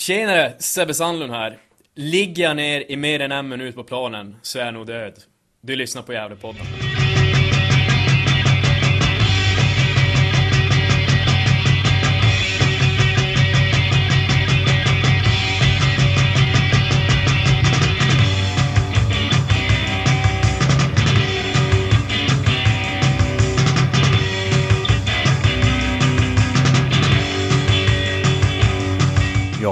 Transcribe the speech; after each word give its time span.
Tjenare, 0.00 0.52
Sebbe 0.58 0.94
Sandlund 0.94 1.32
här. 1.32 1.58
Ligger 1.94 2.42
jag 2.44 2.56
ner 2.56 2.90
i 2.90 2.96
mer 2.96 3.20
än 3.20 3.32
en 3.32 3.48
minut 3.48 3.74
på 3.74 3.84
planen 3.84 4.36
så 4.42 4.58
är 4.58 4.64
jag 4.64 4.74
nog 4.74 4.86
död. 4.86 5.14
Du 5.60 5.76
lyssnar 5.76 6.02
på 6.02 6.12
Gävlepodden. 6.12 6.66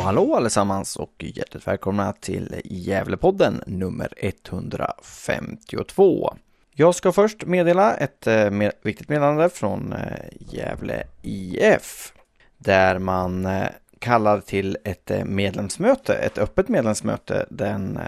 Hallå 0.09 0.35
allesammans 0.35 0.97
och 0.97 1.25
hjärtligt 1.35 1.67
välkomna 1.67 2.13
till 2.13 2.61
Gävlepodden 2.65 3.63
nummer 3.67 4.13
152. 4.17 6.35
Jag 6.75 6.95
ska 6.95 7.13
först 7.13 7.47
meddela 7.47 7.95
ett 7.95 8.27
eh, 8.27 8.51
med, 8.51 8.73
viktigt 8.83 9.09
meddelande 9.09 9.49
från 9.49 9.93
eh, 9.93 9.99
Gävle 10.41 11.05
IF 11.23 12.13
där 12.59 12.99
man 12.99 13.47
eh, 13.47 13.69
kallar 13.99 14.41
till 14.41 14.79
ett 14.85 15.11
medlemsmöte, 15.25 16.15
ett 16.15 16.39
öppet 16.39 16.69
medlemsmöte 16.69 17.47
den 17.51 17.99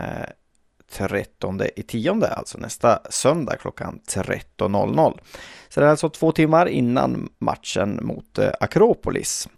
13 0.91 1.61
i 1.77 1.83
tionde, 1.83 2.29
alltså 2.29 2.59
nästa 2.59 2.99
söndag 3.11 3.57
klockan 3.57 4.01
13.00. 4.09 5.19
Så 5.69 5.81
det 5.81 5.87
är 5.87 5.91
alltså 5.91 6.09
två 6.09 6.33
timmar 6.33 6.67
innan 6.67 7.29
matchen 7.39 7.99
mot 8.03 8.39
Akropolis. 8.61 9.49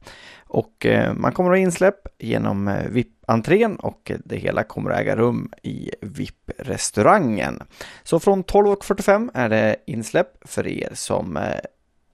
Och 0.52 0.86
eh, 0.86 1.14
man 1.14 1.32
kommer 1.32 1.50
att 1.50 1.56
ha 1.56 1.62
insläpp 1.62 2.08
genom 2.18 2.68
eh, 2.68 2.88
VIP-entrén 2.88 3.76
och 3.76 4.12
det 4.24 4.36
hela 4.36 4.62
kommer 4.62 4.90
att 4.90 5.00
äga 5.00 5.16
rum 5.16 5.52
i 5.62 5.90
VIP-restaurangen. 6.00 7.62
Så 8.02 8.20
från 8.20 8.44
12.45 8.44 9.30
är 9.34 9.48
det 9.48 9.76
insläpp 9.86 10.48
för 10.48 10.66
er 10.66 10.90
som 10.94 11.36
eh, 11.36 11.42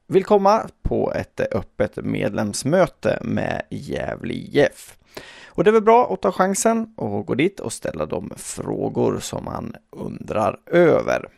vill 0.06 0.24
komma 0.24 0.66
på 0.82 1.12
ett 1.12 1.40
öppet 1.40 1.96
medlemsmöte 1.96 3.18
med 3.22 3.62
Gävle 3.70 4.34
IF. 4.34 4.96
Och 5.46 5.64
det 5.64 5.70
är 5.70 5.72
väl 5.72 5.82
bra 5.82 6.12
att 6.12 6.22
ta 6.22 6.32
chansen 6.32 6.94
och 6.96 7.26
gå 7.26 7.34
dit 7.34 7.60
och 7.60 7.72
ställa 7.72 8.06
de 8.06 8.32
frågor 8.36 9.18
som 9.20 9.44
man 9.44 9.74
undrar 9.90 10.60
över. 10.66 11.28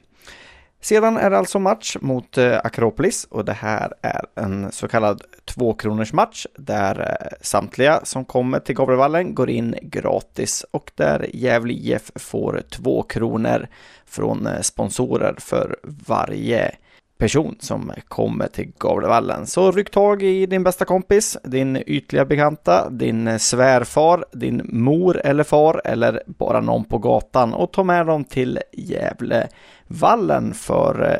Sedan 0.82 1.16
är 1.16 1.30
det 1.30 1.38
alltså 1.38 1.58
match 1.58 1.96
mot 2.00 2.38
eh, 2.38 2.58
Akropolis 2.64 3.24
och 3.30 3.44
det 3.44 3.52
här 3.52 3.92
är 4.02 4.26
en 4.34 4.72
så 4.72 4.88
kallad 4.88 5.22
tvåkronors 5.44 6.12
match 6.12 6.46
där 6.56 7.00
eh, 7.00 7.36
samtliga 7.40 8.00
som 8.04 8.24
kommer 8.24 8.60
till 8.60 8.74
Gavlevallen 8.74 9.34
går 9.34 9.50
in 9.50 9.74
gratis 9.82 10.64
och 10.70 10.90
där 10.94 11.26
Gävle 11.32 11.72
IF 11.72 12.10
får 12.14 12.62
två 12.70 13.02
kronor 13.02 13.68
från 14.06 14.46
eh, 14.46 14.60
sponsorer 14.60 15.34
för 15.38 15.76
varje 15.82 16.74
person 17.20 17.56
som 17.60 17.92
kommer 18.08 18.46
till 18.46 18.72
Gavlevallen. 18.78 19.46
Så 19.46 19.72
ryck 19.72 19.90
tag 19.90 20.22
i 20.22 20.46
din 20.46 20.62
bästa 20.62 20.84
kompis, 20.84 21.36
din 21.44 21.76
ytliga 21.76 22.24
bekanta, 22.24 22.90
din 22.90 23.38
svärfar, 23.38 24.24
din 24.32 24.62
mor 24.64 25.20
eller 25.24 25.44
far 25.44 25.82
eller 25.84 26.22
bara 26.26 26.60
någon 26.60 26.84
på 26.84 26.98
gatan 26.98 27.54
och 27.54 27.72
ta 27.72 27.84
med 27.84 28.06
dem 28.06 28.24
till 28.24 28.58
Gävlevallen 28.72 30.54
för 30.54 31.12
eh, 31.12 31.16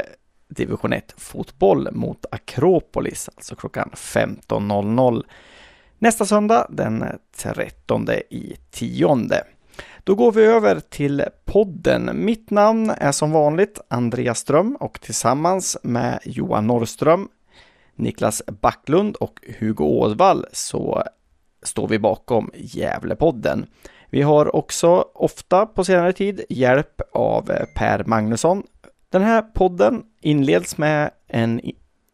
division 0.48 0.92
1 0.92 1.14
fotboll 1.16 1.88
mot 1.92 2.26
Akropolis, 2.30 3.28
alltså 3.36 3.56
klockan 3.56 3.90
15.00 3.94 5.22
nästa 5.98 6.26
söndag 6.26 6.66
den 6.70 7.04
13 7.36 8.10
i 8.30 8.56
tionde. 8.70 9.44
Då 10.04 10.14
går 10.14 10.32
vi 10.32 10.44
över 10.44 10.80
till 10.80 11.24
podden. 11.44 12.24
Mitt 12.24 12.50
namn 12.50 12.90
är 12.90 13.12
som 13.12 13.32
vanligt 13.32 13.80
Andreas 13.88 14.38
Ström 14.38 14.76
och 14.80 15.00
tillsammans 15.00 15.78
med 15.82 16.20
Johan 16.24 16.66
Norrström, 16.66 17.28
Niklas 17.94 18.42
Backlund 18.46 19.16
och 19.16 19.40
Hugo 19.58 19.84
Ådvall 19.84 20.46
så 20.52 21.02
står 21.62 21.88
vi 21.88 21.98
bakom 21.98 22.50
Gävlepodden. 22.54 23.66
Vi 24.10 24.22
har 24.22 24.56
också 24.56 25.04
ofta 25.14 25.66
på 25.66 25.84
senare 25.84 26.12
tid 26.12 26.44
hjälp 26.48 27.00
av 27.12 27.50
Per 27.76 28.04
Magnusson. 28.04 28.62
Den 29.08 29.22
här 29.22 29.42
podden 29.42 30.02
inleds 30.20 30.78
med 30.78 31.10
en 31.28 31.60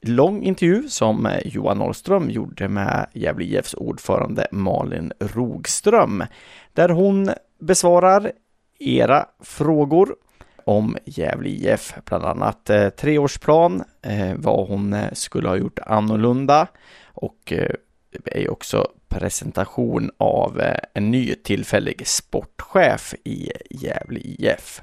lång 0.02 0.42
intervju 0.42 0.88
som 0.88 1.28
Johan 1.44 1.78
Norrström 1.78 2.30
gjorde 2.30 2.68
med 2.68 3.06
Gävle 3.12 3.44
IFs 3.44 3.74
ordförande 3.74 4.46
Malin 4.52 5.12
Rogström, 5.20 6.24
där 6.72 6.88
hon 6.88 7.30
besvarar 7.58 8.32
era 8.78 9.26
frågor 9.40 10.16
om 10.64 10.96
Gävle 11.04 11.48
IF, 11.48 11.94
bland 12.04 12.24
annat 12.24 12.70
eh, 12.70 12.88
treårsplan, 12.88 13.84
eh, 14.02 14.34
vad 14.36 14.68
hon 14.68 14.92
eh, 14.92 15.12
skulle 15.12 15.48
ha 15.48 15.56
gjort 15.56 15.78
annorlunda 15.78 16.66
och 17.04 17.52
eh, 17.52 17.70
det 18.10 18.44
är 18.44 18.50
också 18.50 18.88
presentation 19.08 20.10
av 20.18 20.60
eh, 20.60 20.78
en 20.94 21.10
ny 21.10 21.34
tillfällig 21.34 22.06
sportchef 22.06 23.14
i 23.24 23.50
Gävle 23.70 24.20
IF. 24.20 24.82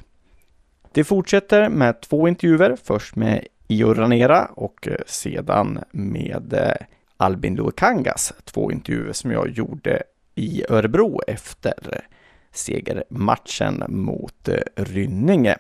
Det 0.92 1.04
fortsätter 1.04 1.70
med 1.70 2.02
två 2.02 2.28
intervjuer, 2.28 2.78
först 2.84 3.16
med 3.16 3.48
Io 3.68 3.94
Ranera 3.94 4.46
och 4.46 4.88
eh, 4.88 4.98
sedan 5.06 5.80
med 5.92 6.54
eh, 6.54 6.86
Albin 7.18 7.56
Luekangas, 7.56 8.34
två 8.44 8.72
intervjuer 8.72 9.14
som 9.14 9.32
jag 9.32 9.50
gjorde 9.50 10.04
i 10.36 10.64
Örebro 10.70 11.22
efter 11.28 12.06
segermatchen 12.54 13.84
mot 13.88 14.48
eh, 14.48 14.58
Rynninge. 14.76 15.58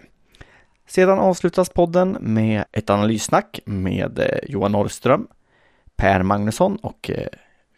Sedan 0.88 1.20
avslutas 1.20 1.70
podden 1.70 2.18
med 2.20 2.64
ett 2.72 2.90
analyssnack 2.90 3.60
med 3.66 4.20
eh, 4.20 4.40
Johan 4.48 4.72
Norrström, 4.72 5.28
Per 5.96 6.24
Magnusson 6.24 6.76
och 6.76 7.10
eh, 7.10 7.28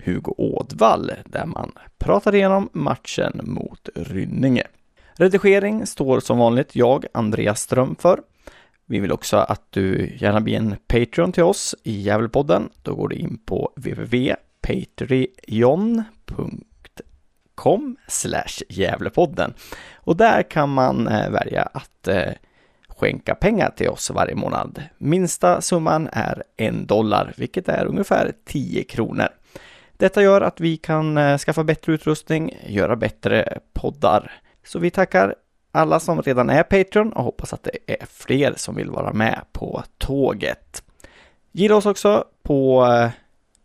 Hugo 0.05 0.33
Ådvall 0.37 1.11
där 1.25 1.45
man 1.45 1.71
pratar 1.97 2.35
igenom 2.35 2.69
matchen 2.73 3.41
mot 3.43 3.89
Rynninge. 3.95 4.63
Redigering 5.13 5.85
står 5.85 6.19
som 6.19 6.37
vanligt 6.37 6.75
jag, 6.75 7.05
Andreas 7.13 7.61
Ström, 7.61 7.95
för. 7.99 8.19
Vi 8.85 8.99
vill 8.99 9.11
också 9.11 9.37
att 9.37 9.61
du 9.69 10.15
gärna 10.17 10.41
blir 10.41 10.57
en 10.57 10.75
Patreon 10.87 11.31
till 11.31 11.43
oss 11.43 11.75
i 11.83 12.01
Gävlepodden. 12.01 12.69
Då 12.81 12.95
går 12.95 13.07
du 13.07 13.15
in 13.15 13.37
på 13.45 13.71
www.patreon.com 13.75 16.63
Gävlepodden. 18.69 19.53
Och 19.95 20.17
där 20.17 20.43
kan 20.43 20.69
man 20.69 21.07
eh, 21.07 21.29
välja 21.29 21.69
att 21.73 22.07
eh, 22.07 22.31
skänka 22.87 23.35
pengar 23.35 23.69
till 23.69 23.89
oss 23.89 24.09
varje 24.09 24.35
månad. 24.35 24.83
Minsta 24.97 25.61
summan 25.61 26.09
är 26.11 26.43
en 26.57 26.85
dollar, 26.85 27.33
vilket 27.37 27.69
är 27.69 27.85
ungefär 27.85 28.33
10 28.45 28.83
kronor. 28.83 29.27
Detta 29.97 30.21
gör 30.21 30.41
att 30.41 30.59
vi 30.59 30.77
kan 30.77 31.17
eh, 31.17 31.37
skaffa 31.37 31.63
bättre 31.63 31.93
utrustning, 31.93 32.57
göra 32.67 32.95
bättre 32.95 33.59
poddar. 33.73 34.31
Så 34.65 34.79
vi 34.79 34.91
tackar 34.91 35.35
alla 35.71 35.99
som 35.99 36.21
redan 36.21 36.49
är 36.49 36.63
Patreon 36.63 37.13
och 37.13 37.23
hoppas 37.23 37.53
att 37.53 37.63
det 37.63 37.93
är 37.93 38.05
fler 38.09 38.53
som 38.57 38.75
vill 38.75 38.89
vara 38.89 39.13
med 39.13 39.41
på 39.51 39.83
tåget. 39.97 40.83
Gilla 41.51 41.75
oss 41.75 41.85
också 41.85 42.25
på 42.43 42.87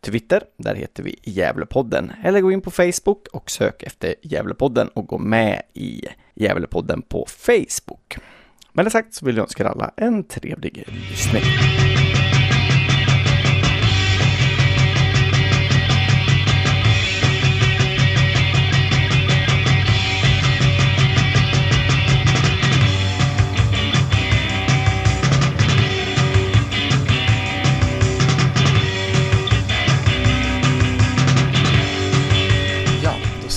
Twitter, 0.00 0.42
där 0.56 0.74
heter 0.74 1.02
vi 1.02 1.18
Gävlepodden. 1.22 2.12
Eller 2.24 2.40
gå 2.40 2.52
in 2.52 2.60
på 2.60 2.70
Facebook 2.70 3.28
och 3.32 3.50
sök 3.50 3.82
efter 3.82 4.14
Gävlepodden 4.22 4.88
och 4.88 5.06
gå 5.06 5.18
med 5.18 5.62
i 5.74 6.04
Gävlepodden 6.34 7.02
på 7.02 7.26
Facebook. 7.28 8.16
Med 8.72 8.86
det 8.86 8.90
sagt 8.90 9.14
så 9.14 9.26
vill 9.26 9.36
jag 9.36 9.42
önska 9.42 9.64
er 9.64 9.68
alla 9.68 9.92
en 9.96 10.24
trevlig 10.24 10.84
lyssning. 11.10 11.42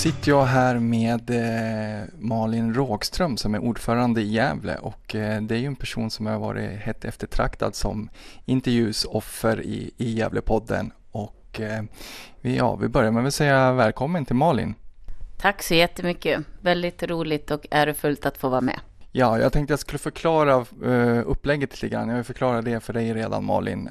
Sitter 0.04 0.30
jag 0.30 0.44
här 0.44 0.78
med 0.78 1.30
eh, 1.30 2.04
Malin 2.18 2.74
Rågström 2.74 3.36
som 3.36 3.54
är 3.54 3.58
ordförande 3.58 4.20
i 4.20 4.32
Gävle 4.32 4.76
och 4.76 5.14
eh, 5.14 5.42
det 5.42 5.54
är 5.54 5.58
ju 5.58 5.66
en 5.66 5.76
person 5.76 6.10
som 6.10 6.26
har 6.26 6.38
varit 6.38 6.70
hett 6.70 7.04
eftertraktad 7.04 7.74
som 7.74 8.08
intervjusoffer 8.44 9.62
i, 9.62 9.90
i 9.96 10.10
Gävlepodden 10.10 10.92
och 11.10 11.60
eh, 11.60 11.82
vi, 12.40 12.56
ja, 12.56 12.76
vi 12.76 12.88
börjar 12.88 13.10
med 13.10 13.26
att 13.26 13.34
säga 13.34 13.72
välkommen 13.72 14.24
till 14.24 14.36
Malin. 14.36 14.74
Tack 15.38 15.62
så 15.62 15.74
jättemycket. 15.74 16.40
Väldigt 16.60 17.02
roligt 17.02 17.50
och 17.50 17.66
ärofullt 17.70 18.26
att 18.26 18.38
få 18.38 18.48
vara 18.48 18.60
med. 18.60 18.80
Ja, 19.12 19.38
jag 19.38 19.52
tänkte 19.52 19.72
jag 19.72 19.78
skulle 19.80 19.98
förklara 19.98 20.64
upplägget 21.22 21.82
lite 21.82 21.94
grann. 21.94 22.08
Jag 22.08 22.16
har 22.16 22.22
förklarat 22.22 22.64
det 22.64 22.80
för 22.80 22.92
dig 22.92 23.14
redan 23.14 23.44
Malin. 23.44 23.88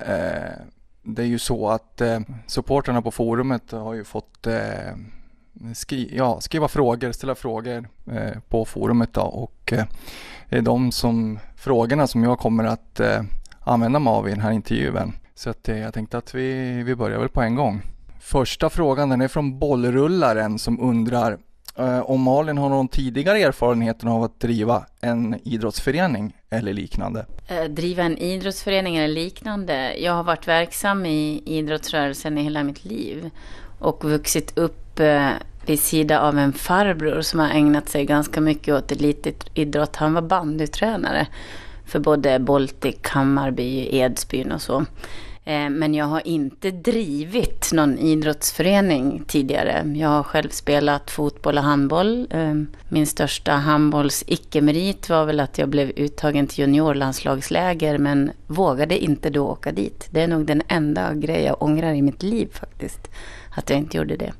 Det 1.03 1.21
är 1.21 1.27
ju 1.27 1.39
så 1.39 1.69
att 1.69 2.01
supporterna 2.47 3.01
på 3.01 3.11
forumet 3.11 3.71
har 3.71 3.93
ju 3.93 4.03
fått 4.03 4.47
skri 5.73 6.13
ja, 6.17 6.41
skriva 6.41 6.67
frågor, 6.67 7.11
ställa 7.11 7.35
frågor 7.35 7.89
eh, 8.11 8.39
på 8.49 8.65
forumet 8.65 9.13
då 9.13 9.21
och 9.21 9.73
eh, 9.73 9.85
det 10.49 10.57
är 10.57 10.61
de 10.61 10.91
som, 10.91 11.39
frågorna 11.57 12.07
som 12.07 12.23
jag 12.23 12.39
kommer 12.39 12.63
att 12.63 12.99
eh, 12.99 13.21
använda 13.59 13.99
mig 13.99 14.11
av 14.11 14.27
i 14.27 14.31
den 14.31 14.41
här 14.41 14.51
intervjun. 14.51 15.13
Så 15.35 15.49
att, 15.49 15.69
eh, 15.69 15.79
jag 15.79 15.93
tänkte 15.93 16.17
att 16.17 16.35
vi, 16.35 16.83
vi 16.83 16.95
börjar 16.95 17.19
väl 17.19 17.29
på 17.29 17.41
en 17.41 17.55
gång. 17.55 17.81
Första 18.19 18.69
frågan 18.69 19.09
den 19.09 19.21
är 19.21 19.27
från 19.27 19.59
bollrullaren 19.59 20.59
som 20.59 20.79
undrar 20.79 21.37
eh, 21.77 21.99
om 21.99 22.21
Malin 22.21 22.57
har 22.57 22.69
någon 22.69 22.87
tidigare 22.87 23.39
erfarenhet 23.39 24.03
av 24.03 24.23
att 24.23 24.39
driva 24.39 24.85
en 25.01 25.39
idrottsförening 25.43 26.35
eller 26.49 26.73
liknande? 26.73 27.25
Eh, 27.47 27.63
driva 27.63 28.03
en 28.03 28.17
idrottsförening 28.17 28.97
eller 28.97 29.13
liknande? 29.13 29.97
Jag 29.97 30.13
har 30.13 30.23
varit 30.23 30.47
verksam 30.47 31.05
i 31.05 31.43
idrottsrörelsen 31.45 32.37
i 32.37 32.43
hela 32.43 32.63
mitt 32.63 32.85
liv 32.85 33.29
och 33.79 34.03
vuxit 34.03 34.57
upp 34.57 34.99
eh, 34.99 35.29
vid 35.65 35.79
sida 35.79 36.19
av 36.19 36.37
en 36.37 36.53
farbror 36.53 37.21
som 37.21 37.39
har 37.39 37.49
ägnat 37.49 37.89
sig 37.89 38.05
ganska 38.05 38.41
mycket 38.41 38.73
åt 38.75 38.91
elitidrott. 38.91 39.95
Han 39.95 40.13
var 40.13 40.21
bandytränare 40.21 41.27
för 41.85 41.99
både 41.99 42.39
Baltic, 42.39 42.97
Hammarby, 43.03 43.87
Edsbyn 43.91 44.51
och 44.51 44.61
så. 44.61 44.85
Eh, 45.45 45.69
men 45.69 45.93
jag 45.93 46.05
har 46.05 46.27
inte 46.27 46.71
drivit 46.71 47.69
någon 47.73 47.97
idrottsförening 47.97 49.23
tidigare. 49.27 49.93
Jag 49.95 50.09
har 50.09 50.23
själv 50.23 50.49
spelat 50.49 51.11
fotboll 51.11 51.57
och 51.57 51.63
handboll. 51.63 52.27
Eh, 52.29 52.53
min 52.89 53.07
största 53.07 53.51
handbolls 53.51 54.23
icke-merit 54.27 55.09
var 55.09 55.25
väl 55.25 55.39
att 55.39 55.57
jag 55.57 55.69
blev 55.69 55.89
uttagen 55.89 56.47
till 56.47 56.59
juniorlandslagsläger 56.59 57.97
men 57.97 58.31
vågade 58.47 59.03
inte 59.03 59.29
då 59.29 59.47
åka 59.47 59.71
dit. 59.71 60.07
Det 60.11 60.21
är 60.21 60.27
nog 60.27 60.45
den 60.45 60.61
enda 60.67 61.13
grej 61.13 61.43
jag 61.43 61.63
ångrar 61.63 61.93
i 61.93 62.01
mitt 62.01 62.23
liv 62.23 62.49
faktiskt, 62.53 63.07
att 63.55 63.69
jag 63.69 63.79
inte 63.79 63.97
gjorde 63.97 64.15
det. 64.15 64.33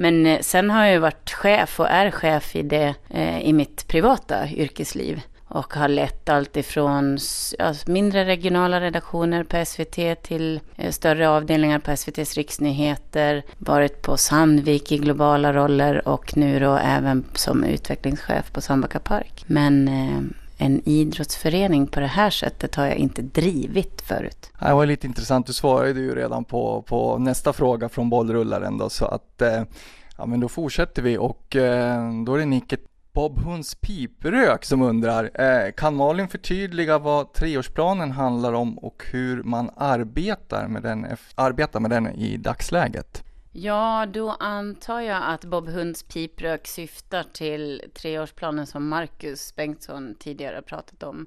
Men 0.00 0.26
eh, 0.26 0.40
sen 0.40 0.70
har 0.70 0.84
jag 0.84 0.92
ju 0.92 0.98
varit 0.98 1.30
chef 1.30 1.80
och 1.80 1.90
är 1.90 2.10
chef 2.10 2.56
i 2.56 2.62
det 2.62 2.94
eh, 3.10 3.40
i 3.40 3.52
mitt 3.52 3.88
privata 3.88 4.48
yrkesliv 4.48 5.20
och 5.48 5.74
har 5.74 5.88
lett 5.88 6.28
allt 6.28 6.56
ifrån 6.56 7.18
ja, 7.58 7.74
mindre 7.86 8.24
regionala 8.24 8.80
redaktioner 8.80 9.44
på 9.44 9.64
SVT 9.64 10.22
till 10.22 10.60
eh, 10.76 10.90
större 10.90 11.28
avdelningar 11.28 11.78
på 11.78 11.90
SVTs 11.90 12.34
riksnyheter, 12.34 13.42
varit 13.58 14.02
på 14.02 14.16
Sandvik 14.16 14.92
i 14.92 14.98
globala 14.98 15.52
roller 15.52 16.08
och 16.08 16.36
nu 16.36 16.60
då 16.60 16.76
även 16.76 17.24
som 17.34 17.64
utvecklingschef 17.64 18.52
på 18.52 18.60
Sandbacka 18.60 18.98
Park. 18.98 19.44
Men 19.46 19.88
eh, 19.88 20.20
en 20.60 20.88
idrottsförening 20.88 21.86
på 21.86 22.00
det 22.00 22.06
här 22.06 22.30
sättet 22.30 22.74
har 22.74 22.86
jag 22.86 22.96
inte 22.96 23.22
drivit 23.22 24.02
förut. 24.02 24.50
Det 24.60 24.74
var 24.74 24.86
lite 24.86 25.06
intressant, 25.06 25.46
du 25.46 25.52
svarade 25.52 26.00
ju 26.00 26.14
redan 26.14 26.44
på, 26.44 26.82
på 26.82 27.18
nästa 27.18 27.52
fråga 27.52 27.88
från 27.88 28.10
bollrullaren 28.10 28.78
då 28.78 28.88
så 28.88 29.04
att 29.04 29.42
eh, 29.42 29.62
Ja 30.20 30.26
men 30.26 30.40
då 30.40 30.48
fortsätter 30.48 31.02
vi 31.02 31.18
och 31.18 31.56
eh, 31.56 32.22
då 32.26 32.34
är 32.34 32.38
det 32.38 32.44
Nicket 32.44 32.80
Bob 33.12 33.38
Hunds 33.38 33.74
piprök 33.74 34.64
som 34.64 34.82
undrar, 34.82 35.30
eh, 35.34 35.72
kan 35.72 35.94
Malin 35.94 36.28
förtydliga 36.28 36.98
vad 36.98 37.32
treårsplanen 37.32 38.10
handlar 38.10 38.52
om 38.52 38.78
och 38.78 39.02
hur 39.12 39.42
man 39.42 39.70
arbetar 39.76 40.68
med 40.68 40.82
den, 40.82 41.06
arbetar 41.34 41.80
med 41.80 41.90
den 41.90 42.08
i 42.08 42.36
dagsläget? 42.36 43.24
Ja, 43.52 44.06
då 44.12 44.30
antar 44.30 45.00
jag 45.00 45.22
att 45.22 45.44
Bob 45.44 45.68
Hunds 45.68 46.02
piprök 46.02 46.66
syftar 46.66 47.24
till 47.32 47.82
treårsplanen 47.94 48.66
som 48.66 48.88
Marcus 48.88 49.56
Bengtsson 49.56 50.14
tidigare 50.18 50.62
pratat 50.62 51.02
om. 51.02 51.26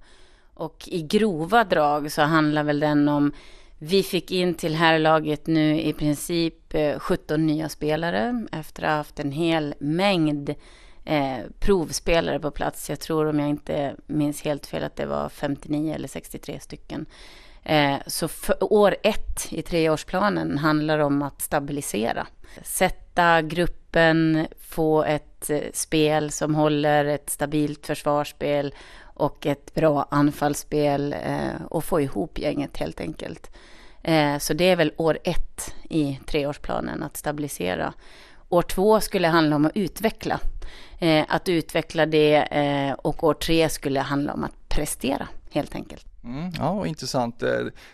Och 0.54 0.88
i 0.88 1.02
grova 1.02 1.64
drag 1.64 2.12
så 2.12 2.22
handlar 2.22 2.64
väl 2.64 2.80
den 2.80 3.10
om 3.10 3.32
vi 3.80 4.04
fick 4.04 4.32
in 4.32 4.54
till 4.54 4.76
här 4.76 5.00
laget 5.00 5.48
nu 5.48 5.82
i 5.82 5.94
princip 5.94 6.74
eh, 6.74 7.00
17 7.00 7.48
nya 7.48 7.70
spelare 7.70 8.48
efter 8.52 8.84
att 8.84 8.90
ha 8.90 8.98
haft 8.98 9.20
en 9.20 9.32
hel 9.32 9.76
mängd 9.80 10.56
eh, 11.06 11.40
provspelare 11.60 12.40
på 12.40 12.52
plats. 12.52 12.90
Jag 12.90 13.00
tror 13.00 13.26
om 13.26 13.40
jag 13.40 13.50
inte 13.50 13.96
minns 14.08 14.42
helt 14.42 14.66
fel 14.66 14.84
att 14.84 14.96
det 14.96 15.06
var 15.06 15.30
59 15.30 15.94
eller 15.94 16.08
63 16.08 16.60
stycken. 16.60 17.06
Eh, 17.64 17.96
så 18.08 18.30
år 18.60 18.96
ett 19.04 19.48
i 19.50 19.62
treårsplanen 19.62 20.58
handlar 20.58 21.00
om 21.00 21.22
att 21.22 21.42
stabilisera. 21.42 22.28
Sätta 22.62 23.42
gruppen, 23.42 24.48
få 24.60 25.04
ett 25.04 25.50
eh, 25.50 25.60
spel 25.74 26.32
som 26.32 26.56
håller, 26.56 27.06
ett 27.06 27.30
stabilt 27.30 27.86
försvarsspel 27.86 28.74
och 29.02 29.46
ett 29.46 29.74
bra 29.74 30.08
anfallsspel 30.12 31.14
eh, 31.14 31.66
och 31.70 31.84
få 31.84 32.02
ihop 32.02 32.40
gänget 32.40 32.78
helt 32.78 33.02
enkelt. 33.02 33.52
Eh, 34.04 34.38
så 34.38 34.54
det 34.54 34.70
är 34.70 34.76
väl 34.76 34.94
år 34.98 35.20
ett 35.24 35.76
i 35.90 36.20
treårsplanen, 36.28 37.04
att 37.04 37.18
stabilisera. 37.18 37.94
År 38.50 38.62
två 38.62 39.00
skulle 39.02 39.28
handla 39.28 39.56
om 39.56 39.66
att 39.66 39.78
utveckla 39.78 40.40
eh, 41.00 41.26
att 41.30 41.50
utveckla 41.50 42.06
det 42.06 42.36
eh, 42.36 42.94
och 42.94 43.24
år 43.24 43.34
tre 43.34 43.70
skulle 43.70 44.00
handla 44.00 44.34
om 44.34 44.44
att 44.44 44.70
prestera 44.70 45.28
helt 45.52 45.76
enkelt. 45.76 46.13
Mm, 46.24 46.52
ja, 46.58 46.88
intressant. 46.88 47.44
Eh, 47.44 47.50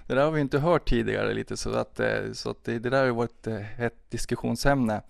det 0.07 0.15
där 0.15 0.23
har 0.23 0.31
vi 0.31 0.41
inte 0.41 0.59
hört 0.59 0.89
tidigare 0.89 1.33
lite 1.33 1.57
så 1.57 1.73
att, 1.73 1.99
eh, 1.99 2.31
så 2.33 2.49
att 2.49 2.63
det, 2.63 2.79
det 2.79 2.89
där 2.89 3.05
har 3.05 3.11
varit 3.11 3.47
eh, 3.47 3.81
ett 3.81 4.09
diskussionsämne. 4.09 5.01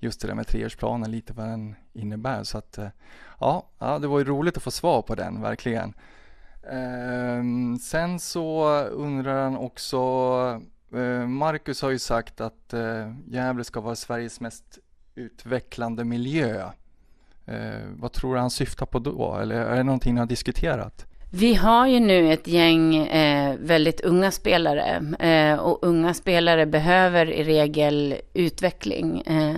Just 0.00 0.20
det 0.20 0.26
där 0.26 0.34
med 0.34 0.46
treårsplanen, 0.46 1.10
lite 1.10 1.32
vad 1.32 1.48
den 1.48 1.74
innebär. 1.92 2.44
Så 2.44 2.58
att 2.58 2.78
ja, 3.40 3.66
ja, 3.78 3.98
det 3.98 4.06
var 4.06 4.18
ju 4.18 4.24
roligt 4.24 4.56
att 4.56 4.62
få 4.62 4.70
svar 4.70 5.02
på 5.02 5.14
den, 5.14 5.42
verkligen. 5.42 5.94
Ehm, 6.70 7.78
sen 7.78 8.20
så 8.20 8.68
undrar 8.84 9.42
han 9.44 9.56
också, 9.56 9.88
Marcus 11.26 11.82
har 11.82 11.90
ju 11.90 11.98
sagt 11.98 12.40
att 12.40 12.74
Gävle 13.26 13.64
ska 13.64 13.80
vara 13.80 13.96
Sveriges 13.96 14.40
mest 14.40 14.78
utvecklande 15.14 16.04
miljö. 16.04 16.70
Vad 17.96 18.12
tror 18.12 18.34
du 18.34 18.40
han 18.40 18.50
syftar 18.50 18.86
på 18.86 18.98
då? 18.98 19.36
Eller 19.36 19.56
är 19.56 19.76
det 19.76 19.82
någonting 19.82 20.14
ni 20.14 20.20
har 20.20 20.26
diskuterat? 20.26 21.06
Vi 21.30 21.54
har 21.54 21.86
ju 21.86 22.00
nu 22.00 22.32
ett 22.32 22.48
gäng 22.48 22.96
eh, 22.96 23.54
väldigt 23.60 24.00
unga 24.00 24.30
spelare 24.30 25.02
eh, 25.18 25.58
och 25.58 25.78
unga 25.82 26.14
spelare 26.14 26.66
behöver 26.66 27.30
i 27.30 27.44
regel 27.44 28.14
utveckling. 28.34 29.20
Eh, 29.20 29.56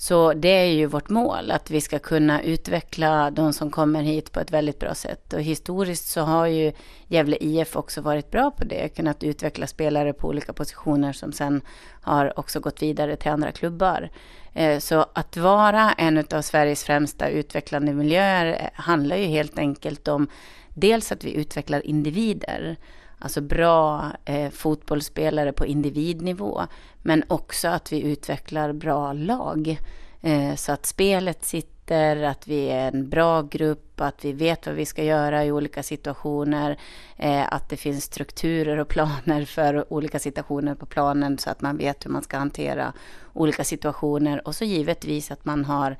så 0.00 0.32
det 0.32 0.48
är 0.48 0.72
ju 0.72 0.86
vårt 0.86 1.08
mål, 1.08 1.50
att 1.50 1.70
vi 1.70 1.80
ska 1.80 1.98
kunna 1.98 2.42
utveckla 2.42 3.30
de 3.30 3.52
som 3.52 3.70
kommer 3.70 4.02
hit 4.02 4.32
på 4.32 4.40
ett 4.40 4.50
väldigt 4.50 4.78
bra 4.78 4.94
sätt. 4.94 5.32
Och 5.32 5.40
historiskt 5.40 6.08
så 6.08 6.20
har 6.20 6.46
ju 6.46 6.72
Gävle 7.06 7.36
IF 7.40 7.76
också 7.76 8.00
varit 8.00 8.30
bra 8.30 8.50
på 8.50 8.64
det, 8.64 8.88
kunnat 8.88 9.22
utveckla 9.22 9.66
spelare 9.66 10.12
på 10.12 10.28
olika 10.28 10.52
positioner 10.52 11.12
som 11.12 11.32
sen 11.32 11.60
har 12.02 12.38
också 12.38 12.60
gått 12.60 12.82
vidare 12.82 13.16
till 13.16 13.30
andra 13.30 13.52
klubbar. 13.52 14.10
Eh, 14.52 14.78
så 14.78 15.06
att 15.12 15.36
vara 15.36 15.92
en 15.92 16.24
av 16.32 16.42
Sveriges 16.42 16.84
främsta 16.84 17.28
utvecklande 17.28 17.92
miljöer 17.92 18.46
eh, 18.46 18.82
handlar 18.82 19.16
ju 19.16 19.26
helt 19.26 19.58
enkelt 19.58 20.08
om 20.08 20.28
dels 20.74 21.12
att 21.12 21.24
vi 21.24 21.34
utvecklar 21.34 21.86
individer, 21.86 22.76
alltså 23.20 23.40
bra 23.40 24.12
eh, 24.24 24.50
fotbollsspelare 24.50 25.52
på 25.52 25.66
individnivå, 25.66 26.66
men 27.02 27.24
också 27.28 27.68
att 27.68 27.92
vi 27.92 28.00
utvecklar 28.00 28.72
bra 28.72 29.12
lag. 29.12 29.78
Eh, 30.20 30.54
så 30.54 30.72
att 30.72 30.86
spelet 30.86 31.44
sitter, 31.44 32.22
att 32.22 32.48
vi 32.48 32.66
är 32.66 32.88
en 32.88 33.08
bra 33.08 33.42
grupp, 33.42 34.00
att 34.00 34.24
vi 34.24 34.32
vet 34.32 34.66
vad 34.66 34.74
vi 34.74 34.86
ska 34.86 35.04
göra 35.04 35.44
i 35.44 35.52
olika 35.52 35.82
situationer, 35.82 36.78
eh, 37.16 37.52
att 37.52 37.68
det 37.68 37.76
finns 37.76 38.04
strukturer 38.04 38.78
och 38.78 38.88
planer 38.88 39.44
för 39.44 39.92
olika 39.92 40.18
situationer 40.18 40.74
på 40.74 40.86
planen 40.86 41.38
så 41.38 41.50
att 41.50 41.60
man 41.60 41.76
vet 41.76 42.04
hur 42.04 42.10
man 42.10 42.22
ska 42.22 42.38
hantera 42.38 42.92
olika 43.32 43.64
situationer 43.64 44.48
och 44.48 44.54
så 44.54 44.64
givetvis 44.64 45.30
att 45.30 45.44
man 45.44 45.64
har 45.64 45.96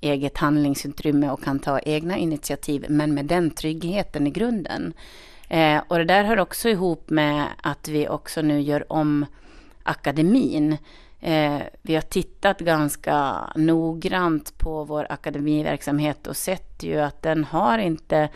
eget 0.00 0.38
handlingsutrymme 0.38 1.30
och 1.30 1.42
kan 1.42 1.58
ta 1.58 1.78
egna 1.78 2.16
initiativ, 2.16 2.86
men 2.88 3.14
med 3.14 3.26
den 3.26 3.50
tryggheten 3.50 4.26
i 4.26 4.30
grunden. 4.30 4.94
Eh, 5.54 5.82
och 5.88 5.98
det 5.98 6.04
där 6.04 6.24
hör 6.24 6.38
också 6.38 6.68
ihop 6.68 7.10
med 7.10 7.46
att 7.62 7.88
vi 7.88 8.08
också 8.08 8.42
nu 8.42 8.60
gör 8.60 8.92
om 8.92 9.26
akademin. 9.82 10.76
Eh, 11.20 11.60
vi 11.82 11.94
har 11.94 12.02
tittat 12.02 12.60
ganska 12.60 13.34
noggrant 13.56 14.58
på 14.58 14.84
vår 14.84 15.06
akademiverksamhet 15.10 16.26
och 16.26 16.36
sett 16.36 16.82
ju 16.82 17.00
att 17.00 17.22
den 17.22 17.44
har 17.44 17.78
inte 17.78 18.28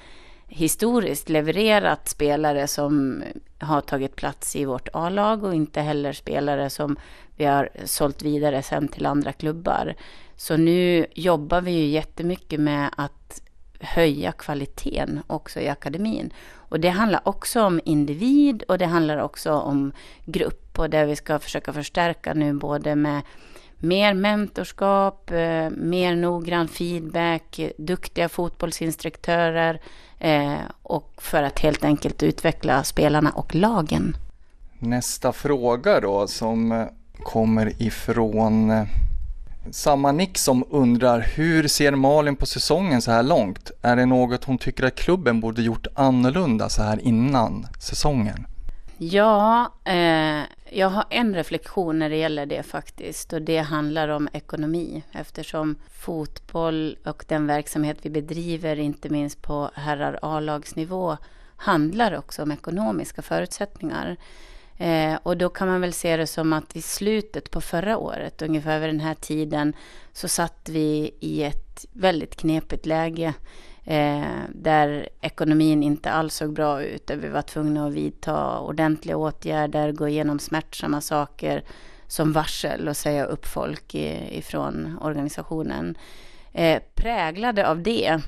historiskt 0.47 1.29
levererat 1.29 2.09
spelare 2.09 2.67
som 2.67 3.23
har 3.59 3.81
tagit 3.81 4.17
plats 4.17 4.57
i 4.57 4.65
vårt 4.65 4.89
A-lag 4.93 5.45
och 5.45 5.55
inte 5.55 5.81
heller 5.81 6.13
spelare 6.13 6.71
som 6.71 6.97
vi 7.37 7.45
har 7.45 7.71
sålt 7.85 8.23
vidare 8.23 8.63
sen 8.63 8.89
till 8.89 9.07
andra 9.07 9.33
klubbar. 9.33 9.95
Så 10.37 10.57
nu 10.57 11.07
jobbar 11.15 11.61
vi 11.61 11.71
ju 11.71 11.87
jättemycket 11.87 12.61
med 12.61 12.91
att 12.97 13.43
höja 13.81 14.33
kvaliteten 14.33 15.23
också 15.27 15.61
i 15.61 15.69
akademin. 15.69 16.33
Och 16.69 16.81
det 16.81 16.89
handlar 16.89 17.21
också 17.25 17.63
om 17.63 17.81
individ 17.85 18.63
och 18.63 18.79
det 18.79 18.87
handlar 18.87 19.19
också 19.19 19.53
om 19.53 19.93
grupp 20.25 20.79
och 20.79 20.91
där 20.91 21.07
vi 21.07 21.17
ska 21.17 21.39
försöka 21.39 21.73
förstärka 21.73 22.35
nu 22.35 22.53
både 22.53 22.97
med 22.97 23.23
mer 23.79 24.15
mentorskap, 24.15 25.31
eh, 25.31 25.71
mer 25.71 26.17
noggrann 26.17 26.69
feedback, 26.69 27.61
duktiga 27.79 28.29
fotbollsinstruktörer 28.29 29.81
eh, 30.19 30.55
och 30.83 31.13
för 31.17 31.43
att 31.43 31.59
helt 31.59 31.85
enkelt 31.85 32.23
utveckla 32.23 32.85
spelarna 32.85 33.31
och 33.31 33.55
lagen. 33.55 34.17
Nästa 34.79 35.33
fråga 35.33 36.01
då 36.01 36.27
som 36.27 36.89
kommer 37.23 37.83
ifrån 37.83 38.71
eh, 38.71 38.85
samma 39.73 40.13
Nick 40.13 40.39
som 40.39 40.65
undrar, 40.71 41.21
hur 41.21 41.69
ser 41.69 41.93
Malin 41.93 42.37
på 42.37 42.47
säsongen 42.47 43.03
så 43.03 43.11
här 43.11 43.23
långt? 43.23 43.71
Är 43.83 43.97
det 43.97 44.07
något 44.07 44.45
hon 44.45 44.59
tycker 44.59 44.85
att 44.85 44.95
klubben 44.95 45.41
borde 45.41 45.63
gjort 45.63 45.87
annorlunda 45.95 46.69
så 46.69 46.83
här 46.83 47.01
innan 47.03 47.67
säsongen? 47.81 48.47
Ja, 48.99 49.73
eh, 49.85 50.43
jag 50.71 50.89
har 50.89 51.05
en 51.11 51.35
reflektion 51.35 51.99
när 51.99 52.11
det 52.11 52.17
gäller 52.17 52.47
det 52.47 52.63
faktiskt 52.63 53.33
och 53.33 53.43
det 53.43 53.59
handlar 53.59 54.09
om 54.09 54.29
ekonomi 54.33 55.03
eftersom 55.13 55.77
fotboll 55.91 56.97
och 57.05 57.25
den 57.29 57.47
verksamhet 57.47 57.99
vi 58.03 58.11
bedriver, 58.11 58.79
inte 58.79 59.09
minst 59.09 59.43
på 59.43 59.71
herrar 59.75 60.19
A-lagsnivå, 60.23 61.17
handlar 61.57 62.19
också 62.19 62.43
om 62.43 62.53
ekonomiska 62.53 63.23
förutsättningar. 63.23 64.17
Eh, 64.79 65.19
och 65.23 65.37
då 65.37 65.49
kan 65.49 65.69
man 65.69 65.81
väl 65.81 65.93
se 65.93 66.17
det 66.17 66.27
som 66.27 66.53
att 66.53 66.77
i 66.77 66.83
slutet 66.83 67.51
på 67.51 67.61
förra 67.61 67.99
året, 67.99 68.43
ungefär 68.43 68.81
vid 68.81 68.89
den 68.89 69.01
här 69.01 69.15
tiden, 69.15 69.73
så 70.13 70.29
satt 70.29 70.69
vi 70.69 71.15
i 71.21 71.43
ett 71.43 71.87
väldigt 71.93 72.37
knepigt 72.37 72.87
läge 72.87 73.35
eh, 73.85 74.23
där 74.49 75.09
ekonomin 75.21 75.83
inte 75.83 76.11
alls 76.11 76.35
såg 76.35 76.53
bra 76.53 76.83
ut, 76.83 77.07
där 77.07 77.17
vi 77.17 77.29
var 77.29 77.43
tvungna 77.43 77.87
att 77.87 77.93
vidta 77.93 78.59
ordentliga 78.59 79.17
åtgärder, 79.17 79.93
gå 79.93 80.09
igenom 80.09 80.39
smärtsamma 80.39 81.01
saker 81.01 81.65
som 82.07 82.33
varsel 82.33 82.89
och 82.89 82.97
säga 82.97 83.25
upp 83.25 83.47
folk 83.47 83.95
i, 83.95 84.39
ifrån 84.39 84.99
organisationen. 85.01 85.99
Eh, 86.53 86.83
präglade 86.95 87.69
av 87.69 87.83
det 87.83 88.21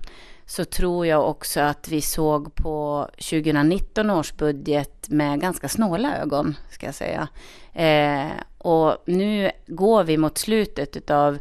så 0.50 0.64
tror 0.64 1.06
jag 1.06 1.28
också 1.28 1.60
att 1.60 1.88
vi 1.88 2.00
såg 2.00 2.54
på 2.54 3.08
2019 3.12 4.10
års 4.10 4.32
budget 4.32 5.08
med 5.08 5.40
ganska 5.40 5.68
snåla 5.68 6.16
ögon, 6.16 6.56
ska 6.70 6.86
jag 6.86 6.94
säga. 6.94 7.28
Eh, 7.72 8.30
och 8.58 8.96
nu 9.06 9.50
går 9.66 10.04
vi 10.04 10.16
mot 10.16 10.38
slutet 10.38 11.10
av 11.10 11.38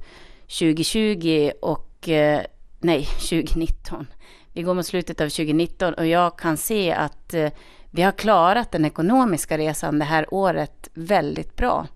2020 0.60 1.52
och, 1.62 2.10
eh, 2.10 2.42
nej, 2.80 3.06
2019. 3.30 4.08
Vi 4.54 4.64
går 4.64 4.74
mot 4.74 4.86
slutet 4.86 5.22
av 5.22 5.30
2019 5.30 5.94
och 5.94 6.08
jag 6.08 6.40
kan 6.40 6.58
se 6.58 6.92
att 6.92 7.34
eh, 7.34 7.50
vi 7.92 8.02
har 8.02 8.12
klarat 8.12 8.72
den 8.72 8.86
ekonomiska 8.86 9.58
resan 9.58 10.00
det 10.00 10.06
här 10.06 10.34
året 10.34 10.90
väldigt 10.94 11.56
bra. 11.56 11.88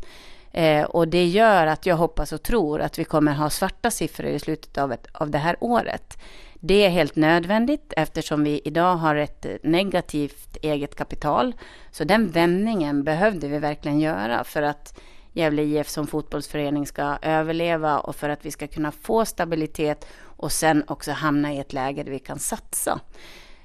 Eh, 0.53 0.83
och 0.83 1.07
det 1.07 1.25
gör 1.25 1.67
att 1.67 1.85
jag 1.85 1.95
hoppas 1.95 2.33
och 2.33 2.43
tror 2.43 2.81
att 2.81 2.99
vi 2.99 3.03
kommer 3.03 3.33
ha 3.33 3.49
svarta 3.49 3.91
siffror 3.91 4.27
i 4.27 4.39
slutet 4.39 4.77
av, 4.77 4.91
ett, 4.91 5.07
av 5.11 5.29
det 5.29 5.37
här 5.37 5.55
året. 5.59 6.17
Det 6.59 6.85
är 6.85 6.89
helt 6.89 7.15
nödvändigt 7.15 7.93
eftersom 7.97 8.43
vi 8.43 8.61
idag 8.63 8.95
har 8.95 9.15
ett 9.15 9.45
eh, 9.45 9.51
negativt 9.63 10.57
eget 10.61 10.95
kapital. 10.95 11.55
Så 11.91 12.03
den 12.03 12.29
vändningen 12.29 13.03
behövde 13.03 13.47
vi 13.47 13.59
verkligen 13.59 13.99
göra 13.99 14.43
för 14.43 14.61
att 14.61 14.99
Gävle 15.35 15.61
IF 15.63 15.89
som 15.89 16.07
fotbollsförening 16.07 16.87
ska 16.87 17.17
överleva 17.21 17.99
och 17.99 18.15
för 18.15 18.29
att 18.29 18.45
vi 18.45 18.51
ska 18.51 18.67
kunna 18.67 18.91
få 18.91 19.25
stabilitet 19.25 20.07
och 20.21 20.51
sen 20.51 20.83
också 20.87 21.11
hamna 21.11 21.53
i 21.53 21.59
ett 21.59 21.73
läge 21.73 22.03
där 22.03 22.11
vi 22.11 22.19
kan 22.19 22.39
satsa. 22.39 22.99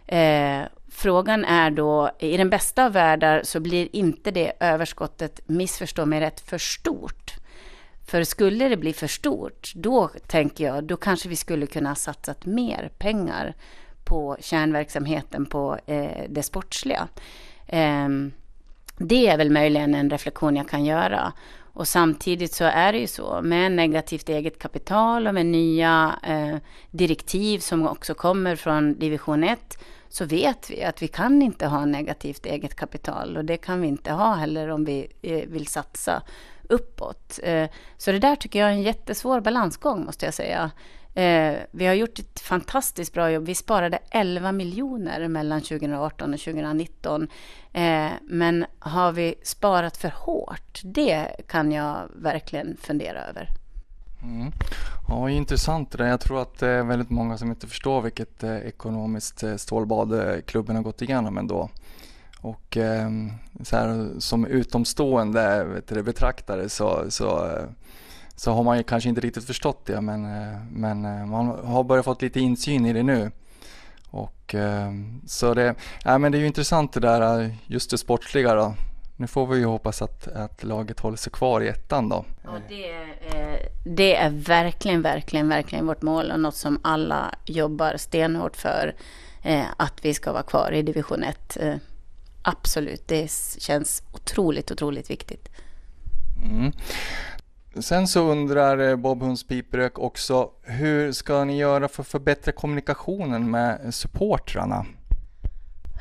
Eh, 0.09 0.63
frågan 0.91 1.45
är 1.45 1.71
då, 1.71 2.11
i 2.19 2.37
den 2.37 2.51
bästa 2.51 2.87
av 2.87 2.93
världar 2.93 3.41
så 3.45 3.61
blir 3.61 3.89
inte 3.97 4.31
det 4.31 4.53
överskottet, 4.61 5.41
missförstå 5.47 6.07
mig 6.07 6.21
rätt, 6.21 6.41
för 6.41 6.59
stort. 6.59 7.35
För 8.07 8.25
skulle 8.25 8.69
det 8.69 8.77
bli 8.77 8.93
för 8.93 9.07
stort, 9.07 9.73
då 9.75 10.11
tänker 10.27 10.65
jag, 10.65 10.85
då 10.85 10.97
kanske 10.97 11.29
vi 11.29 11.37
skulle 11.37 11.67
kunna 11.67 11.95
satsat 11.95 12.47
mer 12.47 12.91
pengar 12.99 13.55
på 14.05 14.37
kärnverksamheten, 14.41 15.47
på 15.47 15.79
eh, 15.87 16.25
det 16.29 16.43
sportsliga. 16.43 17.09
Eh, 17.67 18.09
det 18.99 19.29
är 19.29 19.37
väl 19.37 19.51
möjligen 19.51 19.95
en 19.95 20.11
reflektion 20.11 20.57
jag 20.57 20.69
kan 20.69 20.85
göra. 20.85 21.33
Och 21.79 21.89
samtidigt 21.89 22.53
så 22.53 22.65
är 22.65 22.93
det 22.93 22.99
ju 22.99 23.07
så, 23.07 23.41
med 23.43 23.73
negativt 23.73 24.29
eget 24.29 24.59
kapital 24.59 25.27
och 25.27 25.35
med 25.35 25.47
nya 25.47 26.19
eh, 26.23 26.57
direktiv 26.91 27.59
som 27.59 27.89
också 27.89 28.15
kommer 28.15 28.57
från 28.57 28.99
division 28.99 29.45
1, 29.45 29.79
så 30.09 30.25
vet 30.25 30.71
vi 30.71 30.85
att 30.85 31.03
vi 31.03 31.09
kan 31.09 31.43
inte 31.43 31.67
ha 31.67 31.85
negativt 31.85 32.47
eget 32.47 32.75
kapital 32.75 33.37
och 33.37 33.45
det 33.45 33.57
kan 33.57 33.81
vi 33.81 33.89
inte 33.89 34.13
ha 34.13 34.35
heller 34.35 34.69
om 34.69 34.85
vi 34.85 35.09
eh, 35.23 35.49
vill 35.49 35.67
satsa 35.67 36.23
uppåt. 36.69 37.41
Eh, 37.43 37.69
så 37.97 38.13
det 38.13 38.19
där 38.19 38.37
tycker 38.37 38.59
jag 38.59 38.69
är 38.69 38.73
en 38.73 38.83
jättesvår 38.83 39.41
balansgång 39.41 40.05
måste 40.05 40.25
jag 40.25 40.35
säga. 40.35 40.71
Eh, 41.15 41.57
vi 41.71 41.87
har 41.87 41.95
gjort 41.95 42.19
ett 42.19 42.41
fantastiskt 42.41 43.13
bra 43.13 43.31
jobb. 43.31 43.47
Vi 43.47 43.55
sparade 43.55 43.99
11 44.11 44.53
miljoner 44.53 45.29
mellan 45.29 45.61
2018 45.61 46.35
och 46.35 46.41
2019. 46.41 47.29
Men 48.23 48.67
har 48.79 49.13
vi 49.13 49.35
sparat 49.43 49.97
för 49.97 50.09
hårt? 50.09 50.81
Det 50.85 51.27
kan 51.49 51.73
jag 51.73 52.09
verkligen 52.15 52.77
fundera 52.77 53.25
över. 53.25 53.49
Mm. 54.23 54.53
Ja, 55.09 55.31
intressant 55.31 55.91
det 55.91 55.99
där. 55.99 56.07
Jag 56.07 56.21
tror 56.21 56.43
att 56.43 56.59
det 56.59 56.69
är 56.69 56.83
väldigt 56.83 57.11
många 57.11 57.39
som 57.39 57.51
inte 57.51 57.67
förstår 57.67 58.03
vilket 58.03 58.43
eh, 58.43 58.57
ekonomiskt 58.57 59.43
eh, 59.43 59.57
stålbad 59.57 60.13
eh, 60.13 60.41
klubben 60.41 60.77
har 60.77 60.83
gått 60.83 61.03
igenom 61.03 61.39
ändå. 61.39 61.71
Och 62.41 62.77
ehm, 62.77 63.33
så 63.63 63.77
här, 63.77 64.11
som 64.19 64.47
utomstående 64.47 65.65
vet 65.65 65.89
du, 65.89 66.03
betraktare 66.03 66.69
så, 66.69 67.05
så, 67.09 67.59
så 68.37 68.53
har 68.53 68.63
man 68.63 68.77
ju 68.77 68.83
kanske 68.83 69.09
inte 69.09 69.21
riktigt 69.21 69.45
förstått 69.45 69.87
det 69.87 70.01
men, 70.01 70.23
men 70.73 71.29
man 71.29 71.47
har 71.47 71.85
börjat 71.85 72.05
fått 72.05 72.23
lite 72.23 72.41
insyn 72.41 72.87
i 72.87 72.93
det 72.93 73.03
nu. 73.03 73.31
Och, 74.11 74.55
ehm, 74.55 75.21
så 75.27 75.55
det, 75.55 75.75
ja, 76.05 76.19
men 76.19 76.33
det 76.33 76.39
är 76.39 76.41
ju 76.41 76.47
intressant 76.47 76.93
det 76.93 77.01
där, 77.01 77.55
just 77.67 77.91
det 77.91 77.99
sportsliga 77.99 78.55
då. 78.55 78.75
Nu 79.21 79.27
får 79.27 79.47
vi 79.47 79.59
ju 79.59 79.65
hoppas 79.65 80.03
att, 80.03 80.29
att 80.29 80.65
laget 80.65 81.01
håller 81.01 81.17
sig 81.17 81.33
kvar 81.33 81.61
i 81.61 81.69
ettan 81.69 82.09
då. 82.09 82.25
Och 82.45 82.61
det, 82.69 82.91
är, 82.91 83.69
det 83.85 84.17
är 84.17 84.31
verkligen, 84.31 85.03
verkligen, 85.03 85.49
verkligen 85.49 85.87
vårt 85.87 86.03
mål 86.03 86.31
och 86.31 86.41
något 86.41 86.55
som 86.55 86.81
alla 86.83 87.35
jobbar 87.45 87.97
stenhårt 87.97 88.57
för. 88.57 88.95
att 89.77 90.05
vi 90.05 90.15
ska 90.15 90.33
vara 90.33 90.43
kvar 90.43 90.73
i 90.73 90.83
division 90.83 91.23
1 91.23 91.59
absolut, 92.49 93.09
det 93.09 93.31
känns 93.59 94.03
otroligt, 94.13 94.71
otroligt 94.71 95.11
viktigt. 95.11 95.49
Mm. 96.45 96.73
Sen 97.81 98.09
så 98.09 98.31
undrar 98.31 98.79
eh, 98.79 98.97
Bob 98.97 99.23
Hunds 99.23 99.47
Piprök 99.47 99.99
också, 99.99 100.51
hur 100.63 101.13
ska 101.13 101.45
ni 101.45 101.59
göra 101.59 101.89
för 101.89 102.03
att 102.03 102.09
förbättra 102.09 102.53
kommunikationen 102.53 103.51
med 103.51 103.95
supportrarna? 103.95 104.87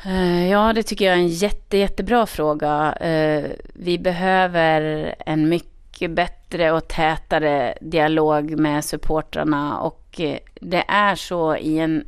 Eh, 0.05 0.49
ja, 0.49 0.73
det 0.73 0.83
tycker 0.83 1.05
jag 1.05 1.13
är 1.13 1.19
en 1.19 1.27
jätte, 1.27 1.77
jättebra 1.77 2.25
fråga. 2.25 2.93
Eh, 2.93 3.51
vi 3.73 3.99
behöver 3.99 5.15
en 5.25 5.49
mycket 5.49 6.11
bättre 6.11 6.71
och 6.71 6.87
tätare 6.87 7.77
dialog 7.81 8.59
med 8.59 8.85
supportrarna 8.85 9.79
och 9.79 10.19
eh, 10.21 10.37
det 10.61 10.83
är 10.87 11.15
så 11.15 11.55
i 11.55 11.79
en... 11.79 12.07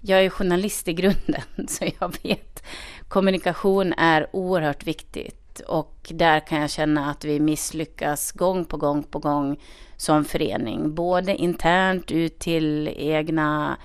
Jag 0.00 0.24
är 0.24 0.30
journalist 0.30 0.88
i 0.88 0.92
grunden, 0.92 1.42
så 1.68 1.84
jag 2.00 2.14
vet 2.22 2.62
kommunikation 3.08 3.92
är 3.92 4.26
oerhört 4.32 4.86
viktigt 4.86 5.60
och 5.60 6.12
där 6.14 6.40
kan 6.40 6.60
jag 6.60 6.70
känna 6.70 7.10
att 7.10 7.24
vi 7.24 7.40
misslyckas 7.40 8.32
gång 8.32 8.64
på 8.64 8.76
gång 8.76 9.02
på 9.02 9.18
gång 9.18 9.60
som 9.96 10.24
förening. 10.24 10.94
Både 10.94 11.36
internt 11.36 12.10
ut 12.10 12.38
till 12.38 12.88
egna 12.96 13.76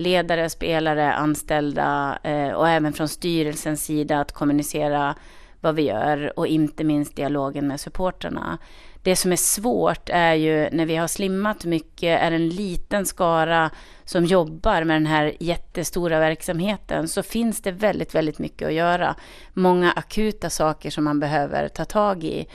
ledare, 0.00 0.50
spelare, 0.50 1.14
anställda 1.14 2.18
eh, 2.22 2.50
och 2.50 2.68
även 2.68 2.92
från 2.92 3.08
styrelsens 3.08 3.84
sida 3.84 4.20
att 4.20 4.32
kommunicera 4.32 5.14
vad 5.60 5.74
vi 5.74 5.82
gör 5.82 6.38
och 6.38 6.46
inte 6.46 6.84
minst 6.84 7.16
dialogen 7.16 7.68
med 7.68 7.80
supportrarna. 7.80 8.58
Det 9.02 9.16
som 9.16 9.32
är 9.32 9.36
svårt 9.36 10.08
är 10.08 10.34
ju 10.34 10.68
när 10.72 10.86
vi 10.86 10.96
har 10.96 11.06
slimmat 11.06 11.64
mycket, 11.64 12.22
är 12.22 12.32
en 12.32 12.48
liten 12.48 13.06
skara 13.06 13.70
som 14.04 14.24
jobbar 14.24 14.84
med 14.84 14.96
den 14.96 15.06
här 15.06 15.36
jättestora 15.40 16.20
verksamheten, 16.20 17.08
så 17.08 17.22
finns 17.22 17.62
det 17.62 17.72
väldigt, 17.72 18.14
väldigt 18.14 18.38
mycket 18.38 18.68
att 18.68 18.74
göra. 18.74 19.14
Många 19.52 19.92
akuta 19.92 20.50
saker 20.50 20.90
som 20.90 21.04
man 21.04 21.20
behöver 21.20 21.68
ta 21.68 21.84
tag 21.84 22.24
i. 22.24 22.46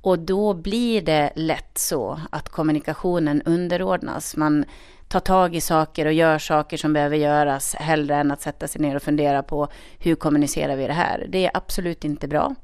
Och 0.00 0.18
då 0.18 0.54
blir 0.54 1.02
det 1.02 1.32
lätt 1.34 1.78
så 1.78 2.20
att 2.30 2.48
kommunikationen 2.48 3.42
underordnas. 3.42 4.36
Man 4.36 4.64
tar 5.08 5.20
tag 5.20 5.56
i 5.56 5.60
saker 5.60 6.06
och 6.06 6.12
gör 6.12 6.38
saker 6.38 6.76
som 6.76 6.92
behöver 6.92 7.16
göras 7.16 7.74
hellre 7.74 8.16
än 8.16 8.30
att 8.30 8.42
sätta 8.42 8.68
sig 8.68 8.80
ner 8.80 8.96
och 8.96 9.02
fundera 9.02 9.42
på 9.42 9.68
hur 9.98 10.14
kommunicerar 10.14 10.76
vi 10.76 10.86
det 10.86 10.92
här. 10.92 11.26
Det 11.28 11.46
är 11.46 11.50
absolut 11.54 12.04
inte 12.04 12.28
bra. 12.28 12.54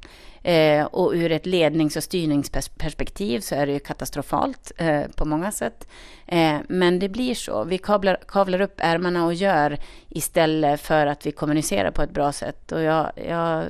Eh, 0.43 0.85
och 0.85 1.11
ur 1.13 1.31
ett 1.31 1.45
lednings 1.45 1.95
och 1.95 2.03
styrningsperspektiv 2.03 3.39
så 3.39 3.55
är 3.55 3.65
det 3.65 3.73
ju 3.73 3.79
katastrofalt 3.79 4.71
eh, 4.77 5.01
på 5.15 5.25
många 5.25 5.51
sätt. 5.51 5.87
Eh, 6.27 6.57
men 6.67 6.99
det 6.99 7.09
blir 7.09 7.35
så. 7.35 7.63
Vi 7.63 7.77
kavlar, 7.77 8.17
kavlar 8.27 8.61
upp 8.61 8.75
ärmarna 8.77 9.25
och 9.25 9.33
gör 9.33 9.77
istället 10.09 10.81
för 10.81 11.07
att 11.07 11.25
vi 11.25 11.31
kommunicerar 11.31 11.91
på 11.91 12.01
ett 12.01 12.13
bra 12.13 12.31
sätt. 12.31 12.71
Och 12.71 12.81
jag, 12.81 13.11
jag 13.27 13.65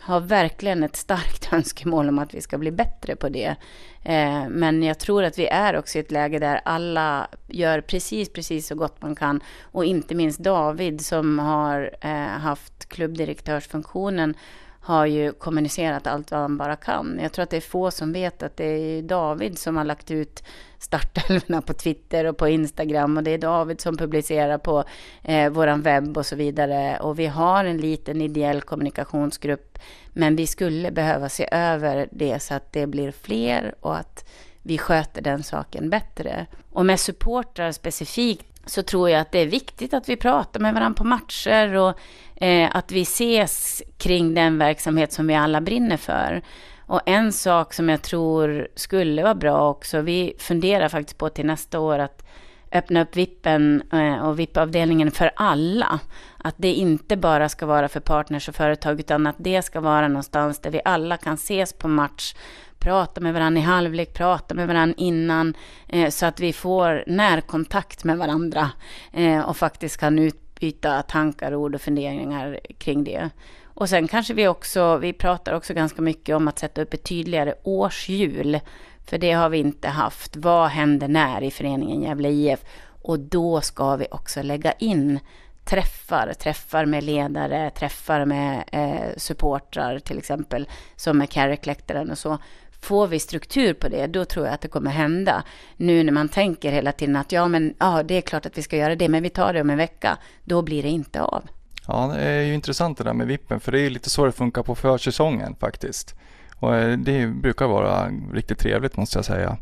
har 0.00 0.20
verkligen 0.20 0.82
ett 0.82 0.96
starkt 0.96 1.52
önskemål 1.52 2.08
om 2.08 2.18
att 2.18 2.34
vi 2.34 2.40
ska 2.40 2.58
bli 2.58 2.70
bättre 2.70 3.16
på 3.16 3.28
det. 3.28 3.56
Eh, 4.02 4.48
men 4.48 4.82
jag 4.82 4.98
tror 4.98 5.24
att 5.24 5.38
vi 5.38 5.46
är 5.46 5.76
också 5.76 5.98
i 5.98 6.00
ett 6.00 6.10
läge 6.10 6.38
där 6.38 6.60
alla 6.64 7.28
gör 7.46 7.80
precis, 7.80 8.32
precis 8.32 8.66
så 8.66 8.74
gott 8.74 9.02
man 9.02 9.14
kan. 9.16 9.40
Och 9.62 9.84
inte 9.84 10.14
minst 10.14 10.38
David 10.38 11.00
som 11.00 11.38
har 11.38 11.90
eh, 12.00 12.10
haft 12.18 12.88
klubbdirektörsfunktionen 12.88 14.34
har 14.80 15.06
ju 15.06 15.32
kommunicerat 15.32 16.06
allt 16.06 16.30
vad 16.30 16.40
han 16.40 16.56
bara 16.56 16.76
kan. 16.76 17.18
Jag 17.22 17.32
tror 17.32 17.42
att 17.42 17.50
det 17.50 17.56
är 17.56 17.60
få 17.60 17.90
som 17.90 18.12
vet 18.12 18.42
att 18.42 18.56
det 18.56 18.64
är 18.64 19.02
David 19.02 19.58
som 19.58 19.76
har 19.76 19.84
lagt 19.84 20.10
ut 20.10 20.42
startelverna 20.78 21.62
på 21.62 21.72
Twitter 21.72 22.24
och 22.24 22.36
på 22.36 22.48
Instagram 22.48 23.16
och 23.16 23.22
det 23.22 23.30
är 23.30 23.38
David 23.38 23.80
som 23.80 23.96
publicerar 23.96 24.58
på 24.58 24.84
eh, 25.22 25.50
vår 25.50 25.82
webb 25.82 26.18
och 26.18 26.26
så 26.26 26.36
vidare. 26.36 26.98
Och 27.00 27.18
vi 27.18 27.26
har 27.26 27.64
en 27.64 27.78
liten 27.78 28.20
ideell 28.20 28.60
kommunikationsgrupp, 28.60 29.78
men 30.12 30.36
vi 30.36 30.46
skulle 30.46 30.90
behöva 30.90 31.28
se 31.28 31.48
över 31.52 32.08
det 32.10 32.42
så 32.42 32.54
att 32.54 32.72
det 32.72 32.86
blir 32.86 33.12
fler 33.12 33.74
och 33.80 33.96
att 33.96 34.24
vi 34.62 34.78
sköter 34.78 35.22
den 35.22 35.42
saken 35.42 35.90
bättre. 35.90 36.46
Och 36.72 36.86
med 36.86 37.00
supportrar 37.00 37.72
specifikt 37.72 38.46
så 38.66 38.82
tror 38.82 39.10
jag 39.10 39.20
att 39.20 39.32
det 39.32 39.38
är 39.38 39.46
viktigt 39.46 39.94
att 39.94 40.08
vi 40.08 40.16
pratar 40.16 40.60
med 40.60 40.74
varandra 40.74 40.98
på 40.98 41.04
matcher 41.04 41.74
och 41.74 41.98
eh, 42.42 42.76
att 42.76 42.92
vi 42.92 43.02
ses 43.02 43.82
kring 43.96 44.34
den 44.34 44.58
verksamhet 44.58 45.12
som 45.12 45.26
vi 45.26 45.34
alla 45.34 45.60
brinner 45.60 45.96
för. 45.96 46.42
Och 46.88 47.00
en 47.06 47.32
sak 47.32 47.74
som 47.74 47.88
jag 47.88 48.02
tror 48.02 48.68
skulle 48.74 49.22
vara 49.22 49.34
bra 49.34 49.70
också, 49.70 50.00
vi 50.00 50.34
funderar 50.38 50.88
faktiskt 50.88 51.18
på 51.18 51.28
till 51.28 51.46
nästa 51.46 51.80
år 51.80 51.98
att 51.98 52.24
öppna 52.72 53.02
upp 53.02 53.16
vippen 53.16 53.82
eh, 53.92 54.28
och 54.28 54.38
VIP-avdelningen 54.38 55.10
för 55.10 55.30
alla. 55.36 56.00
Att 56.38 56.54
det 56.58 56.72
inte 56.72 57.16
bara 57.16 57.48
ska 57.48 57.66
vara 57.66 57.88
för 57.88 58.00
partners 58.00 58.48
och 58.48 58.54
företag 58.54 59.00
utan 59.00 59.26
att 59.26 59.36
det 59.38 59.62
ska 59.62 59.80
vara 59.80 60.08
någonstans 60.08 60.60
där 60.60 60.70
vi 60.70 60.80
alla 60.84 61.16
kan 61.16 61.34
ses 61.34 61.72
på 61.72 61.88
match, 61.88 62.34
prata 62.78 63.20
med 63.20 63.34
varandra 63.34 63.60
i 63.60 63.64
halvlek, 63.64 64.14
prata 64.14 64.54
med 64.54 64.66
varandra 64.68 64.94
innan 64.98 65.54
eh, 65.88 66.10
så 66.10 66.26
att 66.26 66.40
vi 66.40 66.52
får 66.52 67.04
närkontakt 67.06 68.04
med 68.04 68.18
varandra 68.18 68.70
eh, 69.12 69.40
och 69.40 69.56
faktiskt 69.56 70.00
kan 70.00 70.18
utbyta 70.18 71.02
tankar, 71.02 71.54
ord 71.54 71.74
och 71.74 71.80
funderingar 71.80 72.60
kring 72.78 73.04
det. 73.04 73.30
Och 73.78 73.88
sen 73.88 74.08
kanske 74.08 74.34
vi 74.34 74.48
också, 74.48 74.96
vi 74.96 75.12
pratar 75.12 75.52
också 75.52 75.74
ganska 75.74 76.02
mycket 76.02 76.36
om 76.36 76.48
att 76.48 76.58
sätta 76.58 76.82
upp 76.82 76.94
ett 76.94 77.04
tydligare 77.04 77.54
årshjul. 77.62 78.60
För 79.06 79.18
det 79.18 79.32
har 79.32 79.48
vi 79.48 79.58
inte 79.58 79.88
haft. 79.88 80.36
Vad 80.36 80.68
händer 80.68 81.08
när 81.08 81.42
i 81.42 81.50
föreningen 81.50 82.02
Gävle 82.02 82.28
IF? 82.28 82.64
Och 83.02 83.18
då 83.18 83.60
ska 83.60 83.96
vi 83.96 84.06
också 84.10 84.42
lägga 84.42 84.72
in 84.72 85.20
träffar, 85.64 86.32
träffar 86.32 86.86
med 86.86 87.04
ledare, 87.04 87.70
träffar 87.70 88.24
med 88.24 88.64
eh, 88.72 89.16
supportrar 89.16 89.98
till 89.98 90.18
exempel, 90.18 90.68
som 90.96 91.22
är 91.22 91.26
Carrick-läktaren 91.26 92.10
och 92.10 92.18
så. 92.18 92.38
Får 92.80 93.06
vi 93.06 93.18
struktur 93.18 93.74
på 93.74 93.88
det, 93.88 94.06
då 94.06 94.24
tror 94.24 94.46
jag 94.46 94.54
att 94.54 94.60
det 94.60 94.68
kommer 94.68 94.90
hända. 94.90 95.42
Nu 95.76 96.02
när 96.02 96.12
man 96.12 96.28
tänker 96.28 96.72
hela 96.72 96.92
tiden 96.92 97.16
att 97.16 97.32
ja, 97.32 97.48
men 97.48 97.74
ja, 97.78 98.02
det 98.02 98.14
är 98.14 98.20
klart 98.20 98.46
att 98.46 98.58
vi 98.58 98.62
ska 98.62 98.76
göra 98.76 98.96
det, 98.96 99.08
men 99.08 99.22
vi 99.22 99.30
tar 99.30 99.52
det 99.52 99.60
om 99.60 99.70
en 99.70 99.78
vecka, 99.78 100.18
då 100.44 100.62
blir 100.62 100.82
det 100.82 100.88
inte 100.88 101.22
av. 101.22 101.44
Ja, 101.88 102.06
det 102.14 102.20
är 102.20 102.42
ju 102.42 102.54
intressant 102.54 102.98
det 102.98 103.04
där 103.04 103.12
med 103.12 103.26
vippen, 103.26 103.60
för 103.60 103.72
det 103.72 103.78
är 103.78 103.82
ju 103.82 103.90
lite 103.90 104.10
så 104.10 104.26
det 104.26 104.32
funkar 104.32 104.62
på 104.62 104.74
försäsongen 104.74 105.56
faktiskt. 105.60 106.14
Och 106.56 106.76
eh, 106.76 106.98
det 106.98 107.26
brukar 107.26 107.66
vara 107.66 108.10
riktigt 108.32 108.58
trevligt 108.58 108.96
måste 108.96 109.18
jag 109.18 109.24
säga. 109.24 109.56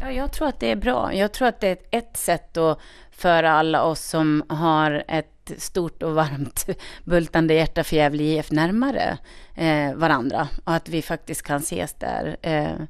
Ja, 0.00 0.10
jag 0.10 0.32
tror 0.32 0.48
att 0.48 0.60
det 0.60 0.70
är 0.70 0.76
bra. 0.76 1.14
Jag 1.14 1.32
tror 1.32 1.48
att 1.48 1.60
det 1.60 1.68
är 1.68 1.78
ett 1.98 2.16
sätt 2.16 2.56
att 2.56 2.78
föra 3.10 3.52
alla 3.52 3.82
oss 3.82 4.00
som 4.00 4.44
har 4.48 5.04
ett 5.08 5.52
stort 5.58 6.02
och 6.02 6.14
varmt 6.14 6.66
bultande 7.04 7.54
hjärta 7.54 7.84
för 7.84 7.96
Gävle 7.96 8.22
IF 8.22 8.50
närmare 8.50 9.18
eh, 9.54 9.94
varandra 9.94 10.48
och 10.64 10.74
att 10.74 10.88
vi 10.88 11.02
faktiskt 11.02 11.42
kan 11.42 11.60
ses 11.60 11.94
där. 11.94 12.36
Eh, 12.42 12.86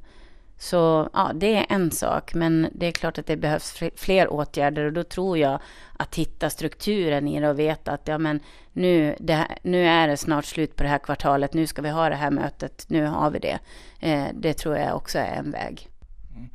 så 0.61 1.09
ja, 1.13 1.31
det 1.35 1.55
är 1.55 1.65
en 1.69 1.91
sak, 1.91 2.33
men 2.33 2.69
det 2.71 2.85
är 2.85 2.91
klart 2.91 3.17
att 3.17 3.25
det 3.25 3.37
behövs 3.37 3.79
fler 3.95 4.33
åtgärder 4.33 4.85
och 4.85 4.93
då 4.93 5.03
tror 5.03 5.37
jag 5.37 5.59
att 5.97 6.15
hitta 6.15 6.49
strukturen 6.49 7.27
i 7.27 7.39
det 7.39 7.49
och 7.49 7.59
veta 7.59 7.91
att 7.91 8.07
ja, 8.07 8.17
men 8.17 8.39
nu, 8.73 9.15
det, 9.19 9.47
nu 9.61 9.87
är 9.87 10.07
det 10.07 10.17
snart 10.17 10.45
slut 10.45 10.75
på 10.75 10.83
det 10.83 10.89
här 10.89 10.97
kvartalet, 10.97 11.53
nu 11.53 11.67
ska 11.67 11.81
vi 11.81 11.89
ha 11.89 12.09
det 12.09 12.15
här 12.15 12.31
mötet, 12.31 12.85
nu 12.87 13.05
har 13.05 13.31
vi 13.31 13.39
det. 13.39 13.59
Eh, 13.99 14.27
det 14.33 14.53
tror 14.53 14.77
jag 14.77 14.95
också 14.95 15.19
är 15.19 15.35
en 15.35 15.51
väg. 15.51 15.89
Mm. 16.35 16.49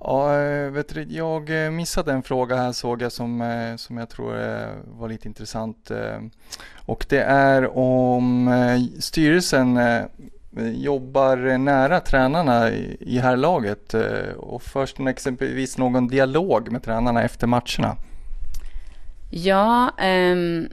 Ja, 0.00 0.40
eh, 0.40 0.70
vet 0.70 0.94
du, 0.94 1.02
jag 1.02 1.64
eh, 1.64 1.70
missade 1.70 2.12
en 2.12 2.22
fråga 2.22 2.56
här 2.56 2.72
såg 2.72 3.02
jag 3.02 3.12
som, 3.12 3.40
eh, 3.40 3.76
som 3.76 3.96
jag 3.96 4.10
tror 4.10 4.34
var 4.98 5.08
lite 5.08 5.28
intressant. 5.28 5.90
Och 6.86 7.06
det 7.08 7.22
är 7.22 7.78
om 7.78 8.50
styrelsen 9.00 9.78
jobbar 10.58 11.58
nära 11.58 12.00
tränarna 12.00 12.70
i 13.00 13.18
här 13.22 13.36
laget 13.36 13.94
eh, 13.94 14.32
och 14.36 14.62
först 14.62 15.00
exempelvis 15.08 15.78
någon 15.78 16.08
dialog 16.08 16.72
med 16.72 16.82
tränarna 16.82 17.22
efter 17.22 17.46
matcherna? 17.46 17.96
Ja, 19.30 19.90
um, 20.32 20.68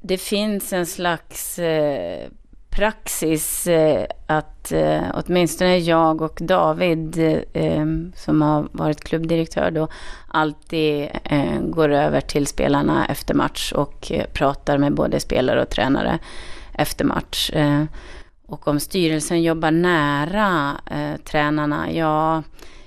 det 0.00 0.18
finns 0.18 0.72
en 0.72 0.86
slags 0.86 1.58
uh, 1.58 2.28
praxis 2.70 3.66
uh, 3.66 4.04
att 4.26 4.72
uh, 4.74 5.02
åtminstone 5.14 5.78
jag 5.78 6.22
och 6.22 6.38
David, 6.40 7.18
um, 7.54 8.12
som 8.16 8.42
har 8.42 8.68
varit 8.72 9.04
klubbdirektör 9.04 9.70
då, 9.70 9.88
alltid 10.28 11.08
går 11.60 11.92
över 11.92 12.20
till 12.20 12.46
spelarna 12.46 13.06
efter 13.06 13.34
match 13.34 13.72
och 13.72 14.12
pratar 14.32 14.78
med 14.78 14.94
både 14.94 15.20
spelare 15.20 15.62
och 15.62 15.68
tränare 15.68 16.18
efter 16.74 17.04
match 17.04 17.50
och 18.52 18.68
om 18.68 18.80
styrelsen 18.80 19.42
jobbar 19.42 19.70
nära 19.70 20.80
eh, 20.90 21.16
tränarna, 21.24 21.92
ja 21.92 22.42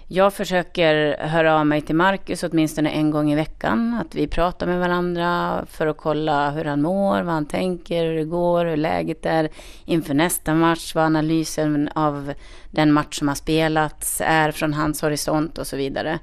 jag 0.08 0.34
försöker 0.34 1.18
höra 1.20 1.60
av 1.60 1.68
mig 1.68 1.82
till 1.82 1.96
Marcus 1.96 2.44
åtminstone 2.44 2.90
en 2.90 3.12
gång 3.12 3.32
i 3.32 3.36
veckan. 3.36 4.02
Att 4.02 4.16
vi 4.16 4.28
pratar 4.28 4.68
med 4.68 4.80
varandra 4.80 5.66
för 5.70 5.88
att 5.88 5.98
kolla 5.98 6.52
hur 6.52 6.66
han 6.66 6.82
mår, 6.82 7.22
vad 7.22 7.34
han 7.34 7.46
tänker, 7.46 8.06
hur 8.06 8.16
det 8.16 8.24
går, 8.24 8.66
hur 8.66 8.78
läget 8.78 9.26
är 9.26 9.50
inför 9.86 10.14
nästa 10.14 10.56
match, 10.56 10.96
vad 10.96 11.04
analysen 11.04 11.90
av 11.96 12.34
den 12.72 12.94
match 12.94 13.20
som 13.20 13.28
har 13.28 13.36
spelats 13.36 14.22
är 14.26 14.52
från 14.52 14.74
hans 14.74 15.02
horisont 15.02 15.58
och 15.58 15.68
så 15.68 15.78
vidare. 15.78 16.20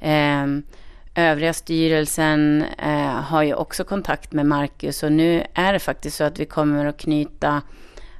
Eh, 0.00 0.46
övriga 1.14 1.52
styrelsen 1.52 2.64
eh, 2.78 3.22
har 3.22 3.42
ju 3.42 3.54
också 3.54 3.84
kontakt 3.84 4.32
med 4.32 4.46
Marcus 4.46 5.02
och 5.02 5.12
nu 5.12 5.44
är 5.54 5.72
det 5.72 5.78
faktiskt 5.78 6.16
så 6.16 6.24
att 6.24 6.40
vi 6.40 6.44
kommer 6.44 6.86
att 6.86 6.98
knyta 6.98 7.62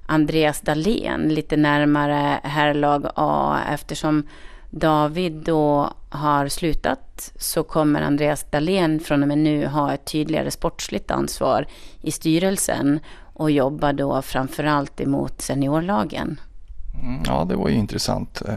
Andreas 0.07 0.61
Dahlén 0.61 1.29
lite 1.29 1.57
närmare 1.57 2.41
herrlag 2.43 3.07
A 3.15 3.59
eftersom 3.73 4.27
David 4.71 5.33
då 5.33 5.91
har 6.09 6.49
slutat 6.49 7.33
så 7.37 7.63
kommer 7.63 8.03
Andreas 8.03 8.45
Dahlén 8.51 9.01
från 9.01 9.23
och 9.23 9.29
med 9.29 9.39
nu 9.39 9.67
ha 9.67 9.95
ett 9.95 10.05
tydligare 10.05 10.51
sportsligt 10.51 11.11
ansvar 11.11 11.67
i 12.03 12.11
styrelsen 12.11 13.01
och 13.35 13.51
jobba 13.51 13.93
då 13.93 14.23
framförallt 14.23 15.01
emot 15.01 15.41
seniorlagen. 15.41 16.41
Mm, 17.03 17.23
ja, 17.27 17.45
det 17.45 17.57
var 17.57 17.69
ju 17.69 17.75
intressant. 17.75 18.43
Eh, 18.49 18.55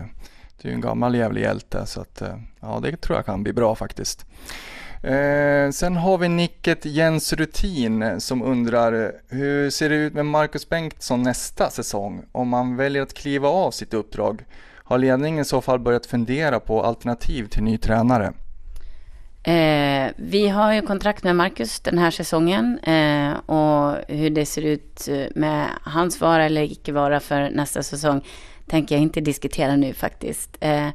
det 0.62 0.68
är 0.68 0.70
ju 0.70 0.74
en 0.74 0.82
gammal 0.82 1.16
jävlig 1.16 1.42
hjälte 1.42 1.86
så 1.86 2.02
att 2.02 2.22
eh, 2.22 2.38
ja, 2.60 2.80
det 2.84 2.98
tror 2.98 3.18
jag 3.18 3.26
kan 3.26 3.44
bli 3.44 3.54
bra 3.54 3.76
faktiskt. 3.76 4.26
Eh, 5.04 5.72
sen 5.72 5.96
har 5.96 6.18
vi 6.18 6.30
nicket 6.30 6.86
Jens 6.86 7.34
Rutin 7.34 8.22
som 8.22 8.42
undrar 8.42 9.12
hur 9.30 9.70
ser 9.70 9.90
det 9.90 9.96
ut 9.96 10.14
med 10.14 10.26
Marcus 10.26 10.70
Bengtsson 10.70 11.24
nästa 11.24 11.70
säsong 11.70 12.24
om 12.32 12.50
man 12.50 12.76
väljer 12.76 13.02
att 13.02 13.14
kliva 13.14 13.50
av 13.50 13.72
sitt 13.72 13.94
uppdrag? 13.94 14.46
Har 14.76 14.98
ledningen 14.98 15.42
i 15.42 15.46
så 15.46 15.62
fall 15.62 15.80
börjat 15.80 16.06
fundera 16.06 16.60
på 16.60 16.84
alternativ 16.84 17.48
till 17.48 17.64
ny 17.64 17.78
tränare? 17.78 18.34
Eh, 19.44 20.12
vi 20.16 20.48
har 20.48 20.74
ju 20.74 20.82
kontrakt 20.82 21.24
med 21.24 21.36
Marcus 21.36 21.80
den 21.80 21.98
här 21.98 22.12
säsongen 22.12 22.80
eh, 22.80 23.32
och 23.32 23.96
hur 24.08 24.30
det 24.30 24.46
ser 24.46 24.62
ut 24.62 25.08
eh, 25.08 25.26
med 25.36 25.68
hans 25.84 26.22
vara 26.22 26.46
eller 26.46 26.62
icke 26.62 26.92
vara 26.92 27.20
för 27.20 27.50
nästa 27.50 27.84
säsong 27.84 28.22
tänker 28.68 28.96
jag 28.96 29.02
inte 29.02 29.22
diskutera 29.22 29.76
nu 29.76 29.94
faktiskt. 29.94 30.58
Eh, 30.60 30.88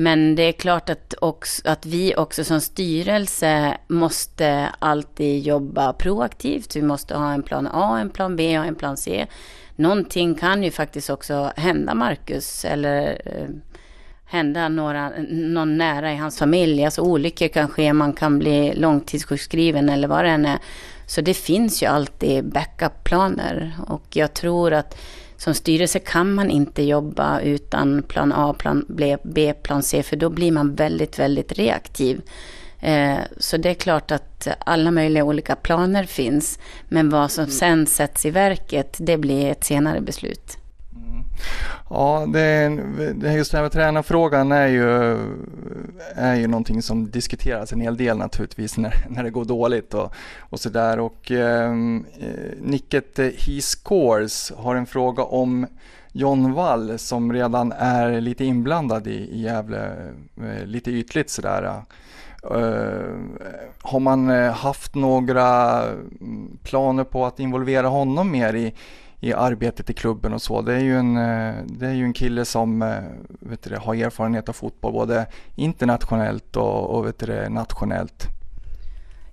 men 0.00 0.34
det 0.34 0.42
är 0.42 0.52
klart 0.52 0.90
att, 0.90 1.14
också, 1.20 1.68
att 1.68 1.86
vi 1.86 2.14
också 2.16 2.44
som 2.44 2.60
styrelse 2.60 3.78
måste 3.88 4.68
alltid 4.78 5.42
jobba 5.42 5.92
proaktivt. 5.92 6.76
Vi 6.76 6.82
måste 6.82 7.14
ha 7.14 7.32
en 7.32 7.42
plan 7.42 7.68
A, 7.72 7.98
en 8.00 8.10
plan 8.10 8.36
B 8.36 8.58
och 8.58 8.64
en 8.64 8.74
plan 8.74 8.96
C 8.96 9.26
någonting 9.78 10.34
kan 10.34 10.62
ju 10.62 10.70
faktiskt 10.70 11.10
också 11.10 11.52
hända 11.56 11.94
Marcus 11.94 12.64
eller 12.64 13.22
eh, 13.24 13.48
hända 14.24 14.68
några, 14.68 15.12
någon 15.28 15.78
nära 15.78 16.12
i 16.12 16.16
hans 16.16 16.38
familj. 16.38 16.84
Alltså 16.84 17.02
olyckor 17.02 17.48
kan 17.48 17.68
ske, 17.68 17.92
man 17.92 18.12
kan 18.12 18.38
bli 18.38 18.74
långtidssjukskriven 18.74 19.88
eller 19.88 20.08
vad 20.08 20.24
det 20.24 20.30
än 20.30 20.46
är. 20.46 20.58
Så 21.06 21.20
det 21.20 21.34
finns 21.34 21.82
ju 21.82 21.86
alltid 21.86 22.44
backup-planer 22.44 23.76
och 23.86 24.04
jag 24.10 24.34
tror 24.34 24.72
att 24.72 24.98
som 25.38 25.54
styrelse 25.54 25.98
kan 25.98 26.34
man 26.34 26.50
inte 26.50 26.82
jobba 26.82 27.40
utan 27.40 28.02
plan 28.02 28.32
A, 28.32 28.54
plan 28.58 28.84
B, 29.22 29.54
plan 29.62 29.82
C, 29.82 30.02
för 30.02 30.16
då 30.16 30.30
blir 30.30 30.52
man 30.52 30.74
väldigt, 30.74 31.18
väldigt 31.18 31.52
reaktiv. 31.52 32.20
Eh, 32.80 33.18
så 33.36 33.56
det 33.56 33.70
är 33.70 33.74
klart 33.74 34.10
att 34.10 34.48
alla 34.58 34.90
möjliga 34.90 35.24
olika 35.24 35.56
planer 35.56 36.04
finns. 36.04 36.58
Men 36.88 37.10
vad 37.10 37.30
som 37.30 37.44
mm. 37.44 37.52
sen 37.52 37.86
sätts 37.86 38.26
i 38.26 38.30
verket, 38.30 38.96
det 39.00 39.16
blir 39.16 39.50
ett 39.50 39.64
senare 39.64 40.00
beslut. 40.00 40.58
Ja, 41.90 42.26
det, 42.28 42.68
just 43.36 43.52
den 43.52 43.62
här 43.62 43.68
tränarfrågan 43.68 44.52
är 44.52 44.66
ju, 44.66 45.18
är 46.14 46.34
ju 46.34 46.46
någonting 46.46 46.82
som 46.82 47.10
diskuteras 47.10 47.72
en 47.72 47.80
hel 47.80 47.96
del 47.96 48.16
naturligtvis 48.16 48.76
när, 48.76 48.94
när 49.08 49.22
det 49.22 49.30
går 49.30 49.44
dåligt 49.44 49.94
och, 49.94 50.12
och 50.38 50.60
sådär. 50.60 50.98
Och 50.98 51.30
ehm, 51.30 52.06
eh, 52.20 52.62
Nicket 52.62 53.18
He 53.18 53.60
Scores 53.60 54.52
har 54.56 54.74
en 54.74 54.86
fråga 54.86 55.22
om 55.22 55.66
John 56.12 56.52
Wall 56.52 56.98
som 56.98 57.32
redan 57.32 57.72
är 57.72 58.20
lite 58.20 58.44
inblandad 58.44 59.06
i, 59.06 59.10
i 59.10 59.42
Gävle, 59.42 60.12
eh, 60.36 60.66
lite 60.66 60.90
ytligt 60.90 61.30
sådär. 61.30 61.82
Uh, 62.54 63.18
har 63.82 64.00
man 64.00 64.30
eh, 64.30 64.52
haft 64.52 64.94
några 64.94 65.82
mm, 65.82 66.58
planer 66.62 67.04
på 67.04 67.26
att 67.26 67.40
involvera 67.40 67.86
honom 67.86 68.30
mer 68.30 68.54
i, 68.54 68.74
i 69.20 69.32
arbetet 69.32 69.90
i 69.90 69.94
klubben 69.94 70.32
och 70.32 70.42
så. 70.42 70.62
Det 70.62 70.74
är 70.74 70.80
ju 70.80 70.98
en, 70.98 71.16
eh, 71.16 71.54
det 71.66 71.86
är 71.86 71.94
ju 71.94 72.04
en 72.04 72.12
kille 72.12 72.44
som 72.44 72.82
eh, 72.82 72.88
vet 73.40 73.62
du, 73.62 73.76
har 73.76 73.94
erfarenhet 73.94 74.48
av 74.48 74.52
fotboll 74.52 74.92
både 74.92 75.26
internationellt 75.54 76.56
och, 76.56 76.90
och 76.90 77.06
vet 77.06 77.18
du, 77.18 77.48
nationellt. 77.48 78.26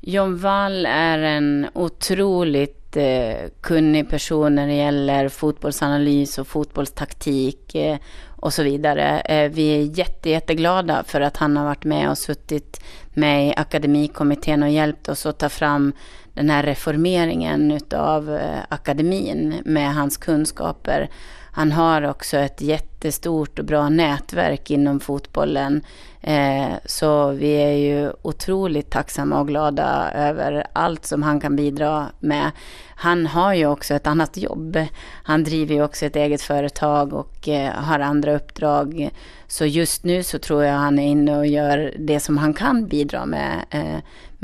John 0.07 0.37
Wall 0.37 0.85
är 0.85 1.19
en 1.19 1.67
otroligt 1.73 2.97
eh, 2.97 3.49
kunnig 3.61 4.09
person 4.09 4.55
när 4.55 4.67
det 4.67 4.73
gäller 4.73 5.29
fotbollsanalys 5.29 6.37
och 6.37 6.47
fotbollstaktik 6.47 7.75
eh, 7.75 7.97
och 8.27 8.53
så 8.53 8.63
vidare. 8.63 9.19
Eh, 9.19 9.51
vi 9.51 9.67
är 9.67 9.99
jätte, 9.99 10.29
jätteglada 10.29 11.03
för 11.03 11.21
att 11.21 11.37
han 11.37 11.57
har 11.57 11.65
varit 11.65 11.83
med 11.83 12.09
och 12.09 12.17
suttit 12.17 12.83
med 13.13 13.47
i 13.47 13.53
akademikommittén 13.57 14.63
och 14.63 14.69
hjälpt 14.69 15.09
oss 15.09 15.25
att 15.25 15.39
ta 15.39 15.49
fram 15.49 15.93
den 16.35 16.49
här 16.49 16.63
reformeringen 16.63 17.71
utav 17.71 18.35
eh, 18.35 18.59
akademin 18.69 19.61
med 19.65 19.93
hans 19.95 20.17
kunskaper. 20.17 21.09
Han 21.51 21.71
har 21.71 22.01
också 22.09 22.37
ett 22.37 22.61
jättestort 22.61 23.59
och 23.59 23.65
bra 23.65 23.89
nätverk 23.89 24.71
inom 24.71 24.99
fotbollen. 24.99 25.81
Eh, 26.21 26.73
så 26.85 27.31
vi 27.31 27.51
är 27.51 27.71
ju 27.71 28.11
otroligt 28.21 28.89
tacksamma 28.89 29.39
och 29.39 29.47
glada 29.47 30.11
över 30.11 30.67
allt 30.73 31.05
som 31.05 31.23
han 31.23 31.39
kan 31.39 31.55
bidra 31.55 32.05
med. 32.19 32.51
Han 32.95 33.25
har 33.25 33.53
ju 33.53 33.65
också 33.65 33.93
ett 33.93 34.07
annat 34.07 34.37
jobb. 34.37 34.77
Han 35.23 35.43
driver 35.43 35.75
ju 35.75 35.83
också 35.83 36.05
ett 36.05 36.15
eget 36.15 36.41
företag 36.41 37.13
och 37.13 37.47
eh, 37.49 37.73
har 37.73 37.99
andra 37.99 38.35
uppdrag. 38.35 39.09
Så 39.47 39.65
just 39.65 40.03
nu 40.03 40.23
så 40.23 40.39
tror 40.39 40.63
jag 40.63 40.77
han 40.77 40.99
är 40.99 41.07
inne 41.07 41.37
och 41.37 41.47
gör 41.47 41.93
det 41.99 42.19
som 42.19 42.37
han 42.37 42.53
kan 42.53 42.87
bidra 42.87 43.25
med. 43.25 43.65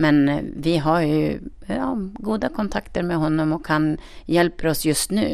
Men 0.01 0.29
eh, 0.29 0.39
vi 0.55 0.77
har 0.77 1.01
ju 1.01 1.39
ja, 1.65 1.97
goda 2.13 2.49
kontakter 2.49 3.03
med 3.03 3.17
honom 3.17 3.53
och 3.53 3.67
han 3.67 3.97
hjälper 4.25 4.67
oss 4.67 4.85
just 4.85 5.11
nu 5.11 5.25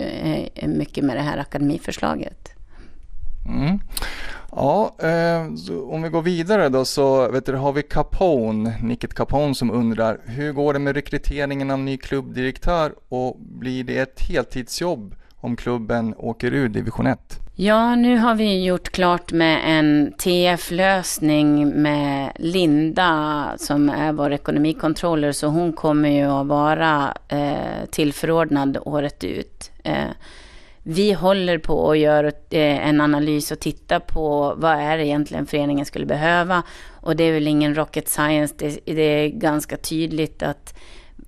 eh, 0.55 0.67
mycket 0.67 1.03
med 1.03 1.15
det 1.15 1.21
här 1.21 1.37
akademiförslaget. 1.37 2.53
Mm. 3.47 3.79
Ja, 4.51 4.95
eh, 4.99 5.47
om 5.89 6.01
vi 6.01 6.09
går 6.09 6.21
vidare 6.21 6.69
då 6.69 6.85
så 6.85 7.31
vet 7.31 7.45
du, 7.45 7.55
har 7.55 7.73
vi 7.73 7.83
Capone, 7.83 8.77
Nicket 8.81 9.13
Capone 9.13 9.55
som 9.55 9.71
undrar 9.71 10.19
hur 10.25 10.53
går 10.53 10.73
det 10.73 10.79
med 10.79 10.95
rekryteringen 10.95 11.71
av 11.71 11.79
ny 11.79 11.97
klubbdirektör 11.97 12.93
och 13.09 13.37
blir 13.39 13.83
det 13.83 13.97
ett 13.97 14.21
heltidsjobb 14.21 15.15
om 15.35 15.55
klubben 15.55 16.13
åker 16.17 16.53
ur 16.53 16.69
division 16.69 17.07
1? 17.07 17.46
Ja, 17.59 17.95
nu 17.95 18.17
har 18.17 18.35
vi 18.35 18.65
gjort 18.65 18.89
klart 18.89 19.31
med 19.31 19.61
en 19.65 20.13
TF-lösning 20.17 21.69
med 21.81 22.31
Linda 22.35 23.53
som 23.57 23.89
är 23.89 24.11
vår 24.11 24.33
ekonomikontroller. 24.33 25.31
Så 25.31 25.47
hon 25.47 25.73
kommer 25.73 26.09
ju 26.09 26.23
att 26.23 26.47
vara 26.47 27.17
eh, 27.27 27.85
tillförordnad 27.91 28.77
året 28.81 29.23
ut. 29.23 29.71
Eh, 29.83 30.09
vi 30.83 31.13
håller 31.13 31.57
på 31.57 31.91
att 31.91 31.97
göra 31.97 32.27
eh, 32.27 32.87
en 32.87 33.01
analys 33.01 33.51
och 33.51 33.59
titta 33.59 33.99
på 33.99 34.53
vad 34.57 34.79
är 34.79 34.97
det 34.97 35.05
egentligen 35.05 35.45
föreningen 35.45 35.85
skulle 35.85 36.05
behöva. 36.05 36.63
Och 37.01 37.15
det 37.15 37.23
är 37.23 37.33
väl 37.33 37.47
ingen 37.47 37.75
rocket 37.75 38.09
science. 38.09 38.55
Det, 38.57 38.79
det 38.85 39.01
är 39.01 39.27
ganska 39.27 39.77
tydligt 39.77 40.43
att 40.43 40.79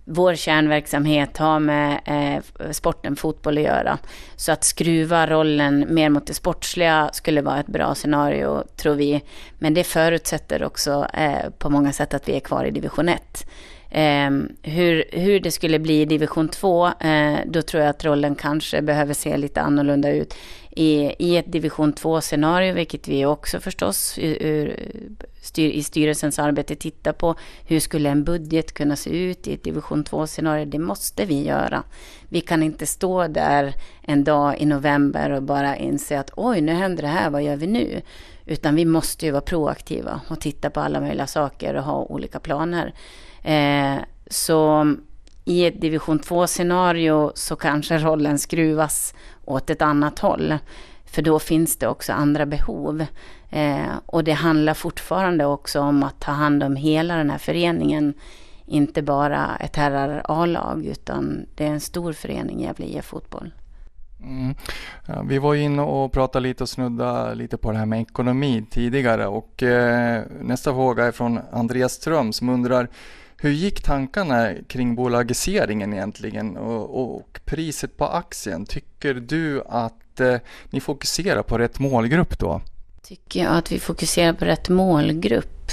vår 0.10 0.36
kärnverksamhet 0.36 1.38
har 1.38 1.60
med 1.60 2.00
eh, 2.06 2.72
sporten 2.72 3.16
fotboll 3.16 3.58
att 3.58 3.64
göra. 3.64 3.98
Så 4.36 4.52
att 4.52 4.64
skruva 4.64 5.28
rollen 5.28 5.86
mer 5.90 6.10
mot 6.10 6.28
det 6.28 6.34
sportsliga 6.34 7.10
skulle 7.14 7.42
vara 7.42 7.60
ett 7.60 7.68
bra 7.68 7.96
scenario, 7.96 8.64
tror 8.76 8.96
vi. 8.96 9.22
Men 9.60 9.74
det 9.74 9.84
förutsätter 9.84 10.64
också 10.64 11.08
eh, 11.14 11.50
på 11.58 11.70
många 11.70 11.92
sätt 11.92 12.14
att 12.14 12.30
vi 12.30 12.36
är 12.36 12.40
kvar 12.40 12.66
i 12.66 12.72
division 12.72 13.10
1. 13.10 13.48
Eh, 13.92 14.30
hur, 14.72 15.04
hur 15.12 15.40
det 15.40 15.52
skulle 15.52 15.80
bli 15.80 16.02
i 16.02 16.06
division 16.06 16.50
2, 16.50 16.88
eh, 16.88 17.38
då 17.46 17.62
tror 17.62 17.84
jag 17.84 17.90
att 17.90 18.06
rollen 18.06 18.36
kanske 18.36 18.82
behöver 18.82 19.14
se 19.14 19.38
lite 19.38 19.62
annorlunda 19.62 20.12
ut. 20.12 20.36
I, 20.80 21.16
i 21.20 21.38
ett 21.38 21.52
division 21.52 21.94
2-scenario, 21.94 22.74
vilket 22.74 23.08
vi 23.08 23.26
också 23.26 23.60
förstås 23.60 24.20
ur, 24.20 24.80
styr, 25.42 25.70
i 25.70 25.84
styrelsens 25.84 26.40
arbete 26.40 26.76
tittar 26.76 27.14
på. 27.14 27.36
Hur 27.68 27.80
skulle 27.80 28.10
en 28.10 28.24
budget 28.24 28.74
kunna 28.74 28.96
se 28.96 29.10
ut 29.10 29.48
i 29.48 29.54
ett 29.54 29.64
division 29.64 30.04
2-scenario? 30.04 30.66
Det 30.66 30.80
måste 30.80 31.26
vi 31.26 31.44
göra. 31.44 31.84
Vi 32.30 32.42
kan 32.42 32.64
inte 32.64 32.86
stå 32.86 33.28
där 33.28 33.74
en 34.02 34.24
dag 34.24 34.58
i 34.60 34.66
november 34.66 35.30
och 35.30 35.44
bara 35.44 35.78
inse 35.78 36.20
att 36.20 36.32
oj, 36.36 36.62
nu 36.62 36.74
händer 36.74 37.04
det 37.04 37.10
här, 37.10 37.30
vad 37.30 37.44
gör 37.44 37.56
vi 37.56 37.68
nu? 37.68 38.02
Utan 38.46 38.76
vi 38.76 38.86
måste 38.86 39.26
ju 39.26 39.32
vara 39.32 39.42
proaktiva 39.42 40.22
och 40.30 40.42
titta 40.42 40.70
på 40.70 40.80
alla 40.80 41.02
möjliga 41.02 41.28
saker 41.28 41.74
och 41.74 41.84
ha 41.84 42.04
olika 42.04 42.40
planer. 42.40 42.94
Eh, 43.44 43.96
så 44.28 44.96
i 45.50 45.66
ett 45.66 45.82
division 45.82 46.20
2-scenario 46.20 47.32
så 47.36 47.56
kanske 47.56 47.98
rollen 47.98 48.40
skruvas 48.40 49.14
åt 49.46 49.70
ett 49.70 49.82
annat 49.82 50.20
håll. 50.20 50.58
För 51.06 51.22
då 51.22 51.40
finns 51.40 51.78
det 51.78 51.88
också 51.88 52.14
andra 52.14 52.46
behov. 52.46 53.06
Eh, 53.50 53.92
och 54.06 54.24
det 54.24 54.32
handlar 54.32 54.74
fortfarande 54.74 55.46
också 55.46 55.80
om 55.80 56.04
att 56.04 56.20
ta 56.20 56.32
hand 56.32 56.64
om 56.64 56.76
hela 56.76 57.16
den 57.16 57.30
här 57.30 57.38
föreningen. 57.38 58.14
Inte 58.66 59.02
bara 59.02 59.58
ett 59.60 59.76
herrar 59.76 60.22
A-lag 60.26 60.86
utan 60.86 61.46
det 61.56 61.66
är 61.66 61.72
en 61.72 61.80
stor 61.80 62.14
förening, 62.14 62.62
Gävle 62.62 62.86
IF 62.86 63.06
Fotboll. 63.06 63.54
Mm. 64.20 64.56
Ja, 65.06 65.22
vi 65.22 65.38
var 65.38 65.56
inne 65.56 65.82
och 65.82 66.12
pratade 66.12 66.44
lite 66.44 66.64
och 66.64 66.70
snudda 66.70 67.34
lite 67.34 67.58
på 67.58 67.72
det 67.72 67.78
här 67.78 67.86
med 67.86 68.02
ekonomi 68.02 68.66
tidigare 68.72 69.28
och 69.28 69.64
eh, 69.64 70.24
nästa 70.42 70.74
fråga 70.74 71.06
är 71.06 71.12
från 71.12 71.40
Andreas 71.52 71.94
Ström 71.94 72.34
som 72.34 72.50
undrar 72.50 72.90
hur 73.42 73.52
gick 73.52 73.82
tankarna 73.82 74.54
kring 74.68 74.96
bolagiseringen 74.96 75.94
egentligen 75.94 76.58
och, 76.58 77.14
och 77.14 77.40
priset 77.46 77.98
på 77.98 78.06
aktien? 78.06 78.66
Tycker 78.66 79.14
du 79.14 79.64
att 79.66 80.20
eh, 80.20 80.36
ni 80.70 80.80
fokuserar 80.80 81.44
på 81.44 81.58
rätt 81.58 81.80
målgrupp 81.80 82.40
då? 82.40 82.62
Tycker 83.04 83.44
jag 83.44 83.54
att 83.54 83.72
vi 83.72 83.80
fokuserar 83.80 84.34
på 84.34 84.46
rätt 84.46 84.70
målgrupp? 84.70 85.72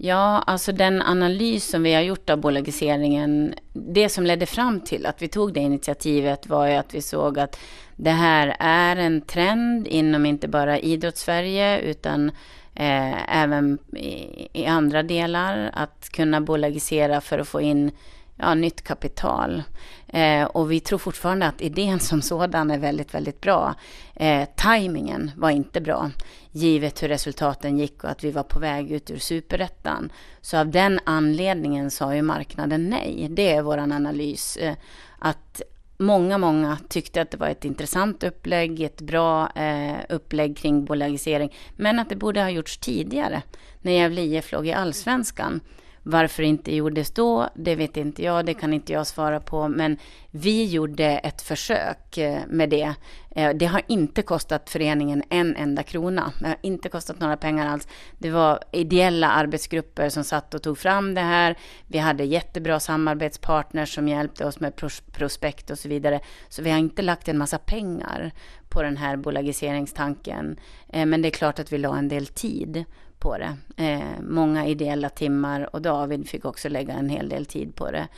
Ja, 0.00 0.42
alltså 0.46 0.72
den 0.72 1.02
analys 1.02 1.70
som 1.70 1.82
vi 1.82 1.94
har 1.94 2.02
gjort 2.02 2.30
av 2.30 2.40
bolagiseringen, 2.40 3.54
det 3.72 4.08
som 4.08 4.24
ledde 4.24 4.46
fram 4.46 4.80
till 4.80 5.06
att 5.06 5.22
vi 5.22 5.28
tog 5.28 5.52
det 5.52 5.60
initiativet 5.60 6.46
var 6.46 6.66
ju 6.66 6.74
att 6.74 6.94
vi 6.94 7.02
såg 7.02 7.38
att 7.38 7.58
det 7.96 8.10
här 8.10 8.56
är 8.58 8.96
en 8.96 9.20
trend 9.20 9.86
inom 9.86 10.26
inte 10.26 10.48
bara 10.48 10.78
idrottssverige 10.78 11.80
utan 11.80 12.30
eh, 12.78 13.36
även 13.42 13.78
i, 13.96 14.48
i, 14.52 14.66
andra 14.66 15.02
delar. 15.02 15.70
Att 15.72 16.08
kunna 16.08 16.40
bolagisera 16.40 17.20
för 17.20 17.38
att 17.38 17.48
få 17.48 17.60
in 17.60 17.90
ja, 18.36 18.54
nytt 18.54 18.82
kapital. 18.82 19.62
Eh, 20.06 20.44
och 20.44 20.72
vi 20.72 20.80
tror 20.80 20.98
fortfarande 20.98 21.46
att 21.46 21.60
idén 21.60 22.00
som 22.00 22.22
sådan 22.22 22.70
är 22.70 22.78
väldigt, 22.78 23.14
väldigt 23.14 23.40
bra. 23.40 23.74
Eh, 24.14 24.48
tajmingen 24.56 25.30
var 25.36 25.50
inte 25.50 25.80
bra, 25.80 26.10
givet 26.52 27.02
hur 27.02 27.08
resultaten 27.08 27.78
gick 27.78 28.04
och 28.04 28.10
att 28.10 28.24
vi 28.24 28.30
var 28.30 28.42
på 28.42 28.58
väg 28.58 28.90
ut 28.90 29.10
ur 29.10 29.18
superettan. 29.18 30.12
Så 30.40 30.58
av 30.58 30.70
den 30.70 31.00
anledningen 31.04 31.90
sa 31.90 32.14
ju 32.14 32.22
marknaden 32.22 32.88
nej. 32.90 33.28
Det 33.30 33.52
är 33.52 33.62
vår 33.62 33.78
analys. 33.78 34.56
Eh, 34.56 34.74
att 35.18 35.62
många, 35.98 36.38
många 36.38 36.78
tyckte 36.88 37.22
att 37.22 37.30
det 37.30 37.36
var 37.36 37.48
ett 37.48 37.64
intressant 37.64 38.24
upplägg, 38.24 38.80
ett 38.80 39.00
bra 39.00 39.50
eh, 39.54 39.96
upplägg 40.08 40.56
kring 40.56 40.84
bolagisering, 40.84 41.54
men 41.76 41.98
att 41.98 42.08
det 42.08 42.16
borde 42.16 42.40
ha 42.40 42.50
gjorts 42.50 42.78
tidigare, 42.78 43.42
när 43.82 43.92
Gävle 43.92 44.20
IF 44.20 44.52
låg 44.52 44.66
i 44.66 44.72
allsvenskan. 44.72 45.60
Varför 46.02 46.42
det 46.42 46.48
inte 46.48 46.74
gjordes 46.74 47.10
då, 47.10 47.48
det 47.54 47.74
vet 47.74 47.96
inte 47.96 48.22
jag, 48.22 48.46
det 48.46 48.54
kan 48.54 48.72
inte 48.72 48.92
jag 48.92 49.06
svara 49.06 49.40
på. 49.40 49.68
Men 49.68 49.98
vi 50.30 50.64
gjorde 50.64 51.04
ett 51.04 51.42
försök 51.42 52.18
eh, 52.18 52.40
med 52.48 52.70
det. 52.70 52.94
Eh, 53.38 53.54
det 53.54 53.66
har 53.66 53.82
inte 53.86 54.22
kostat 54.22 54.70
föreningen 54.70 55.22
en 55.30 55.56
enda 55.56 55.82
krona. 55.82 56.32
Det 56.40 56.46
har 56.46 56.56
inte 56.62 56.88
kostat 56.88 57.20
några 57.20 57.36
pengar 57.36 57.66
alls. 57.66 57.88
Det 58.18 58.30
var 58.30 58.58
ideella 58.72 59.28
arbetsgrupper 59.30 60.08
som 60.08 60.24
satt 60.24 60.54
och 60.54 60.62
tog 60.62 60.78
fram 60.78 61.14
det 61.14 61.20
här. 61.20 61.58
Vi 61.86 61.98
hade 61.98 62.24
jättebra 62.24 62.80
samarbetspartners 62.80 63.94
som 63.94 64.08
hjälpte 64.08 64.46
oss 64.46 64.60
med 64.60 64.72
prospekt 65.12 65.70
och 65.70 65.78
så 65.78 65.88
vidare. 65.88 66.20
Så 66.48 66.62
vi 66.62 66.70
har 66.70 66.78
inte 66.78 67.02
lagt 67.02 67.28
en 67.28 67.38
massa 67.38 67.58
pengar 67.58 68.32
på 68.68 68.82
den 68.82 68.96
här 68.96 69.16
bolagiseringstanken. 69.16 70.56
Eh, 70.88 71.06
men 71.06 71.22
det 71.22 71.28
är 71.28 71.30
klart 71.30 71.58
att 71.58 71.72
vi 71.72 71.78
la 71.78 71.98
en 71.98 72.08
del 72.08 72.26
tid 72.26 72.84
på 73.18 73.38
det. 73.38 73.56
Eh, 73.84 74.20
många 74.20 74.66
ideella 74.66 75.08
timmar 75.08 75.74
och 75.74 75.82
David 75.82 76.28
fick 76.28 76.44
också 76.44 76.68
lägga 76.68 76.94
en 76.94 77.08
hel 77.08 77.28
del 77.28 77.46
tid 77.46 77.74
på 77.74 77.90
det. 77.90 78.08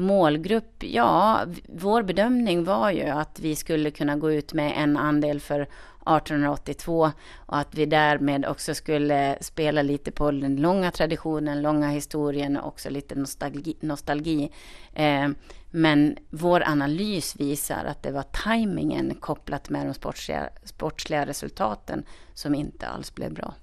Målgrupp, 0.00 0.82
ja, 0.84 1.44
vår 1.68 2.02
bedömning 2.02 2.64
var 2.64 2.90
ju 2.90 3.04
att 3.04 3.40
vi 3.40 3.56
skulle 3.56 3.90
kunna 3.90 4.16
gå 4.16 4.32
ut 4.32 4.52
med 4.52 4.72
en 4.76 4.96
andel 4.96 5.40
för 5.40 5.60
1882 5.60 7.12
och 7.36 7.58
att 7.58 7.74
vi 7.74 7.86
därmed 7.86 8.46
också 8.46 8.74
skulle 8.74 9.38
spela 9.40 9.82
lite 9.82 10.10
på 10.10 10.30
den 10.30 10.56
långa 10.56 10.90
traditionen, 10.90 11.62
långa 11.62 11.88
historien 11.88 12.56
och 12.56 12.68
också 12.68 12.90
lite 12.90 13.14
nostalgi. 13.14 13.76
nostalgi. 13.80 14.52
Eh, 14.92 15.28
men 15.70 16.16
vår 16.30 16.62
analys 16.66 17.36
visar 17.36 17.84
att 17.84 18.02
det 18.02 18.10
var 18.10 18.22
tajmingen 18.22 19.14
kopplat 19.20 19.70
med 19.70 19.86
de 19.86 19.94
sportsliga, 19.94 20.48
sportsliga 20.64 21.26
resultaten 21.26 22.04
som 22.34 22.54
inte 22.54 22.86
alls 22.86 23.14
blev 23.14 23.34
bra. 23.34 23.54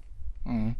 Mm. 0.48 0.74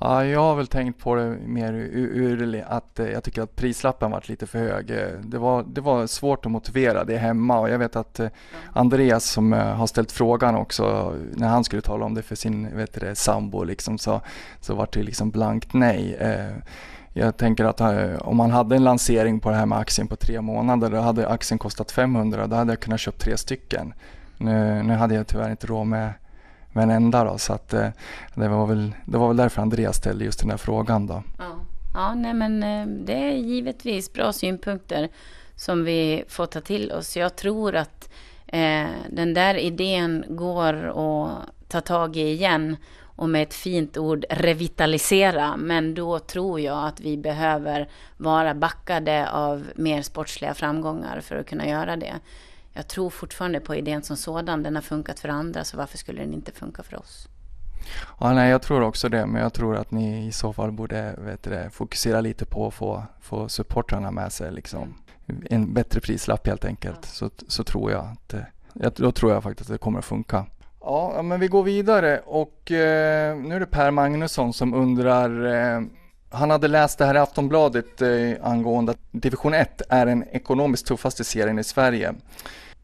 Ja, 0.00 0.24
jag 0.24 0.40
har 0.40 0.54
väl 0.54 0.66
tänkt 0.66 0.98
på 0.98 1.14
det 1.14 1.36
mer 1.46 1.72
ur, 1.72 2.42
ur 2.42 2.64
att 2.68 3.00
eh, 3.00 3.06
jag 3.06 3.24
tycker 3.24 3.42
att 3.42 3.56
prislappen 3.56 4.10
varit 4.10 4.28
lite 4.28 4.46
för 4.46 4.58
hög. 4.58 4.90
Eh, 4.90 5.20
det 5.22 5.38
var, 5.38 5.64
det 5.68 5.80
var 5.80 6.06
svårt 6.06 6.46
att 6.46 6.52
motivera 6.52 7.04
det 7.04 7.16
hemma 7.16 7.58
och 7.58 7.70
jag 7.70 7.78
vet 7.78 7.96
att 7.96 8.20
eh, 8.20 8.28
Andreas 8.72 9.24
som 9.24 9.52
har 9.52 9.86
ställt 9.86 10.12
frågan 10.12 10.54
också 10.54 11.14
när 11.32 11.48
han 11.48 11.64
skulle 11.64 11.82
tala 11.82 12.04
om 12.04 12.14
det 12.14 12.22
för 12.22 12.34
sin 12.34 12.76
vet 12.76 13.00
det, 13.00 13.14
sambo 13.14 13.64
liksom, 13.64 13.98
så, 13.98 14.20
så 14.60 14.74
var 14.74 14.88
det 14.92 15.02
liksom 15.02 15.30
blankt 15.30 15.74
nej. 15.74 16.18
Jag 17.12 17.36
tänker 17.36 17.64
att 17.64 17.80
om 18.20 18.36
man 18.36 18.50
hade 18.50 18.76
en 18.76 18.84
lansering 18.84 19.40
på 19.40 19.50
det 19.50 19.56
här 19.56 19.66
med 19.66 19.78
aktien 19.78 20.08
på 20.08 20.16
tre 20.16 20.40
månader 20.40 20.90
då 20.90 21.00
hade 21.00 21.28
aktien 21.28 21.58
kostat 21.58 21.92
500 21.92 22.46
då 22.46 22.56
hade 22.56 22.72
jag 22.72 22.80
kunnat 22.80 23.00
köpa 23.00 23.18
tre 23.18 23.36
stycken. 23.36 23.94
Nu, 24.38 24.82
nu 24.82 24.94
hade 24.94 25.14
jag 25.14 25.26
tyvärr 25.26 25.50
inte 25.50 25.66
råd 25.66 25.86
med 25.86 26.12
med 26.74 26.82
en 26.82 26.90
enda 26.90 27.24
då, 27.24 27.38
så 27.38 27.52
att 27.52 27.72
eh, 27.72 27.88
det, 28.34 28.48
var 28.48 28.66
väl, 28.66 28.92
det 29.04 29.18
var 29.18 29.28
väl 29.28 29.36
därför 29.36 29.62
Andreas 29.62 29.96
ställde 29.96 30.24
just 30.24 30.40
den 30.40 30.50
här 30.50 30.56
frågan 30.56 31.06
då. 31.06 31.22
Ja, 31.38 31.56
ja 31.94 32.14
nej 32.14 32.34
men 32.34 32.62
eh, 32.62 32.86
det 33.04 33.14
är 33.14 33.32
givetvis 33.32 34.12
bra 34.12 34.32
synpunkter 34.32 35.08
som 35.56 35.84
vi 35.84 36.24
får 36.28 36.46
ta 36.46 36.60
till 36.60 36.92
oss. 36.92 37.16
Jag 37.16 37.36
tror 37.36 37.76
att 37.76 38.10
eh, 38.46 38.86
den 39.10 39.34
där 39.34 39.54
idén 39.54 40.24
går 40.28 40.74
att 40.74 41.50
ta 41.68 41.80
tag 41.80 42.16
i 42.16 42.32
igen 42.32 42.76
och 43.16 43.28
med 43.28 43.42
ett 43.42 43.54
fint 43.54 43.96
ord 43.96 44.24
revitalisera. 44.30 45.56
Men 45.56 45.94
då 45.94 46.18
tror 46.18 46.60
jag 46.60 46.86
att 46.86 47.00
vi 47.00 47.16
behöver 47.16 47.88
vara 48.16 48.54
backade 48.54 49.30
av 49.30 49.66
mer 49.74 50.02
sportsliga 50.02 50.54
framgångar 50.54 51.20
för 51.20 51.36
att 51.36 51.46
kunna 51.46 51.68
göra 51.68 51.96
det 51.96 52.14
jag 52.74 52.88
tror 52.88 53.10
fortfarande 53.10 53.60
på 53.60 53.74
idén 53.74 54.02
som 54.02 54.16
sådan. 54.16 54.62
Den 54.62 54.74
har 54.74 54.82
funkat 54.82 55.20
för 55.20 55.28
andra, 55.28 55.64
så 55.64 55.76
varför 55.76 55.98
skulle 55.98 56.22
den 56.22 56.34
inte 56.34 56.52
funka 56.52 56.82
för 56.82 56.96
oss? 56.96 57.28
Ja, 58.20 58.32
nej, 58.32 58.50
jag 58.50 58.62
tror 58.62 58.82
också 58.82 59.08
det, 59.08 59.26
men 59.26 59.42
jag 59.42 59.52
tror 59.52 59.76
att 59.76 59.90
ni 59.90 60.26
i 60.26 60.32
så 60.32 60.52
fall 60.52 60.72
borde 60.72 61.14
vet 61.18 61.42
det, 61.42 61.70
fokusera 61.70 62.20
lite 62.20 62.44
på 62.44 62.66
att 62.66 62.74
få, 62.74 63.02
få 63.20 63.48
supportrarna 63.48 64.10
med 64.10 64.32
sig. 64.32 64.52
Liksom. 64.52 64.94
En 65.50 65.74
bättre 65.74 66.00
prislapp 66.00 66.46
helt 66.46 66.64
enkelt, 66.64 66.98
ja. 67.02 67.08
så, 67.08 67.30
så 67.48 67.64
tror 67.64 67.90
jag 67.92 68.16
att 68.80 68.96
då 68.96 69.12
tror 69.12 69.32
jag 69.32 69.42
faktiskt 69.42 69.70
att 69.70 69.74
det 69.74 69.78
kommer 69.78 69.98
att 69.98 70.04
funka. 70.04 70.46
Ja, 70.80 71.22
men 71.22 71.40
vi 71.40 71.48
går 71.48 71.62
vidare 71.62 72.20
och 72.26 72.72
eh, 72.72 73.36
nu 73.36 73.56
är 73.56 73.60
det 73.60 73.66
Per 73.66 73.90
Magnusson 73.90 74.52
som 74.52 74.74
undrar 74.74 75.44
eh, 75.54 75.82
han 76.34 76.50
hade 76.50 76.68
läst 76.68 76.98
det 76.98 77.04
här 77.04 77.14
i 77.14 77.18
Aftonbladet 77.18 78.02
eh, 78.02 78.32
angående 78.42 78.92
att 78.92 78.98
division 79.10 79.54
1 79.54 79.82
är 79.88 80.06
den 80.06 80.24
ekonomiskt 80.32 80.86
tuffaste 80.86 81.24
serien 81.24 81.58
i 81.58 81.64
Sverige. 81.64 82.14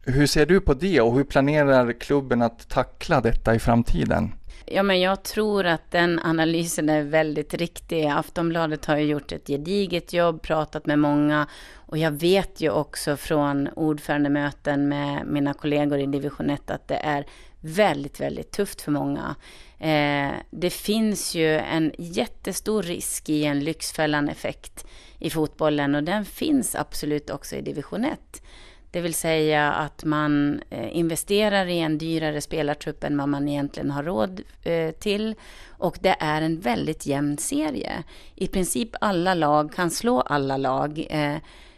Hur 0.05 0.27
ser 0.27 0.45
du 0.45 0.61
på 0.61 0.73
det 0.73 1.01
och 1.01 1.15
hur 1.15 1.23
planerar 1.23 1.99
klubben 1.99 2.41
att 2.41 2.69
tackla 2.69 3.21
detta 3.21 3.55
i 3.55 3.59
framtiden? 3.59 4.33
Ja, 4.65 4.83
men 4.83 5.01
jag 5.01 5.23
tror 5.23 5.65
att 5.65 5.91
den 5.91 6.19
analysen 6.19 6.89
är 6.89 7.03
väldigt 7.03 7.53
riktig. 7.53 8.05
Aftonbladet 8.05 8.85
har 8.85 8.97
ju 8.97 9.05
gjort 9.05 9.31
ett 9.31 9.47
gediget 9.47 10.13
jobb, 10.13 10.41
pratat 10.41 10.85
med 10.85 10.99
många 10.99 11.47
och 11.75 11.97
jag 11.97 12.11
vet 12.11 12.61
ju 12.61 12.69
också 12.69 13.17
från 13.17 13.67
ordförandemöten 13.67 14.89
med 14.89 15.27
mina 15.27 15.53
kollegor 15.53 15.99
i 15.99 16.05
division 16.05 16.49
1 16.49 16.71
att 16.71 16.87
det 16.87 16.95
är 16.95 17.25
väldigt, 17.59 18.19
väldigt 18.19 18.51
tufft 18.51 18.81
för 18.81 18.91
många. 18.91 19.35
Eh, 19.79 20.31
det 20.51 20.69
finns 20.69 21.35
ju 21.35 21.57
en 21.57 21.91
jättestor 21.97 22.83
risk 22.83 23.29
i 23.29 23.43
en 23.43 23.59
Lyxfällan-effekt 23.59 24.85
i 25.19 25.29
fotbollen 25.29 25.95
och 25.95 26.03
den 26.03 26.25
finns 26.25 26.75
absolut 26.75 27.29
också 27.29 27.55
i 27.55 27.61
division 27.61 28.05
1. 28.05 28.41
Det 28.91 29.01
vill 29.01 29.13
säga 29.13 29.71
att 29.71 30.03
man 30.03 30.61
eh, 30.69 30.97
investerar 30.97 31.65
i 31.65 31.79
en 31.79 31.97
dyrare 31.97 32.41
spelartrupp 32.41 33.03
än 33.03 33.17
vad 33.17 33.29
man 33.29 33.49
egentligen 33.49 33.91
har 33.91 34.03
råd 34.03 34.41
eh, 34.63 34.91
till. 34.91 35.35
Och 35.69 35.97
det 36.01 36.15
är 36.19 36.41
en 36.41 36.59
väldigt 36.59 37.05
jämn 37.05 37.37
serie. 37.37 38.03
I 38.35 38.47
princip 38.47 38.89
alla 39.01 39.33
lag 39.33 39.73
kan 39.73 39.91
slå 39.91 40.21
alla 40.21 40.57
lag. 40.57 41.07
Eh, 41.09 41.37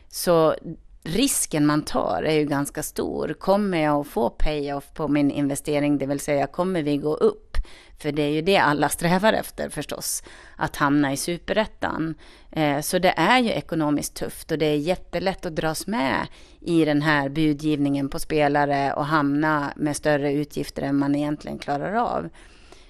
så 0.10 0.56
risken 1.04 1.65
man 1.65 1.82
tar 1.82 2.23
är 2.23 2.34
ju 2.34 2.45
ganska 2.45 2.84
stor. 2.84 3.34
Kommer 3.39 3.78
jag 3.78 3.99
att 3.99 4.08
få 4.08 4.30
payoff 4.30 4.93
på 4.93 5.08
min 5.08 5.32
investering, 5.32 5.97
det 5.97 6.06
vill 6.06 6.19
säga 6.19 6.47
kommer 6.47 6.84
vi 6.84 6.97
gå 6.97 7.15
upp? 7.15 7.53
För 7.99 8.12
det 8.12 8.21
är 8.21 8.29
ju 8.29 8.41
det 8.41 8.58
alla 8.58 8.89
strävar 8.89 9.34
efter 9.34 9.69
förstås, 9.69 10.23
att 10.56 10.75
hamna 10.75 11.13
i 11.13 11.17
superettan. 11.17 12.15
Eh, 12.51 12.82
så 12.82 12.99
det 12.99 13.13
är 13.17 13.39
ju 13.39 13.49
ekonomiskt 13.49 14.13
tufft 14.13 14.51
och 14.51 14.58
det 14.58 14.65
är 14.65 14.75
jättelätt 14.75 15.45
att 15.45 15.56
dras 15.56 15.88
med 15.88 16.27
i 16.60 16.86
den 16.86 17.01
här 17.01 17.29
budgivningen 17.29 18.10
på 18.10 18.19
spelare 18.19 18.93
och 18.93 19.06
hamna 19.06 19.73
med 19.75 19.95
större 19.95 20.34
utgifter 20.34 20.82
än 20.82 20.97
man 20.97 21.15
egentligen 21.15 21.58
klarar 21.58 21.93
av. 21.93 22.29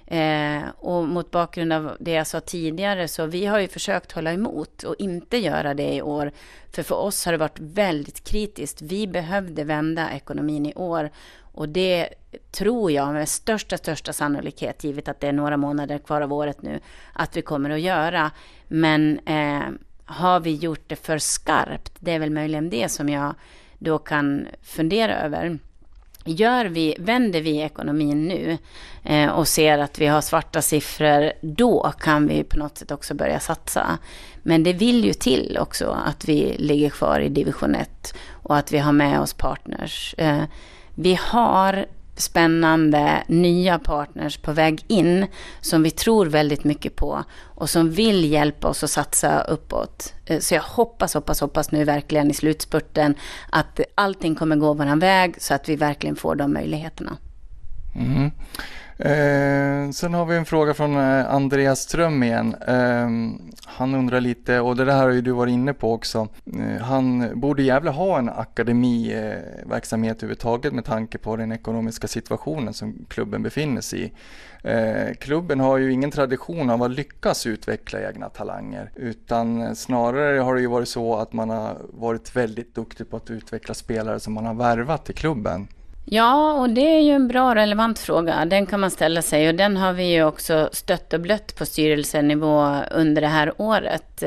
Eh, 0.06 0.64
och 0.78 1.08
mot 1.08 1.32
bakgrund 1.32 1.74
av 1.74 1.98
det 2.00 2.12
jag 2.12 2.28
sa 2.28 2.40
tidigare 2.40 3.08
så 3.08 3.26
vi 3.26 3.46
har 3.46 3.60
ju 3.60 3.68
försökt 3.68 4.12
hålla 4.12 4.34
emot 4.34 4.84
och 4.84 4.96
inte 5.00 5.38
göra 5.38 5.74
det 5.74 5.94
i 5.94 6.02
år. 6.02 6.32
För 6.72 6.84
för 6.84 6.96
oss 6.96 7.26
har 7.26 7.32
det 7.32 7.38
varit 7.38 7.60
väldigt 7.60 8.24
kritiskt. 8.24 8.82
Vi 8.82 9.08
behövde 9.08 9.64
vända 9.64 10.12
ekonomin 10.12 10.66
i 10.66 10.74
år 10.76 11.10
och 11.54 11.70
det 11.70 12.10
tror 12.52 12.92
jag 12.92 13.14
med 13.14 13.30
största, 13.30 13.78
största 13.78 14.14
sannolikhet, 14.14 14.84
givet 14.84 15.08
att 15.08 15.20
det 15.20 15.28
är 15.28 15.34
några 15.34 15.58
månader 15.58 15.98
kvar 15.98 16.22
av 16.22 16.34
året 16.34 16.62
nu, 16.62 16.80
att 17.14 17.38
vi 17.38 17.42
kommer 17.42 17.70
att 17.70 17.82
göra. 17.82 18.32
Men 18.68 19.20
eh, 19.20 19.62
har 20.06 20.40
vi 20.40 20.56
gjort 20.56 20.84
det 20.88 20.96
för 20.96 21.18
skarpt? 21.18 21.94
Det 22.00 22.12
är 22.12 22.20
väl 22.20 22.32
möjligen 22.32 22.70
det 22.70 22.90
som 22.90 23.10
jag 23.10 23.36
då 23.80 23.98
kan 23.98 24.48
fundera 24.62 25.22
över. 25.22 25.60
Gör 26.26 26.66
vi, 26.66 26.96
vänder 27.00 27.42
vi 27.42 27.62
ekonomin 27.62 28.28
nu 28.28 28.58
eh, 29.04 29.30
och 29.30 29.48
ser 29.48 29.78
att 29.78 30.00
vi 30.00 30.08
har 30.08 30.22
svarta 30.22 30.62
siffror, 30.62 31.32
då 31.42 31.94
kan 32.00 32.28
vi 32.28 32.44
på 32.44 32.58
något 32.58 32.78
sätt 32.78 32.92
också 32.92 33.14
börja 33.14 33.40
satsa. 33.40 33.98
Men 34.44 34.64
det 34.64 34.74
vill 34.74 35.06
ju 35.06 35.14
till 35.14 35.58
också 35.62 35.98
att 36.06 36.26
vi 36.26 36.56
ligger 36.58 36.90
kvar 36.90 37.20
i 37.20 37.30
division 37.30 37.76
1 37.76 38.14
och 38.32 38.58
att 38.58 38.72
vi 38.72 38.78
har 38.78 38.92
med 38.92 39.20
oss 39.20 39.34
partners. 39.34 40.16
Eh, 40.18 40.44
vi 40.96 41.20
har 41.22 41.86
spännande 42.16 43.24
nya 43.28 43.80
partners 43.80 44.38
på 44.38 44.52
väg 44.52 44.86
in 44.88 45.28
som 45.62 45.84
vi 45.84 45.92
tror 45.92 46.26
väldigt 46.26 46.64
mycket 46.64 46.96
på 46.96 47.24
och 47.42 47.70
som 47.70 47.92
vill 47.92 48.32
hjälpa 48.32 48.68
oss 48.68 48.84
att 48.84 48.90
satsa 48.90 49.42
uppåt. 49.42 50.14
Eh, 50.26 50.40
så 50.40 50.56
jag 50.56 50.62
hoppas, 50.62 51.14
hoppas, 51.14 51.42
hoppas 51.42 51.72
nu 51.72 51.84
verkligen 51.84 52.32
i 52.32 52.34
slutspurten 52.34 53.16
att 53.50 53.80
allting 53.96 54.36
kommer 54.36 54.56
gå 54.56 54.74
våran 54.74 55.00
väg 55.00 55.36
så 55.42 55.54
att 55.54 55.70
vi 55.70 55.76
verkligen 55.76 56.16
får 56.16 56.36
de 56.36 56.54
möjligheterna. 56.54 57.18
Mm. 57.96 58.32
Eh, 58.98 59.90
sen 59.92 60.14
har 60.14 60.26
vi 60.26 60.36
en 60.36 60.46
fråga 60.46 60.74
från 60.74 60.98
eh, 60.98 61.34
Andreas 61.34 61.80
Ström 61.80 62.24
igen. 62.24 62.56
Eh, 62.68 63.10
han 63.66 63.96
undrar 63.96 64.22
lite, 64.22 64.60
och 64.60 64.76
det 64.76 64.94
här 64.94 65.04
har 65.04 65.10
ju 65.10 65.22
du 65.22 65.32
varit 65.32 65.52
inne 65.52 65.74
på 65.74 65.94
också. 65.94 66.28
Eh, 66.54 66.82
han 66.82 67.40
borde 67.40 67.64
Gävle 67.64 67.92
ha 67.92 68.20
en 68.20 68.30
akademiverksamhet 68.30 70.18
eh, 70.18 70.26
överhuvudtaget 70.26 70.74
med 70.74 70.86
tanke 70.86 71.18
på 71.18 71.36
den 71.36 71.52
ekonomiska 71.52 72.08
situationen 72.08 72.74
som 72.74 73.06
klubben 73.10 73.44
befinner 73.44 73.82
sig 73.82 74.04
i. 74.04 74.12
Eh, 74.64 75.14
klubben 75.20 75.60
har 75.60 75.78
ju 75.78 75.92
ingen 75.92 76.12
tradition 76.12 76.70
av 76.70 76.84
att 76.84 76.92
lyckas 76.92 77.46
utveckla 77.46 78.02
egna 78.02 78.30
talanger 78.30 78.92
utan 78.96 79.62
eh, 79.62 79.74
snarare 79.74 80.40
har 80.40 80.56
det 80.56 80.62
ju 80.62 80.68
varit 80.68 80.88
så 80.88 81.16
att 81.16 81.34
man 81.34 81.50
har 81.50 81.78
varit 81.94 82.36
väldigt 82.36 82.76
duktig 82.76 83.10
på 83.10 83.18
att 83.18 83.30
utveckla 83.30 83.74
spelare 83.74 84.20
som 84.20 84.34
man 84.34 84.46
har 84.46 84.54
värvat 84.54 85.06
till 85.06 85.16
klubben. 85.16 85.68
Ja, 86.06 86.54
och 86.54 86.70
det 86.70 86.98
är 86.98 87.02
ju 87.02 87.12
en 87.12 87.28
bra 87.28 87.56
relevant 87.56 88.00
fråga. 88.00 88.46
Den 88.46 88.66
kan 88.66 88.80
man 88.80 88.92
ställa 88.92 89.22
sig 89.22 89.48
och 89.48 89.56
den 89.56 89.78
har 89.78 89.94
vi 89.94 90.14
ju 90.14 90.24
också 90.24 90.70
stött 90.72 91.14
och 91.14 91.20
blött 91.20 91.56
på 91.56 91.66
styrelsenivå 91.66 92.76
under 92.92 93.22
det 93.22 93.28
här 93.28 93.54
året. 93.58 94.24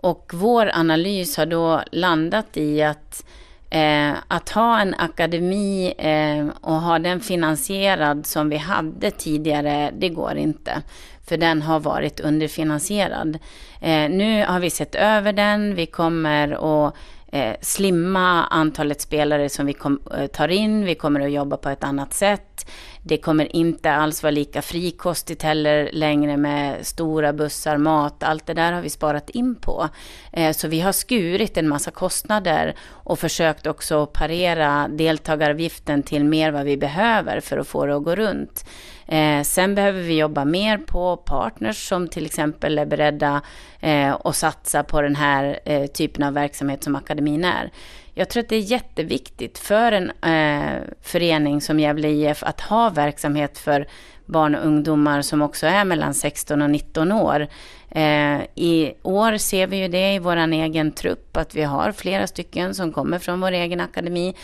Och 0.00 0.30
vår 0.34 0.70
analys 0.74 1.36
har 1.36 1.46
då 1.46 1.82
landat 1.92 2.56
i 2.56 2.82
att 2.82 3.24
eh, 3.70 4.12
att 4.28 4.48
ha 4.48 4.80
en 4.80 4.94
akademi 4.94 5.94
eh, 5.98 6.46
och 6.60 6.80
ha 6.80 6.98
den 6.98 7.20
finansierad 7.20 8.26
som 8.26 8.48
vi 8.48 8.56
hade 8.56 9.10
tidigare, 9.10 9.90
det 9.98 10.08
går 10.08 10.36
inte. 10.36 10.82
För 11.26 11.36
den 11.36 11.62
har 11.62 11.80
varit 11.80 12.20
underfinansierad. 12.20 13.38
Eh, 13.80 14.10
nu 14.10 14.44
har 14.44 14.60
vi 14.60 14.70
sett 14.70 14.94
över 14.94 15.32
den. 15.32 15.74
Vi 15.74 15.86
kommer 15.86 16.86
att 16.86 16.94
eh, 17.32 17.56
slimma 17.60 18.44
antalet 18.44 19.00
spelare 19.00 19.48
som 19.48 19.66
vi 19.66 19.72
kom, 19.72 20.00
eh, 20.18 20.26
tar 20.26 20.48
in. 20.48 20.84
Vi 20.84 20.94
kommer 20.94 21.20
att 21.20 21.32
jobba 21.32 21.56
på 21.56 21.68
ett 21.68 21.84
annat 21.84 22.14
sätt. 22.14 22.70
Det 23.08 23.16
kommer 23.16 23.56
inte 23.56 23.92
alls 23.92 24.22
vara 24.22 24.30
lika 24.30 24.62
frikostigt 24.62 25.42
heller 25.42 25.90
längre 25.92 26.36
med 26.36 26.86
stora 26.86 27.32
bussar, 27.32 27.76
mat, 27.76 28.22
allt 28.22 28.46
det 28.46 28.54
där 28.54 28.72
har 28.72 28.80
vi 28.80 28.90
sparat 28.90 29.30
in 29.30 29.54
på. 29.54 29.88
Eh, 30.32 30.52
så 30.52 30.68
vi 30.68 30.80
har 30.80 30.92
skurit 30.92 31.56
en 31.56 31.68
massa 31.68 31.90
kostnader 31.90 32.74
och 32.88 33.18
försökt 33.18 33.66
också 33.66 34.06
parera 34.06 34.88
deltagaravgiften 34.88 36.02
till 36.02 36.24
mer 36.24 36.50
vad 36.50 36.64
vi 36.64 36.76
behöver 36.76 37.40
för 37.40 37.58
att 37.58 37.68
få 37.68 37.86
det 37.86 37.96
att 37.96 38.04
gå 38.04 38.14
runt. 38.14 38.64
Eh, 39.06 39.42
sen 39.42 39.74
behöver 39.74 40.02
vi 40.02 40.18
jobba 40.18 40.44
mer 40.44 40.78
på 40.78 41.16
partners 41.16 41.88
som 41.88 42.08
till 42.08 42.26
exempel 42.26 42.78
är 42.78 42.86
beredda 42.86 43.42
eh, 43.80 44.16
att 44.24 44.36
satsa 44.36 44.82
på 44.82 45.02
den 45.02 45.16
här 45.16 45.60
eh, 45.64 45.86
typen 45.86 46.22
av 46.22 46.34
verksamhet 46.34 46.84
som 46.84 46.96
akademin 46.96 47.44
är. 47.44 47.70
Jag 48.18 48.28
tror 48.28 48.42
att 48.42 48.48
det 48.48 48.56
är 48.56 48.60
jätteviktigt 48.60 49.58
för 49.58 49.92
en 49.92 50.10
eh, 50.10 50.82
förening 51.02 51.60
som 51.60 51.80
Gävle 51.80 52.08
IF 52.08 52.42
att 52.42 52.60
ha 52.60 52.90
verksamhet 52.90 53.58
för 53.58 53.86
barn 54.26 54.54
och 54.54 54.66
ungdomar 54.66 55.22
som 55.22 55.42
också 55.42 55.66
är 55.66 55.84
mellan 55.84 56.14
16 56.14 56.62
och 56.62 56.70
19 56.70 57.12
år. 57.12 57.48
Eh, 57.90 58.40
I 58.54 58.94
år 59.02 59.36
ser 59.36 59.66
vi 59.66 59.76
ju 59.76 59.88
det 59.88 60.14
i 60.14 60.18
vår 60.18 60.36
egen 60.36 60.92
trupp, 60.92 61.36
att 61.36 61.54
vi 61.54 61.62
har 61.62 61.92
flera 61.92 62.26
stycken 62.26 62.74
som 62.74 62.92
kommer 62.92 63.18
från 63.18 63.40
vår 63.40 63.52
egen 63.52 63.80
akademi 63.80 64.34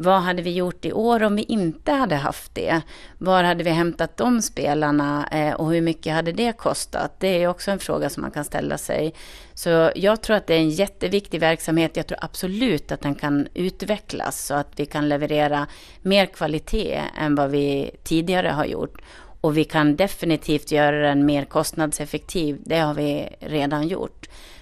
vad 0.00 0.20
hade 0.20 0.42
vi 0.42 0.52
gjort 0.52 0.84
i 0.84 0.92
år 0.92 1.22
om 1.22 1.36
vi 1.36 1.42
inte 1.42 1.92
hade 1.92 2.16
haft 2.16 2.54
det? 2.54 2.80
Var 3.18 3.44
hade 3.44 3.64
vi 3.64 3.70
hämtat 3.70 4.16
de 4.16 4.42
spelarna 4.42 5.28
eh, 5.32 5.54
och 5.54 5.72
hur 5.72 5.80
mycket 5.80 6.14
hade 6.14 6.32
det 6.32 6.52
kostat? 6.52 7.20
Det 7.20 7.42
är 7.42 7.48
också 7.48 7.70
en 7.70 7.78
fråga 7.78 8.10
som 8.10 8.20
man 8.20 8.30
kan 8.30 8.44
ställa 8.44 8.78
sig. 8.78 9.14
Så 9.54 9.90
jag 9.94 10.20
tror 10.20 10.36
att 10.36 10.46
det 10.46 10.54
är 10.54 10.58
en 10.58 10.70
jätteviktig 10.70 11.40
verksamhet. 11.40 11.96
Jag 11.96 12.06
tror 12.06 12.18
absolut 12.22 12.92
att 12.92 13.00
den 13.00 13.14
kan 13.14 13.48
utvecklas 13.54 14.46
så 14.46 14.54
att 14.54 14.72
vi 14.76 14.86
kan 14.86 15.08
leverera 15.08 15.66
mer 16.02 16.26
kvalitet 16.26 17.00
än 17.18 17.34
vad 17.34 17.50
vi 17.50 17.90
tidigare 18.04 18.48
har 18.48 18.64
gjort. 18.64 19.02
Och 19.40 19.56
vi 19.56 19.64
kan 19.64 19.96
definitivt 19.96 20.72
göra 20.72 21.08
den 21.08 21.26
mer 21.26 21.44
kostnadseffektiv. 21.44 22.58
Det 22.64 22.78
har 22.78 22.94
vi 22.94 23.28
redan 23.40 23.88
gjort. 23.88 24.17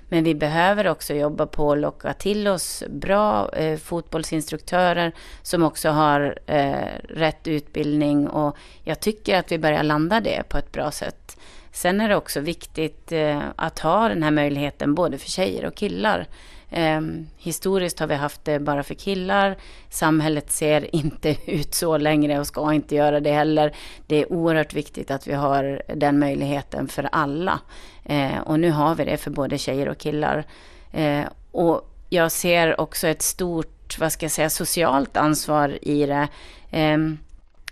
Men 0.08 0.24
vi 0.24 0.34
behöver 0.34 0.88
också 0.88 1.14
jobba 1.14 1.46
på 1.46 1.72
att 1.72 1.78
locka 1.78 2.12
till 2.12 2.48
oss 2.48 2.84
bra 2.88 3.50
eh, 3.52 3.78
fotbollsinstruktörer 3.78 5.12
som 5.42 5.62
också 5.62 5.88
har 5.88 6.38
eh, 6.46 6.88
rätt 7.08 7.48
utbildning 7.48 8.28
och 8.28 8.56
jag 8.82 9.00
tycker 9.00 9.38
att 9.38 9.52
vi 9.52 9.58
börjar 9.58 9.82
landa 9.82 10.20
det 10.20 10.42
på 10.48 10.58
ett 10.58 10.72
bra 10.72 10.90
sätt. 10.90 11.36
Sen 11.72 12.00
är 12.00 12.08
det 12.08 12.16
också 12.16 12.40
viktigt 12.40 13.12
eh, 13.12 13.42
att 13.56 13.78
ha 13.78 14.08
den 14.08 14.22
här 14.22 14.30
möjligheten 14.30 14.94
både 14.94 15.18
för 15.18 15.30
tjejer 15.30 15.66
och 15.66 15.74
killar. 15.74 16.26
Eh, 16.70 17.00
historiskt 17.36 18.00
har 18.00 18.06
vi 18.06 18.14
haft 18.14 18.44
det 18.44 18.58
bara 18.58 18.82
för 18.82 18.94
killar. 18.94 19.56
Samhället 19.90 20.50
ser 20.50 20.94
inte 20.96 21.36
ut 21.46 21.74
så 21.74 21.96
längre 21.96 22.38
och 22.38 22.46
ska 22.46 22.72
inte 22.72 22.94
göra 22.94 23.20
det 23.20 23.32
heller. 23.32 23.74
Det 24.06 24.16
är 24.16 24.32
oerhört 24.32 24.74
viktigt 24.74 25.10
att 25.10 25.26
vi 25.26 25.32
har 25.32 25.82
den 25.94 26.18
möjligheten 26.18 26.88
för 26.88 27.08
alla. 27.12 27.60
Eh, 28.04 28.38
och 28.44 28.60
nu 28.60 28.70
har 28.70 28.94
vi 28.94 29.04
det 29.04 29.16
för 29.16 29.30
både 29.30 29.58
tjejer 29.58 29.88
och 29.88 29.98
killar. 29.98 30.44
Eh, 30.92 31.24
och 31.50 31.90
jag 32.08 32.32
ser 32.32 32.80
också 32.80 33.08
ett 33.08 33.22
stort, 33.22 33.98
vad 33.98 34.12
ska 34.12 34.24
jag 34.24 34.32
säga, 34.32 34.50
socialt 34.50 35.16
ansvar 35.16 35.78
i 35.82 36.06
det. 36.06 36.28
Ehm, 36.70 37.18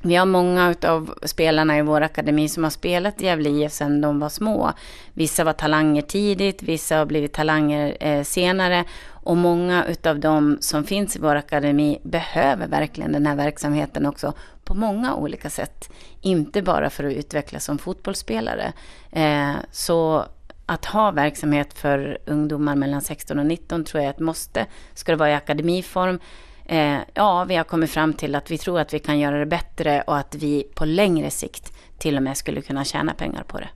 vi 0.07 0.17
har 0.17 0.27
många 0.27 0.75
av 0.83 1.14
spelarna 1.23 1.79
i 1.79 1.83
vår 1.83 2.01
akademi 2.01 2.49
som 2.49 2.62
har 2.62 2.71
spelat 2.71 3.23
i 3.23 3.25
Gävle 3.25 3.49
IF 3.49 3.73
sedan 3.73 4.01
de 4.01 4.21
var 4.21 4.29
små. 4.29 4.73
Vissa 5.12 5.45
var 5.45 5.53
talanger 5.53 6.03
tidigt, 6.03 6.62
vissa 6.62 6.97
har 6.97 7.07
blivit 7.07 7.33
talanger 7.33 7.97
eh, 8.01 8.23
senare. 8.23 8.85
Och 9.07 9.37
många 9.37 9.85
av 10.05 10.19
de 10.21 10.59
som 10.61 10.85
finns 10.85 11.17
i 11.17 11.19
vår 11.19 11.37
akademi 11.37 11.99
behöver 12.03 12.67
verkligen 12.67 13.12
den 13.12 13.27
här 13.27 13.37
verksamheten 13.37 14.07
också 14.07 14.33
på 14.64 14.75
många 14.75 15.14
olika 15.14 15.51
sätt. 15.51 15.90
Inte 16.21 16.62
bara 16.62 16.90
för 16.90 17.05
att 17.05 17.12
utvecklas 17.12 17.64
som 17.64 17.79
fotbollsspelare. 17.79 18.73
Eh, 19.12 19.55
så 19.71 20.25
att 20.67 20.85
ha 20.85 21.11
verksamhet 21.11 21.75
för 21.75 22.19
ungdomar 22.27 22.77
mellan 22.77 23.03
16 23.03 23.38
och 23.38 23.47
19 23.47 23.85
tror 23.85 24.03
jag 24.03 24.09
är 24.09 24.14
ett 24.14 24.21
måste. 24.21 24.67
Ska 24.95 25.12
det 25.12 25.19
vara 25.19 25.31
i 25.31 25.35
akademiform? 25.35 26.19
Eh, 26.66 26.98
ja, 27.14 27.44
vi 27.44 27.57
har 27.57 27.64
kommit 27.64 27.90
fram 27.90 28.12
till 28.12 28.35
att 28.35 28.50
vi 28.50 28.59
tror 28.59 28.81
att 28.81 28.94
vi 28.94 28.98
kan 28.98 29.18
göra 29.18 29.38
det 29.38 29.46
bättre 29.46 30.03
och 30.03 30.16
att 30.16 30.35
vi 30.35 30.66
på 30.74 30.85
längre 30.85 31.31
sikt 31.31 31.72
till 31.98 32.16
och 32.16 32.22
med 32.22 32.37
skulle 32.37 32.61
kunna 32.61 32.85
tjäna 32.85 33.14
pengar 33.14 33.44
på 33.48 33.59
det. 33.59 33.68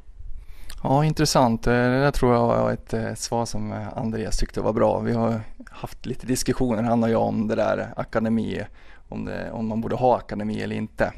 Ja, 0.83 1.05
intressant. 1.05 1.66
Eh, 1.66 1.72
det 1.72 2.01
där 2.01 2.11
tror 2.11 2.35
jag 2.35 2.46
var 2.46 2.72
ett 2.72 2.94
eh, 2.94 3.14
svar 3.14 3.44
som 3.44 3.72
eh, 3.72 3.98
Andreas 3.98 4.38
tyckte 4.38 4.61
var 4.61 4.72
bra. 4.72 4.98
Vi 4.98 5.12
har 5.12 5.40
haft 5.70 6.07
lite 6.07 6.27
diskussioner, 6.27 6.83
han 6.83 7.03
och 7.03 7.11
jag, 7.11 7.22
om 7.22 7.48
det 7.48 7.55
där 7.55 7.92
akademi, 7.96 8.62
om, 9.09 9.24
det, 9.24 9.51
om 9.51 9.68
man 9.68 9.81
borde 9.81 9.96
ha 9.96 10.16
akademi 10.16 10.62
eller 10.62 10.77
inte. 10.77 11.12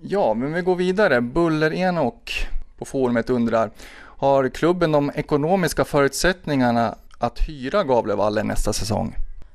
Ja, 0.00 0.34
men 0.34 0.52
vi 0.52 0.62
går 0.62 0.76
vidare. 0.76 1.20
Buller-Enok 1.20 2.46
på 2.78 2.84
forumet 2.84 3.30
undrar, 3.30 3.70
har 3.98 4.48
klubben 4.48 4.92
de 4.92 5.10
ekonomiska 5.14 5.84
förutsättningarna 5.84 6.94
att 7.18 7.48
hyra 7.48 7.84
Gavlevallen 7.84 8.46
nästa 8.46 8.72
säsong? 8.72 9.14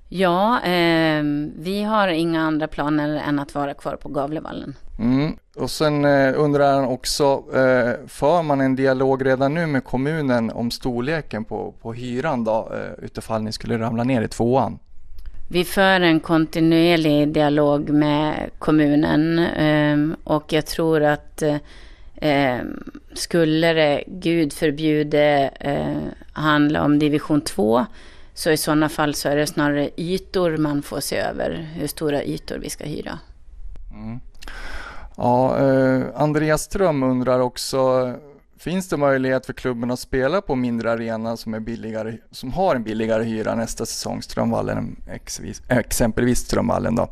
Ja, 0.09 0.61
eh, 0.63 1.23
vi 1.59 1.83
har 1.83 2.07
inga 2.07 2.41
andra 2.41 2.67
planer 2.67 3.21
än 3.27 3.39
att 3.39 3.55
vara 3.55 3.73
kvar 3.73 3.95
på 3.95 4.09
Gavlevallen. 4.09 4.75
Mm. 4.99 5.37
Och 5.55 5.71
sen 5.71 6.05
eh, 6.05 6.33
undrar 6.37 6.73
han 6.73 6.85
också, 6.85 7.43
eh, 7.53 8.07
för 8.07 8.43
man 8.43 8.61
en 8.61 8.75
dialog 8.75 9.25
redan 9.25 9.53
nu 9.53 9.67
med 9.67 9.83
kommunen 9.83 10.51
om 10.51 10.71
storleken 10.71 11.45
på, 11.45 11.73
på 11.81 11.93
hyran 11.93 12.43
då, 12.43 12.71
eh, 12.73 13.05
utifall 13.05 13.41
ni 13.41 13.51
skulle 13.51 13.79
ramla 13.79 14.03
ner 14.03 14.21
i 14.21 14.27
tvåan? 14.27 14.79
Vi 15.49 15.63
för 15.63 16.01
en 16.01 16.19
kontinuerlig 16.19 17.33
dialog 17.33 17.89
med 17.89 18.49
kommunen 18.59 19.39
eh, 19.39 20.17
och 20.23 20.53
jag 20.53 20.65
tror 20.65 21.03
att 21.03 21.41
eh, 22.15 22.57
skulle 23.13 23.73
det, 23.73 24.03
gud 24.07 24.53
förbjude, 24.53 25.51
eh, 25.59 25.97
handla 26.33 26.83
om 26.83 26.99
division 26.99 27.41
2 27.41 27.85
så 28.37 28.51
i 28.51 28.57
sådana 28.57 28.89
fall 28.89 29.15
så 29.15 29.29
är 29.29 29.35
det 29.35 29.47
snarare 29.47 29.89
ytor 29.97 30.57
man 30.57 30.81
får 30.81 30.99
se 30.99 31.17
över, 31.17 31.69
hur 31.75 31.87
stora 31.87 32.23
ytor 32.23 32.57
vi 32.57 32.69
ska 32.69 32.85
hyra. 32.85 33.19
Mm. 33.91 34.19
Ja, 35.15 35.57
eh, 35.57 36.03
Andreas 36.15 36.61
Ström 36.61 37.03
undrar 37.03 37.39
också, 37.39 38.13
finns 38.59 38.89
det 38.89 38.97
möjlighet 38.97 39.45
för 39.45 39.53
klubben 39.53 39.91
att 39.91 39.99
spela 39.99 40.41
på 40.41 40.55
mindre 40.55 40.91
arena 40.91 41.37
som, 41.37 41.53
är 41.53 41.59
billigare, 41.59 42.17
som 42.31 42.53
har 42.53 42.75
en 42.75 42.83
billigare 42.83 43.23
hyra 43.23 43.55
nästa 43.55 43.85
säsong, 43.85 44.21
Strömvallen, 44.21 44.95
exempelvis 45.69 46.39
Strömvallen 46.39 46.95
då? 46.95 47.09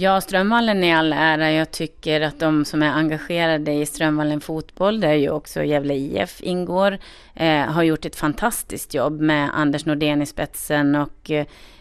Ja, 0.00 0.20
Strömvallen 0.20 0.84
är 0.84 0.96
all 0.96 1.12
ära. 1.12 1.52
Jag 1.52 1.70
tycker 1.70 2.20
att 2.20 2.40
de 2.40 2.64
som 2.64 2.82
är 2.82 2.92
engagerade 2.92 3.72
i 3.72 3.86
Strömvallen 3.86 4.40
fotboll, 4.40 5.00
där 5.00 5.12
ju 5.12 5.30
också 5.30 5.62
Gävle 5.62 5.94
IF 5.94 6.40
ingår, 6.40 6.98
eh, 7.34 7.60
har 7.60 7.82
gjort 7.82 8.04
ett 8.04 8.16
fantastiskt 8.16 8.94
jobb 8.94 9.20
med 9.20 9.50
Anders 9.54 9.86
Nordén 9.86 10.22
i 10.22 10.26
spetsen 10.26 10.94
och 10.94 11.30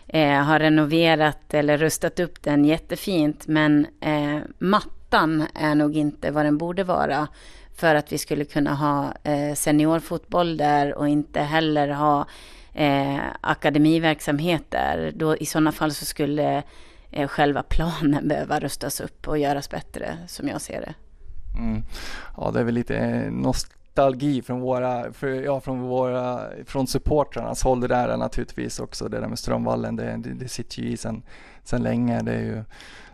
eh, 0.07 0.43
har 0.43 0.59
renoverat 0.59 1.53
eller 1.53 1.77
rustat 1.77 2.19
upp 2.19 2.43
den 2.43 2.65
jättefint. 2.65 3.47
Men 3.47 3.87
eh, 4.01 4.37
mattan 4.57 5.43
är 5.53 5.75
nog 5.75 5.97
inte 5.97 6.31
vad 6.31 6.45
den 6.45 6.57
borde 6.57 6.83
vara 6.83 7.27
för 7.75 7.95
att 7.95 8.11
vi 8.11 8.17
skulle 8.17 8.45
kunna 8.45 8.73
ha 8.73 9.13
eh, 9.23 9.55
seniorfotboll 9.55 10.57
där 10.57 10.93
och 10.93 11.07
inte 11.07 11.39
heller 11.39 11.87
ha 11.87 12.27
eh, 12.73 13.19
akademiverksamhet 13.41 14.63
där. 14.69 15.11
Då, 15.15 15.35
I 15.37 15.45
sådana 15.45 15.71
fall 15.71 15.91
så 15.91 16.05
skulle 16.05 16.57
eh, 16.57 16.63
själva 17.25 17.63
planen 17.63 18.27
behöva 18.27 18.59
rustas 18.59 19.01
upp 19.01 19.27
och 19.27 19.37
göras 19.37 19.69
bättre 19.69 20.17
som 20.27 20.47
jag 20.47 20.61
ser 20.61 20.81
det. 20.81 20.93
Mm. 21.59 21.83
Ja, 22.37 22.51
det 22.51 22.59
är 22.59 22.63
väl 22.63 22.73
lite 22.73 23.27
nostalgi 23.31 24.41
från 24.41 24.59
våra, 24.59 25.13
för, 25.13 25.27
ja, 25.27 25.61
från 25.61 25.81
våra, 25.81 26.41
från 26.65 26.87
supportrarnas 26.87 27.63
håll 27.63 27.79
det 27.81 27.87
där 27.87 28.09
är 28.09 28.17
naturligtvis 28.17 28.79
också 28.79 29.07
det 29.07 29.19
där 29.19 29.27
med 29.27 29.39
Strömvallen, 29.39 29.95
det, 29.95 30.17
det, 30.17 30.33
det 30.33 30.47
sitter 30.47 30.81
ju 30.81 30.89
i 30.89 30.97
sen, 30.97 31.23
sen 31.63 31.83
länge. 31.83 32.21
Det 32.21 32.33
är 32.33 32.41
ju 32.41 32.63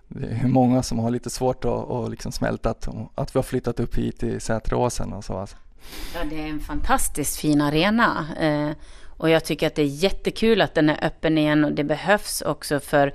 det 0.07 0.27
är 0.27 0.47
många 0.47 0.83
som 0.83 0.99
har 0.99 1.09
lite 1.09 1.29
svårt 1.29 1.65
att, 1.65 1.91
att 1.91 2.09
liksom 2.09 2.31
smälta 2.31 2.69
att, 2.69 2.87
att 3.15 3.35
vi 3.35 3.37
har 3.37 3.43
flyttat 3.43 3.79
upp 3.79 3.95
hit 3.95 4.19
till 4.19 4.41
Säteråsen 4.41 5.13
och 5.13 5.23
så. 5.23 5.37
Alltså. 5.37 5.57
Ja, 6.15 6.19
det 6.29 6.41
är 6.41 6.47
en 6.47 6.59
fantastiskt 6.59 7.37
fin 7.37 7.61
arena. 7.61 8.27
Eh, 8.39 8.69
och 9.17 9.29
jag 9.29 9.45
tycker 9.45 9.67
att 9.67 9.75
det 9.75 9.81
är 9.81 10.03
jättekul 10.03 10.61
att 10.61 10.75
den 10.75 10.89
är 10.89 11.05
öppen 11.05 11.37
igen 11.37 11.65
och 11.65 11.71
det 11.71 11.83
behövs 11.83 12.41
också 12.41 12.79
för 12.79 13.13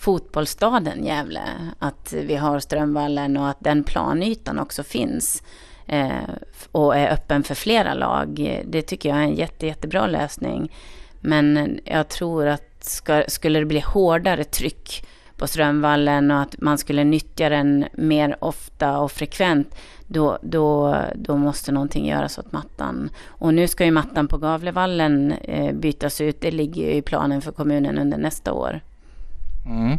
fotbollsstaden 0.00 1.04
Gävle. 1.04 1.42
Att 1.78 2.12
vi 2.12 2.36
har 2.36 2.58
Strömvallen 2.58 3.36
och 3.36 3.48
att 3.48 3.60
den 3.60 3.84
planytan 3.84 4.58
också 4.58 4.82
finns. 4.82 5.42
Eh, 5.86 6.28
och 6.72 6.96
är 6.96 7.12
öppen 7.12 7.42
för 7.42 7.54
flera 7.54 7.94
lag. 7.94 8.60
Det 8.66 8.82
tycker 8.82 9.08
jag 9.08 9.18
är 9.18 9.22
en 9.22 9.34
jätte, 9.34 9.66
jättebra 9.66 10.06
lösning. 10.06 10.72
Men 11.20 11.78
jag 11.84 12.08
tror 12.08 12.46
att 12.46 12.84
ska, 12.84 13.24
skulle 13.28 13.58
det 13.58 13.64
bli 13.64 13.80
hårdare 13.80 14.44
tryck 14.44 15.06
på 15.36 15.46
Strömvallen 15.46 16.30
och 16.30 16.40
att 16.40 16.60
man 16.60 16.78
skulle 16.78 17.04
nyttja 17.04 17.48
den 17.48 17.84
mer 17.92 18.36
ofta 18.40 18.98
och 18.98 19.12
frekvent, 19.12 19.74
då, 20.06 20.38
då, 20.42 20.96
då 21.14 21.36
måste 21.36 21.72
någonting 21.72 22.08
göras 22.08 22.38
åt 22.38 22.52
mattan. 22.52 23.10
Och 23.26 23.54
nu 23.54 23.68
ska 23.68 23.84
ju 23.84 23.90
mattan 23.90 24.28
på 24.28 24.38
Gavlevallen 24.38 25.32
eh, 25.32 25.74
bytas 25.74 26.20
ut. 26.20 26.40
Det 26.40 26.50
ligger 26.50 26.82
ju 26.82 26.92
i 26.92 27.02
planen 27.02 27.42
för 27.42 27.52
kommunen 27.52 27.98
under 27.98 28.18
nästa 28.18 28.52
år. 28.52 28.80
Mm. 29.66 29.98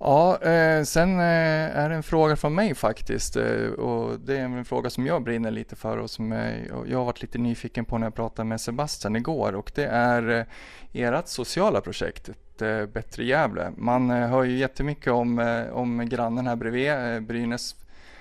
Ja, 0.00 0.42
eh, 0.42 0.82
sen 0.82 1.18
eh, 1.18 1.76
är 1.76 1.88
det 1.88 1.94
en 1.94 2.02
fråga 2.02 2.36
från 2.36 2.54
mig 2.54 2.74
faktiskt 2.74 3.36
eh, 3.36 3.66
och 3.66 4.20
det 4.20 4.36
är 4.36 4.44
en 4.44 4.64
fråga 4.64 4.90
som 4.90 5.06
jag 5.06 5.22
brinner 5.22 5.50
lite 5.50 5.76
för 5.76 5.96
och 5.96 6.10
som 6.10 6.32
jag, 6.32 6.88
jag 6.88 6.98
har 6.98 7.04
varit 7.04 7.22
lite 7.22 7.38
nyfiken 7.38 7.84
på 7.84 7.98
när 7.98 8.06
jag 8.06 8.14
pratade 8.14 8.48
med 8.48 8.60
Sebastian 8.60 9.16
igår 9.16 9.54
och 9.54 9.72
det 9.74 9.86
är 9.86 10.28
eh, 10.28 10.44
ert 10.92 11.28
sociala 11.28 11.80
projekt, 11.80 12.28
ett, 12.28 12.62
eh, 12.62 12.86
Bättre 12.86 13.24
Gävle. 13.24 13.72
Man 13.76 14.10
eh, 14.10 14.28
hör 14.28 14.42
ju 14.42 14.56
jättemycket 14.56 15.12
om, 15.12 15.38
eh, 15.38 15.68
om 15.68 16.08
grannen 16.08 16.46
här 16.46 16.56
bredvid, 16.56 16.90
eh, 16.90 17.20
Brynäs 17.20 17.76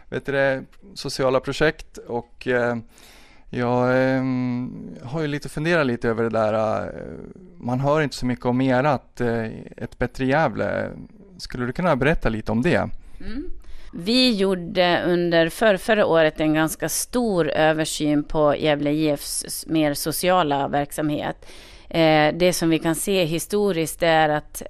vet 0.10 0.26
du 0.26 0.32
det, 0.32 0.64
sociala 0.93 1.39
projekt 1.39 1.97
och 1.97 2.47
eh, 2.47 2.78
jag 3.49 3.89
eh, 3.89 4.23
har 5.03 5.21
ju 5.21 5.27
lite 5.27 5.49
funderat 5.49 5.87
lite 5.87 6.09
över 6.09 6.23
det 6.23 6.29
där. 6.29 6.83
Eh, 6.83 6.91
man 7.57 7.79
hör 7.79 8.01
inte 8.01 8.15
så 8.15 8.25
mycket 8.25 8.45
om 8.45 8.61
erat, 8.61 9.21
eh, 9.21 9.45
ett 9.77 9.97
bättre 9.97 10.25
Gävle. 10.25 10.89
Skulle 11.37 11.65
du 11.65 11.73
kunna 11.73 11.95
berätta 11.95 12.29
lite 12.29 12.51
om 12.51 12.61
det? 12.61 12.89
Mm. 13.19 13.51
Vi 13.93 14.35
gjorde 14.35 15.03
under 15.05 15.49
för, 15.49 15.77
förra 15.77 16.05
året 16.05 16.39
en 16.39 16.53
ganska 16.53 16.89
stor 16.89 17.49
översyn 17.49 18.23
på 18.23 18.55
Gävle 18.55 18.91
IFs 18.91 19.65
mer 19.67 19.93
sociala 19.93 20.67
verksamhet. 20.67 21.45
Eh, 21.89 22.33
det 22.35 22.53
som 22.53 22.69
vi 22.69 22.79
kan 22.79 22.95
se 22.95 23.25
historiskt 23.25 24.03
är 24.03 24.29
att 24.29 24.63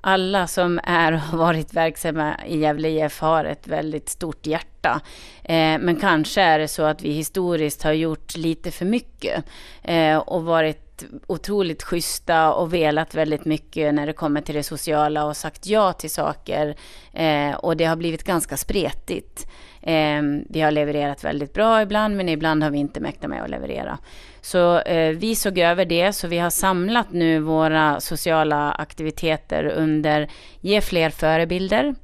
alla 0.00 0.46
som 0.46 0.80
är 0.84 1.12
och 1.12 1.20
har 1.20 1.38
varit 1.38 1.74
verksamma 1.74 2.36
i 2.46 2.58
Gävle 2.58 2.88
IF 2.88 3.20
har 3.20 3.44
ett 3.44 3.66
väldigt 3.66 4.08
stort 4.08 4.46
hjärta. 4.46 5.00
Eh, 5.44 5.78
men 5.78 5.96
kanske 5.96 6.42
är 6.42 6.58
det 6.58 6.68
så 6.68 6.82
att 6.82 7.02
vi 7.02 7.12
historiskt 7.12 7.82
har 7.82 7.92
gjort 7.92 8.36
lite 8.36 8.70
för 8.70 8.84
mycket 8.84 9.44
eh, 9.82 10.16
och 10.16 10.44
varit 10.44 11.04
otroligt 11.26 11.82
schyssta 11.82 12.52
och 12.52 12.74
velat 12.74 13.14
väldigt 13.14 13.44
mycket 13.44 13.94
när 13.94 14.06
det 14.06 14.12
kommer 14.12 14.40
till 14.40 14.54
det 14.54 14.62
sociala 14.62 15.24
och 15.24 15.36
sagt 15.36 15.66
ja 15.66 15.92
till 15.92 16.10
saker. 16.10 16.76
Eh, 17.12 17.54
och 17.54 17.76
det 17.76 17.84
har 17.84 17.96
blivit 17.96 18.24
ganska 18.24 18.56
spretigt. 18.56 19.46
Eh, 19.82 20.22
vi 20.48 20.60
har 20.60 20.70
levererat 20.70 21.24
väldigt 21.24 21.54
bra 21.54 21.82
ibland, 21.82 22.16
men 22.16 22.28
ibland 22.28 22.62
har 22.62 22.70
vi 22.70 22.78
inte 22.78 23.00
mäktat 23.00 23.30
med 23.30 23.42
att 23.42 23.50
leverera. 23.50 23.98
Så 24.40 24.80
eh, 24.80 25.16
vi 25.16 25.34
såg 25.34 25.58
över 25.58 25.84
det, 25.84 26.12
så 26.12 26.28
vi 26.28 26.38
har 26.38 26.50
samlat 26.50 27.12
nu 27.12 27.38
våra 27.38 28.00
sociala 28.00 28.72
aktiviteter 28.72 29.64
under 29.64 30.28
Ge 30.60 30.80
fler 30.80 31.10
förebilder, 31.10 31.94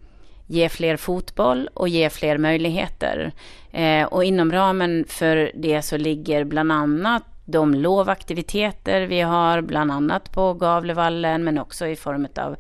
Ge 0.47 0.69
fler 0.69 0.97
fotboll 0.97 1.69
och 1.75 1.89
Ge 1.89 2.11
fler 2.11 2.39
möjligheter. 2.39 3.33
Eh, 3.73 4.05
och 4.05 4.25
inom 4.25 4.53
ramen 4.53 5.05
för 5.09 5.51
det 5.55 5.83
så 5.83 5.97
ligger 5.97 6.45
bland 6.45 6.73
annat 6.73 7.23
de 7.45 7.75
lovaktiviteter 7.75 9.01
vi 9.01 9.21
har, 9.21 9.61
bland 9.61 9.93
annat 9.93 10.33
på 10.33 10.55
Gavlevallen, 10.55 11.45
men 11.45 11.59
också 11.59 11.87
i 11.87 11.97
form 11.97 12.27
av 12.37 12.57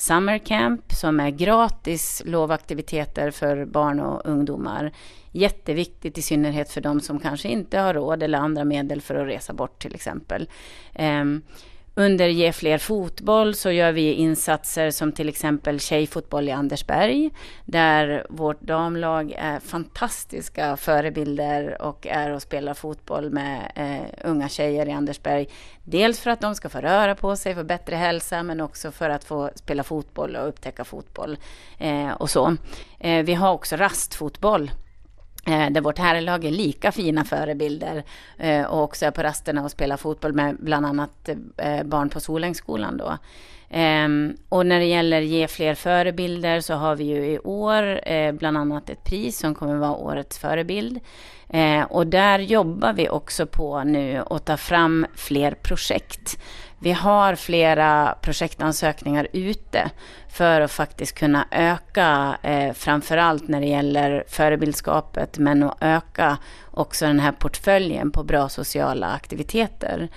Summer 0.00 0.38
Camp 0.38 0.92
som 0.92 1.20
är 1.20 1.30
gratis 1.30 2.22
lovaktiviteter 2.24 3.30
för 3.30 3.64
barn 3.64 4.00
och 4.00 4.20
ungdomar. 4.24 4.92
Jätteviktigt 5.30 6.18
i 6.18 6.22
synnerhet 6.22 6.70
för 6.70 6.80
de 6.80 7.00
som 7.00 7.18
kanske 7.18 7.48
inte 7.48 7.78
har 7.78 7.94
råd 7.94 8.22
eller 8.22 8.38
andra 8.38 8.64
medel 8.64 9.00
för 9.00 9.14
att 9.14 9.26
resa 9.26 9.52
bort 9.52 9.78
till 9.82 9.94
exempel. 9.94 10.48
Ehm, 10.92 11.42
under 11.94 12.28
Ge 12.28 12.52
fler 12.52 12.78
fotboll 12.78 13.54
så 13.54 13.70
gör 13.70 13.92
vi 13.92 14.12
insatser 14.12 14.90
som 14.90 15.12
till 15.12 15.28
exempel 15.28 15.80
tjejfotboll 15.80 16.48
i 16.48 16.52
Andersberg, 16.52 17.30
där 17.64 18.26
vårt 18.28 18.60
damlag 18.60 19.34
är 19.38 19.60
fantastiska 19.60 20.76
förebilder 20.76 21.82
och 21.82 22.06
är 22.06 22.30
och 22.30 22.42
spelar 22.42 22.74
fotboll 22.74 23.30
med 23.30 23.72
eh, 23.74 24.28
unga 24.30 24.48
tjejer 24.48 24.88
i 24.88 24.92
Andersberg. 24.92 25.46
Dels 25.84 26.20
för 26.20 26.30
att 26.30 26.40
de 26.40 26.54
ska 26.54 26.68
få 26.68 26.78
röra 26.78 27.14
på 27.14 27.36
sig, 27.36 27.54
få 27.54 27.64
bättre 27.64 27.96
hälsa, 27.96 28.42
men 28.42 28.60
också 28.60 28.90
för 28.90 29.10
att 29.10 29.24
få 29.24 29.50
spela 29.54 29.82
fotboll 29.82 30.36
och 30.36 30.48
upptäcka 30.48 30.84
fotboll 30.84 31.38
eh, 31.78 32.10
och 32.10 32.30
så. 32.30 32.56
Eh, 32.98 33.24
vi 33.24 33.34
har 33.34 33.52
också 33.52 33.76
rastfotboll 33.76 34.70
Eh, 35.46 35.70
där 35.70 35.80
vårt 35.80 35.98
herrlag 35.98 36.44
är 36.44 36.50
lika 36.50 36.92
fina 36.92 37.24
förebilder 37.24 38.04
eh, 38.38 38.64
och 38.64 38.82
också 38.82 39.06
är 39.06 39.10
på 39.10 39.22
rasterna 39.22 39.64
och 39.64 39.70
spelar 39.70 39.96
fotboll 39.96 40.32
med 40.32 40.56
bland 40.60 40.86
annat 40.86 41.28
eh, 41.56 41.82
barn 41.82 42.08
på 42.08 42.20
Solängsskolan 42.20 42.96
då. 42.96 43.18
Ehm, 43.70 44.36
och 44.48 44.66
när 44.66 44.78
det 44.78 44.84
gäller 44.84 45.20
ge 45.20 45.48
fler 45.48 45.74
förebilder 45.74 46.60
så 46.60 46.74
har 46.74 46.96
vi 46.96 47.04
ju 47.04 47.24
i 47.26 47.38
år 47.38 48.00
bland 48.32 48.58
annat 48.58 48.90
ett 48.90 49.04
pris 49.04 49.38
som 49.38 49.54
kommer 49.54 49.74
vara 49.74 49.96
årets 49.96 50.38
förebild. 50.38 51.00
Och 51.88 52.06
där 52.06 52.38
jobbar 52.38 52.92
vi 52.92 53.08
också 53.08 53.46
på 53.46 53.84
nu 53.84 54.22
att 54.30 54.44
ta 54.44 54.56
fram 54.56 55.06
fler 55.14 55.52
projekt. 55.52 56.38
Vi 56.78 56.92
har 56.92 57.34
flera 57.34 58.18
projektansökningar 58.22 59.28
ute 59.32 59.90
för 60.30 60.60
att 60.60 60.70
faktiskt 60.70 61.18
kunna 61.18 61.46
öka, 61.50 62.38
eh, 62.42 62.72
framförallt 62.72 63.48
när 63.48 63.60
det 63.60 63.66
gäller 63.66 64.24
förebildskapet, 64.28 65.38
men 65.38 65.62
att 65.62 65.76
öka 65.80 66.38
också 66.70 67.06
den 67.06 67.20
här 67.20 67.32
portföljen 67.32 68.10
på 68.10 68.22
bra 68.22 68.48
sociala 68.48 69.06
aktiviteter. 69.06 70.08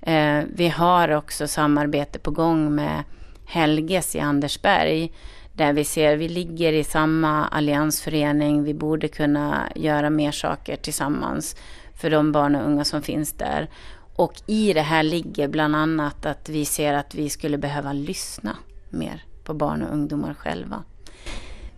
Eh, 0.00 0.40
vi 0.54 0.68
har 0.68 1.08
också 1.08 1.48
samarbete 1.48 2.18
på 2.18 2.30
gång 2.30 2.74
med 2.74 3.02
Helges 3.46 4.16
i 4.16 4.20
Andersberg, 4.20 5.12
där 5.52 5.72
vi 5.72 5.84
ser, 5.84 6.16
vi 6.16 6.28
ligger 6.28 6.72
i 6.72 6.84
samma 6.84 7.46
alliansförening, 7.46 8.64
vi 8.64 8.74
borde 8.74 9.08
kunna 9.08 9.68
göra 9.74 10.10
mer 10.10 10.32
saker 10.32 10.76
tillsammans 10.76 11.56
för 11.94 12.10
de 12.10 12.32
barn 12.32 12.54
och 12.54 12.66
unga 12.66 12.84
som 12.84 13.02
finns 13.02 13.32
där. 13.32 13.70
Och 14.16 14.34
i 14.46 14.72
det 14.72 14.80
här 14.80 15.02
ligger 15.02 15.48
bland 15.48 15.76
annat 15.76 16.26
att 16.26 16.48
vi 16.48 16.64
ser 16.64 16.94
att 16.94 17.14
vi 17.14 17.28
skulle 17.30 17.58
behöva 17.58 17.92
lyssna 17.92 18.56
mer 18.90 19.24
på 19.44 19.54
barn 19.54 19.82
och 19.82 19.92
ungdomar 19.92 20.34
själva. 20.34 20.82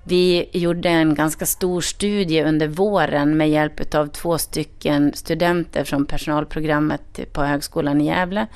Vi 0.06 0.48
gjorde 0.52 0.88
en 0.88 1.14
ganska 1.14 1.46
stor 1.46 1.80
studie 1.80 2.42
under 2.42 2.68
våren 2.68 3.36
med 3.36 3.50
hjälp 3.50 3.94
av 3.94 4.06
två 4.06 4.38
stycken 4.38 5.12
studenter 5.14 5.84
från 5.84 6.06
personalprogrammet 6.06 7.32
på 7.32 7.42
Högskolan 7.42 8.00
i 8.00 8.06
Gävle 8.06 8.46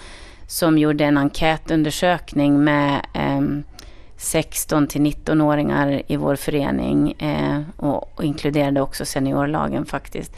som 0.47 0.79
gjorde 0.79 1.05
en 1.05 1.19
enkätundersökning 1.19 2.65
med 2.65 3.07
eh, 3.15 3.41
16 4.17 4.87
till 4.87 5.01
19-åringar 5.01 6.03
i 6.07 6.17
vår 6.17 6.37
förening 6.37 7.13
eh, 7.13 7.63
och, 7.77 8.19
och 8.19 8.25
inkluderade 8.25 8.81
också 8.81 9.05
seniorlagen 9.05 9.87
faktiskt. 9.87 10.37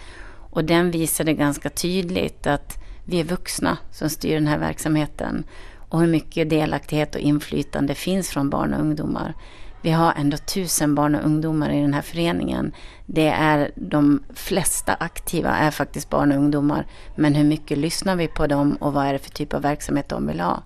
Och 0.51 0.65
den 0.65 0.91
visade 0.91 1.33
ganska 1.33 1.71
tydligt 1.71 2.47
att 2.47 2.79
vi 3.05 3.21
är 3.21 3.25
vuxna 3.25 3.79
som 3.93 4.11
styr 4.11 4.35
den 4.35 4.47
här 4.47 4.59
verksamheten 4.59 5.45
och 5.91 6.01
hur 6.01 6.09
mycket 6.09 6.51
delaktighet 6.51 7.15
och 7.15 7.21
inflytande 7.21 7.95
finns 7.95 8.29
från 8.29 8.51
barn 8.51 8.75
och 8.75 8.81
ungdomar. 8.81 9.35
Vi 9.83 9.91
har 9.91 10.13
ändå 10.13 10.37
tusen 10.37 10.95
barn 10.95 11.15
och 11.15 11.25
ungdomar 11.25 11.71
i 11.71 11.81
den 11.81 11.95
här 11.95 12.03
föreningen. 12.03 12.73
Det 13.07 13.29
är 13.29 13.71
de 13.75 14.23
flesta 14.35 14.95
aktiva 14.95 15.51
är 15.51 15.71
faktiskt 15.71 16.11
barn 16.11 16.33
och 16.33 16.39
ungdomar. 16.39 16.87
Men 17.17 17.35
hur 17.35 17.45
mycket 17.45 17.79
lyssnar 17.79 18.17
vi 18.17 18.29
på 18.29 18.47
dem 18.47 18.77
och 18.81 18.93
vad 18.93 19.07
är 19.07 19.13
det 19.13 19.19
för 19.19 19.31
typ 19.31 19.55
av 19.55 19.63
verksamhet 19.63 20.09
de 20.09 20.27
vill 20.27 20.41
ha? 20.41 20.63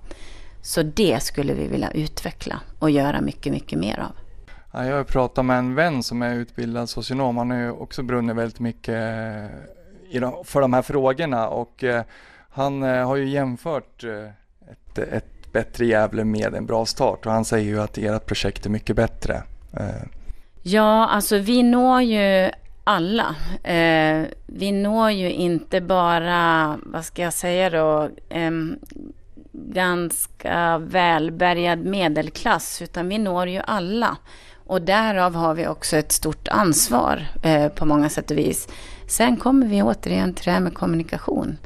Så 0.62 0.82
det 0.82 1.22
skulle 1.22 1.54
vi 1.54 1.68
vilja 1.68 1.90
utveckla 1.90 2.60
och 2.78 2.90
göra 2.90 3.20
mycket, 3.20 3.52
mycket 3.52 3.78
mer 3.78 3.98
av. 3.98 4.12
Jag 4.84 4.96
har 4.96 5.04
pratat 5.04 5.44
med 5.44 5.58
en 5.58 5.74
vän 5.74 6.02
som 6.02 6.22
är 6.22 6.34
utbildad 6.34 6.88
socionom. 6.88 7.36
Han 7.36 7.50
har 7.50 7.58
ju 7.58 7.70
också 7.70 8.02
brunnit 8.02 8.36
väldigt 8.36 8.60
mycket 8.60 8.94
eh, 8.94 10.42
för 10.44 10.60
de 10.60 10.72
här 10.72 10.82
frågorna 10.82 11.48
och 11.48 11.84
eh, 11.84 12.02
han 12.50 12.82
eh, 12.82 13.06
har 13.06 13.16
ju 13.16 13.28
jämfört 13.28 14.04
ett, 14.98 15.12
ett 15.12 15.52
bättre 15.52 15.86
Gävle 15.86 16.24
med 16.24 16.54
en 16.54 16.66
bra 16.66 16.86
start 16.86 17.26
och 17.26 17.32
han 17.32 17.44
säger 17.44 17.64
ju 17.64 17.80
att 17.80 17.98
ert 17.98 18.26
projekt 18.26 18.66
är 18.66 18.70
mycket 18.70 18.96
bättre. 18.96 19.42
Eh. 19.76 20.06
Ja, 20.62 21.06
alltså 21.08 21.38
vi 21.38 21.62
når 21.62 22.02
ju 22.02 22.50
alla. 22.84 23.34
Eh, 23.62 24.22
vi 24.46 24.72
når 24.72 25.10
ju 25.10 25.30
inte 25.30 25.80
bara, 25.80 26.78
vad 26.82 27.04
ska 27.04 27.22
jag 27.22 27.32
säga 27.32 27.70
då, 27.70 28.10
eh, 28.28 28.50
ganska 29.52 30.78
välbärgad 30.78 31.78
medelklass, 31.78 32.82
utan 32.82 33.08
vi 33.08 33.18
når 33.18 33.48
ju 33.48 33.60
alla. 33.66 34.16
Och 34.66 34.82
därav 34.82 35.34
har 35.34 35.54
vi 35.54 35.66
också 35.66 35.96
ett 35.96 36.12
stort 36.12 36.48
ansvar 36.48 37.26
eh, 37.42 37.68
på 37.68 37.86
många 37.86 38.08
sätt 38.08 38.30
och 38.30 38.38
vis. 38.38 38.68
Sen 39.08 39.36
kommer 39.36 39.66
vi 39.66 39.82
återigen 39.82 40.34
till 40.34 40.44
det 40.44 40.50
här 40.50 40.60
med 40.60 40.74
kommunikation. 40.74 41.56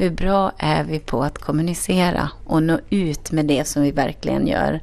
Hur 0.00 0.10
bra 0.10 0.52
är 0.58 0.84
vi 0.84 0.98
på 0.98 1.22
att 1.22 1.38
kommunicera 1.38 2.30
och 2.46 2.62
nå 2.62 2.78
ut 2.90 3.32
med 3.32 3.46
det 3.46 3.64
som 3.64 3.82
vi 3.82 3.90
verkligen 3.90 4.46
gör? 4.46 4.80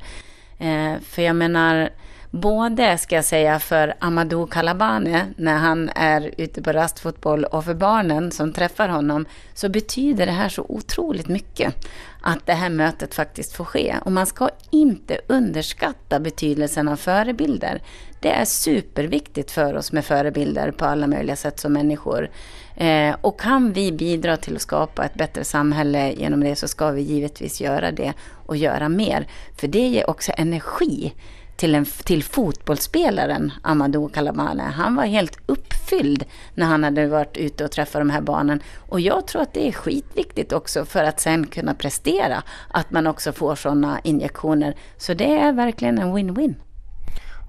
Eh, 0.58 1.00
för 1.02 1.22
jag 1.22 1.36
menar, 1.36 1.90
både 2.32 2.98
ska 2.98 3.16
jag 3.16 3.26
säga 3.26 3.60
för 3.60 3.94
Amadou 4.00 4.48
Kalabane 4.48 5.26
när 5.38 5.58
han 5.58 5.90
är 5.96 6.32
ute 6.38 6.62
på 6.62 6.72
rastfotboll 6.72 7.44
och 7.44 7.66
för 7.66 7.74
barnen 7.74 8.32
som 8.32 8.54
träffar 8.54 8.90
honom 8.90 9.26
så 9.54 9.70
betyder 9.70 10.26
det 10.26 10.32
här 10.32 10.50
så 10.50 10.66
otroligt 10.70 11.28
mycket 11.28 11.74
att 12.22 12.46
det 12.46 12.54
här 12.54 12.70
mötet 12.70 13.16
faktiskt 13.16 13.54
får 13.54 13.66
ske. 13.66 13.96
Och 14.06 14.12
man 14.12 14.26
ska 14.26 14.50
inte 14.70 15.20
underskatta 15.28 16.20
betydelsen 16.20 16.88
av 16.88 16.96
förebilder. 16.96 17.82
Det 18.20 18.32
är 18.32 18.46
superviktigt 18.46 19.52
för 19.52 19.76
oss 19.78 19.92
med 19.92 20.06
förebilder 20.06 20.72
på 20.72 20.86
alla 20.86 21.08
möjliga 21.08 21.36
sätt 21.36 21.60
som 21.60 21.74
människor. 21.74 22.30
Eh, 22.78 23.16
och 23.22 23.40
kan 23.40 23.74
vi 23.74 23.92
bidra 23.92 24.38
till 24.38 24.56
att 24.56 24.62
skapa 24.62 25.06
ett 25.06 25.14
bättre 25.14 25.44
samhälle 25.44 26.12
genom 26.12 26.40
det 26.40 26.56
så 26.56 26.68
ska 26.68 26.92
vi 26.92 27.02
givetvis 27.02 27.62
göra 27.62 27.92
det 27.92 28.14
och 28.46 28.58
göra 28.58 28.90
mer. 28.90 29.28
För 29.56 29.68
det 29.68 29.88
ger 29.88 30.10
också 30.10 30.32
energi 30.38 31.14
till, 31.56 31.76
en, 31.76 31.86
till 31.86 32.24
fotbollsspelaren 32.24 33.52
Amadou 33.62 34.10
Kalamane. 34.10 34.64
Han 34.64 34.96
var 34.96 35.06
helt 35.06 35.38
uppfylld 35.46 36.26
när 36.56 36.66
han 36.66 36.84
hade 36.84 37.08
varit 37.08 37.38
ute 37.38 37.66
och 37.66 37.72
träffat 37.72 38.02
de 38.02 38.10
här 38.10 38.22
barnen. 38.22 38.60
Och 38.90 39.00
jag 39.00 39.28
tror 39.28 39.42
att 39.42 39.54
det 39.54 39.68
är 39.68 39.72
skitviktigt 39.72 40.54
också 40.54 40.86
för 40.86 41.04
att 41.04 41.20
sen 41.20 41.48
kunna 41.48 41.74
prestera, 41.74 42.44
att 42.72 42.92
man 42.92 43.08
också 43.08 43.32
får 43.32 43.56
sådana 43.56 44.00
injektioner. 44.04 44.76
Så 44.98 45.14
det 45.14 45.40
är 45.40 45.54
verkligen 45.54 45.98
en 46.00 46.18
win-win. 46.18 46.56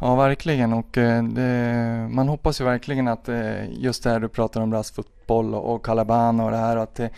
Ja, 0.00 0.14
verkligen. 0.14 0.72
Och 0.72 0.98
eh, 0.98 1.24
det, 1.24 2.08
man 2.10 2.28
hoppas 2.28 2.60
ju 2.60 2.64
verkligen 2.64 3.08
att 3.08 3.28
eh, 3.28 3.82
just 3.82 4.04
det 4.04 4.10
här 4.10 4.20
du 4.20 4.28
pratar 4.28 4.60
om 4.60 4.72
fotboll 5.28 5.54
och, 5.54 5.74
och 5.74 5.84
Calabana 5.84 6.44
och 6.44 6.50
det 6.50 6.56
här 6.56 6.76
att 6.76 6.94
det 6.94 7.10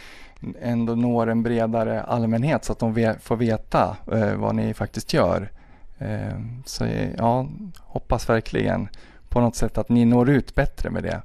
ändå 0.62 0.94
når 0.94 1.30
en 1.30 1.42
bredare 1.42 2.02
allmänhet 2.02 2.64
så 2.64 2.72
att 2.72 2.78
de 2.78 2.94
ve 2.94 3.14
får 3.20 3.36
veta 3.36 3.96
eh, 4.12 4.34
vad 4.34 4.54
ni 4.54 4.74
faktiskt 4.74 5.12
gör. 5.12 5.50
Eh, 5.98 6.38
så 6.66 6.86
ja, 7.18 7.46
hoppas 7.78 8.28
verkligen 8.28 8.88
på 9.28 9.40
något 9.40 9.56
sätt 9.56 9.78
att 9.78 9.88
ni 9.88 10.04
når 10.04 10.30
ut 10.30 10.54
bättre 10.54 10.90
med 10.90 11.02
det. 11.02 11.22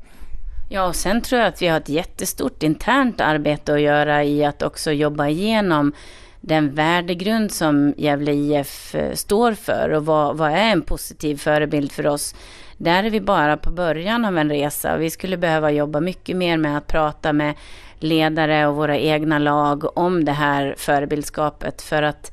Ja, 0.69 0.88
och 0.88 0.95
sen 0.95 1.21
tror 1.21 1.41
jag 1.41 1.47
att 1.47 1.61
vi 1.61 1.67
har 1.67 1.77
ett 1.77 1.89
jättestort 1.89 2.63
internt 2.63 3.21
arbete 3.21 3.73
att 3.73 3.81
göra 3.81 4.23
i 4.23 4.45
att 4.45 4.61
också 4.61 4.91
jobba 4.91 5.27
igenom 5.27 5.93
den 6.41 6.75
värdegrund 6.75 7.51
som 7.51 7.93
Gävle 7.97 8.33
IF 8.33 8.95
eh, 8.95 9.13
står 9.13 9.53
för 9.53 9.89
och 9.93 10.05
vad, 10.05 10.38
vad 10.38 10.51
är 10.51 10.71
en 10.71 10.81
positiv 10.81 11.38
förebild 11.38 11.91
för 11.91 12.07
oss. 12.07 12.36
Där 12.78 13.03
är 13.03 13.09
vi 13.09 13.21
bara 13.21 13.57
på 13.57 13.71
början 13.71 14.26
av 14.26 14.38
en 14.38 14.49
resa. 14.49 14.97
Vi 14.97 15.09
skulle 15.09 15.38
behöva 15.38 15.71
jobba 15.71 15.99
mycket 15.99 16.36
mer 16.36 16.57
med 16.57 16.78
att 16.78 16.88
prata 16.88 17.34
med 17.34 17.53
ledare 17.99 18.67
och 18.67 18.76
våra 18.76 18.97
egna 18.97 19.39
lag 19.39 19.97
om 19.97 20.26
det 20.26 20.32
här 20.32 20.76
förebildskapet 20.78 21.82
för 21.82 22.03
att 22.03 22.32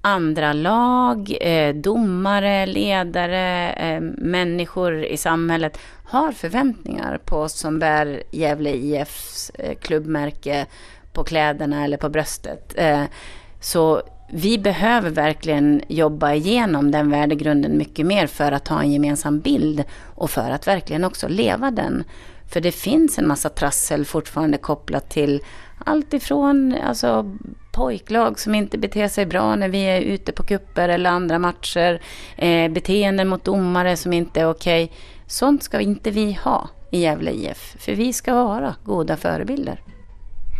andra 0.00 0.52
lag, 0.52 1.36
eh, 1.40 1.74
domare, 1.74 2.66
ledare, 2.66 3.72
eh, 3.72 4.00
människor 4.18 5.04
i 5.04 5.16
samhället 5.16 5.78
har 6.04 6.32
förväntningar 6.32 7.18
på 7.24 7.36
oss 7.36 7.58
som 7.58 7.78
bär 7.78 8.22
Gävle 8.30 8.70
IFs 8.70 9.50
eh, 9.50 9.74
klubbmärke 9.78 10.66
på 11.12 11.24
kläderna 11.24 11.84
eller 11.84 11.96
på 11.96 12.08
bröstet. 12.08 12.78
Så 13.60 14.02
vi 14.30 14.58
behöver 14.58 15.10
verkligen 15.10 15.82
jobba 15.88 16.32
igenom 16.32 16.90
den 16.90 17.10
värdegrunden 17.10 17.78
mycket 17.78 18.06
mer 18.06 18.26
för 18.26 18.52
att 18.52 18.68
ha 18.68 18.82
en 18.82 18.92
gemensam 18.92 19.40
bild 19.40 19.84
och 20.14 20.30
för 20.30 20.50
att 20.50 20.66
verkligen 20.66 21.04
också 21.04 21.28
leva 21.28 21.70
den. 21.70 22.04
För 22.48 22.60
det 22.60 22.72
finns 22.72 23.18
en 23.18 23.28
massa 23.28 23.48
trassel 23.48 24.04
fortfarande 24.04 24.58
kopplat 24.58 25.10
till 25.10 25.40
allt 25.84 26.14
ifrån 26.14 26.74
alltså, 26.84 27.36
pojklag 27.72 28.40
som 28.40 28.54
inte 28.54 28.78
beter 28.78 29.08
sig 29.08 29.26
bra 29.26 29.56
när 29.56 29.68
vi 29.68 29.82
är 29.82 30.00
ute 30.00 30.32
på 30.32 30.42
kupper 30.42 30.88
eller 30.88 31.10
andra 31.10 31.38
matcher, 31.38 32.00
eh, 32.36 32.70
beteenden 32.70 33.28
mot 33.28 33.44
domare 33.44 33.96
som 33.96 34.12
inte 34.12 34.40
är 34.40 34.50
okej. 34.50 34.84
Okay. 34.84 34.96
Sånt 35.26 35.62
ska 35.62 35.80
inte 35.80 36.10
vi 36.10 36.32
ha 36.32 36.68
i 36.90 37.00
Gävle 37.00 37.30
IF, 37.30 37.76
för 37.78 37.92
vi 37.92 38.12
ska 38.12 38.34
vara 38.34 38.74
goda 38.84 39.16
förebilder. 39.16 39.80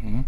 Mm. 0.02 0.24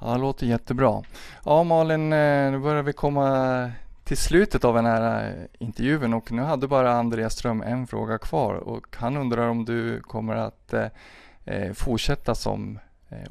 Ja, 0.00 0.12
det 0.12 0.18
låter 0.18 0.46
jättebra. 0.46 1.02
Ja 1.44 1.62
Malin, 1.62 2.12
eh, 2.12 2.50
nu 2.50 2.58
börjar 2.58 2.82
vi 2.82 2.92
komma 2.92 3.70
till 4.04 4.16
slutet 4.16 4.64
av 4.64 4.74
den 4.74 4.86
här 4.86 5.28
eh, 5.28 5.66
intervjun 5.66 6.14
och 6.14 6.32
nu 6.32 6.42
hade 6.42 6.68
bara 6.68 6.92
Andreas 6.92 7.32
Ström 7.32 7.62
en 7.62 7.86
fråga 7.86 8.18
kvar 8.18 8.54
och 8.54 8.86
han 8.96 9.16
undrar 9.16 9.48
om 9.48 9.64
du 9.64 10.00
kommer 10.00 10.36
att 10.36 10.72
eh, 10.72 10.86
eh 11.44 11.72
fortsätta 11.72 12.34
som 12.34 12.78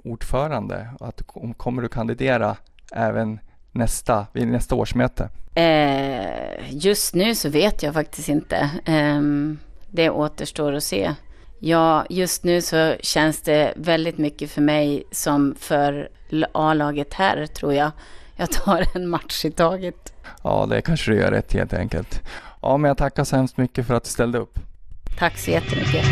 ordförande 0.03 0.89
och 0.99 1.07
att, 1.07 1.21
kommer 1.57 1.81
du 1.81 1.87
kandidera 1.87 2.57
även 2.91 3.39
nästa, 3.71 4.27
vid 4.33 4.47
nästa 4.47 4.75
årsmöte? 4.75 5.29
Eh, 5.55 6.55
just 6.69 7.15
nu 7.15 7.35
så 7.35 7.49
vet 7.49 7.83
jag 7.83 7.93
faktiskt 7.93 8.29
inte. 8.29 8.69
Eh, 8.85 9.21
det 9.89 10.09
återstår 10.09 10.73
att 10.73 10.83
se. 10.83 11.15
Ja, 11.63 12.05
just 12.09 12.43
nu 12.43 12.61
så 12.61 12.95
känns 12.99 13.41
det 13.41 13.73
väldigt 13.75 14.17
mycket 14.17 14.51
för 14.51 14.61
mig 14.61 15.03
som 15.11 15.55
för 15.59 16.09
A-laget 16.51 17.13
här, 17.13 17.45
tror 17.45 17.73
jag. 17.73 17.91
Jag 18.35 18.51
tar 18.51 18.85
en 18.95 19.09
match 19.09 19.45
i 19.45 19.51
taget. 19.51 20.13
Ja, 20.43 20.65
det 20.69 20.81
kanske 20.81 21.11
du 21.11 21.17
gör 21.17 21.31
rätt 21.31 21.53
helt 21.53 21.73
enkelt. 21.73 22.21
Ja, 22.61 22.77
men 22.77 22.87
jag 22.87 22.97
tackar 22.97 23.23
så 23.23 23.35
hemskt 23.35 23.57
mycket 23.57 23.87
för 23.87 23.93
att 23.93 24.03
du 24.03 24.09
ställde 24.09 24.37
upp. 24.37 24.59
Tack 25.19 25.37
så 25.37 25.51
jättemycket. 25.51 26.05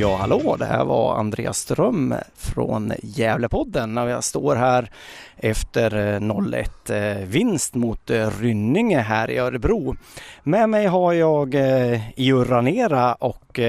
Ja, 0.00 0.16
hallå, 0.16 0.56
det 0.58 0.64
här 0.64 0.84
var 0.84 1.14
Andreas 1.14 1.58
Ström 1.58 2.14
från 2.34 2.92
Gävlepodden 3.02 3.98
och 3.98 4.10
jag 4.10 4.24
står 4.24 4.56
här 4.56 4.90
efter 5.36 6.14
eh, 6.14 6.20
0-1-vinst 6.20 7.74
eh, 7.74 7.80
mot 7.80 8.10
eh, 8.10 8.30
Rynninge 8.40 8.98
här 8.98 9.30
i 9.30 9.38
Örebro. 9.38 9.96
Med 10.42 10.68
mig 10.68 10.86
har 10.86 11.12
jag 11.12 11.54
eh, 11.54 12.44
Ranera 12.44 13.14
och 13.14 13.60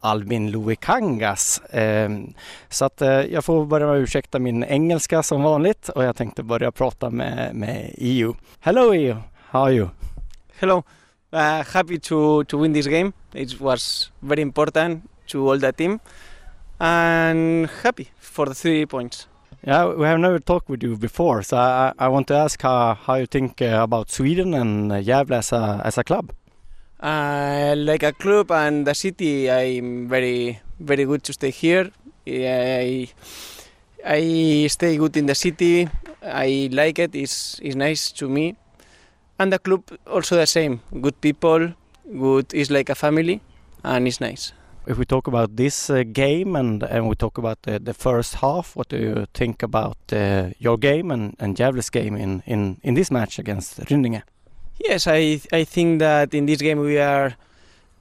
Albin 0.00 0.50
Luikangas. 0.50 1.62
Ehm, 1.70 2.34
så 2.68 2.84
att 2.84 3.00
jag 3.30 3.44
får 3.44 3.66
börja 3.66 3.86
med 3.86 3.96
att 3.96 4.02
ursäkta 4.02 4.38
min 4.38 4.64
engelska 4.64 5.22
som 5.22 5.42
vanligt 5.42 5.88
och 5.88 6.04
jag 6.04 6.16
tänkte 6.16 6.42
börja 6.42 6.72
prata 6.72 7.10
med, 7.10 7.54
med 7.54 7.90
EU. 7.98 8.34
Hello 8.60 8.94
EU, 8.94 9.16
how 9.50 9.60
are 9.62 9.72
you? 9.72 9.88
Hello, 10.60 10.82
uh, 11.32 11.62
happy 11.72 11.98
to, 11.98 12.44
to 12.44 12.62
win 12.62 12.74
this 12.74 12.86
game. 12.86 13.12
It 13.32 13.60
was 13.60 14.12
very 14.20 14.42
important 14.42 15.09
to 15.30 15.48
all 15.48 15.58
the 15.58 15.72
team 15.72 16.00
and 16.80 17.68
happy 17.82 18.08
for 18.18 18.46
the 18.46 18.54
three 18.54 18.86
points. 18.86 19.26
Yeah, 19.66 19.92
we 19.92 20.06
have 20.06 20.18
never 20.18 20.38
talked 20.38 20.70
with 20.70 20.82
you 20.82 20.96
before, 20.96 21.42
so 21.42 21.58
I, 21.58 21.92
I 21.98 22.08
want 22.08 22.26
to 22.28 22.34
ask 22.34 22.60
how, 22.62 22.94
how 22.94 23.14
you 23.16 23.26
think 23.26 23.60
uh, 23.60 23.80
about 23.82 24.10
Sweden 24.10 24.54
and 24.54 24.90
uh, 24.90 24.96
Gävle 25.02 25.36
as 25.36 25.52
a, 25.52 25.82
as 25.84 25.98
a 25.98 26.04
club. 26.04 26.32
Uh, 26.98 27.74
like 27.76 28.02
a 28.02 28.12
club 28.12 28.50
and 28.52 28.86
the 28.86 28.94
city, 28.94 29.50
I'm 29.50 30.08
very 30.08 30.60
very 30.78 31.04
good 31.04 31.22
to 31.24 31.32
stay 31.32 31.50
here. 31.50 31.90
I 32.26 33.08
I 34.04 34.66
stay 34.68 34.96
good 34.96 35.16
in 35.16 35.26
the 35.26 35.34
city. 35.34 35.88
I 36.22 36.68
like 36.72 36.98
it. 36.98 37.14
It's 37.14 37.58
it's 37.62 37.74
nice 37.74 38.12
to 38.12 38.28
me, 38.28 38.54
and 39.38 39.50
the 39.50 39.58
club 39.58 39.82
also 40.06 40.36
the 40.36 40.46
same. 40.46 40.80
Good 40.92 41.20
people, 41.22 41.72
good. 42.04 42.52
It's 42.52 42.70
like 42.70 42.90
a 42.90 42.94
family, 42.94 43.40
and 43.82 44.06
it's 44.06 44.20
nice 44.20 44.52
if 44.86 44.98
we 44.98 45.04
talk 45.04 45.26
about 45.26 45.56
this 45.56 45.90
uh, 45.90 46.02
game 46.12 46.56
and 46.56 46.82
and 46.82 47.08
we 47.08 47.14
talk 47.14 47.38
about 47.38 47.62
the, 47.62 47.78
the 47.78 47.94
first 47.94 48.36
half, 48.36 48.76
what 48.76 48.88
do 48.88 48.96
you 48.96 49.26
think 49.34 49.62
about 49.62 49.96
uh, 50.12 50.50
your 50.58 50.78
game 50.78 51.10
and 51.10 51.36
and 51.38 51.56
game 51.92 52.16
in 52.16 52.42
in 52.46 52.78
in 52.82 52.94
this 52.94 53.10
match 53.10 53.38
against 53.38 53.80
Rynninge? 53.80 54.22
Yes, 54.78 55.06
I 55.06 55.40
I 55.52 55.64
think 55.64 56.00
that 56.00 56.34
in 56.34 56.46
this 56.46 56.62
game 56.62 56.80
we 56.80 56.98
are 56.98 57.36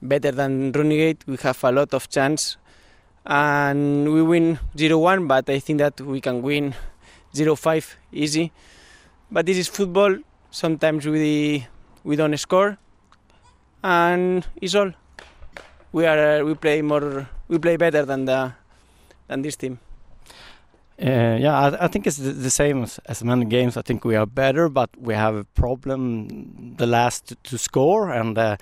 better 0.02 0.32
than 0.32 0.72
Runigate. 0.72 1.26
We 1.28 1.38
have 1.44 1.64
a 1.64 1.72
lot 1.72 1.94
of 1.94 2.10
chance, 2.10 2.58
and 3.26 4.14
we 4.14 4.22
win 4.22 4.60
0-1. 4.78 5.28
But 5.28 5.50
I 5.50 5.60
think 5.60 5.80
that 5.80 6.00
we 6.02 6.22
can 6.22 6.42
win 6.42 6.74
0-5 7.34 7.96
easy. 8.12 8.52
But 9.32 9.46
this 9.46 9.58
is 9.58 9.68
football. 9.68 10.18
Sometimes 10.52 11.06
we 11.06 11.68
we 12.04 12.16
don't 12.16 12.38
score, 12.38 12.78
and 13.84 14.48
it's 14.62 14.76
all 14.76 14.94
we 15.92 16.06
are 16.06 16.42
uh, 16.42 16.44
we 16.44 16.54
play 16.56 16.82
more 16.82 17.28
we 17.48 17.58
play 17.58 17.78
better 17.78 18.06
than 18.06 18.26
the 18.26 18.54
than 19.28 19.42
this 19.42 19.56
team. 19.56 19.80
Uh, 21.02 21.38
yeah, 21.40 21.58
I, 21.58 21.86
I, 21.86 21.88
think 21.88 22.08
it's 22.08 22.18
the, 22.18 22.34
the 22.34 22.50
same 22.50 22.84
as, 22.84 23.00
as, 23.06 23.24
many 23.24 23.46
games. 23.46 23.78
I 23.78 23.82
think 23.82 24.04
we 24.04 24.18
are 24.18 24.26
better, 24.26 24.68
but 24.68 24.90
we 25.00 25.14
have 25.14 25.34
a 25.34 25.46
problem 25.46 26.76
the 26.76 26.86
last 26.86 27.28
to, 27.28 27.36
to 27.36 27.58
score. 27.58 28.10
And 28.10 28.38
uh, 28.38 28.58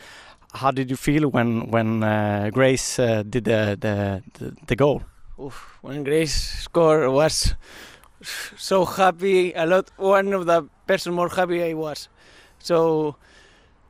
how 0.53 0.69
did 0.69 0.91
you 0.91 0.97
feel 0.97 1.29
when 1.29 1.71
when 1.71 2.03
uh, 2.03 2.51
Grace 2.53 2.99
uh, 2.99 3.23
did 3.27 3.45
the 3.45 3.75
the, 3.79 4.23
the, 4.37 4.55
the 4.67 4.75
goal? 4.75 5.01
Oof, 5.39 5.79
when 5.81 6.03
Grace 6.03 6.35
scored, 6.61 7.09
was 7.11 7.55
so 8.57 8.85
happy. 8.85 9.53
A 9.53 9.65
lot. 9.65 9.89
One 9.97 10.33
of 10.33 10.45
the 10.45 10.69
person 10.85 11.13
more 11.13 11.29
happy 11.29 11.63
I 11.63 11.73
was. 11.73 12.07
So 12.59 13.15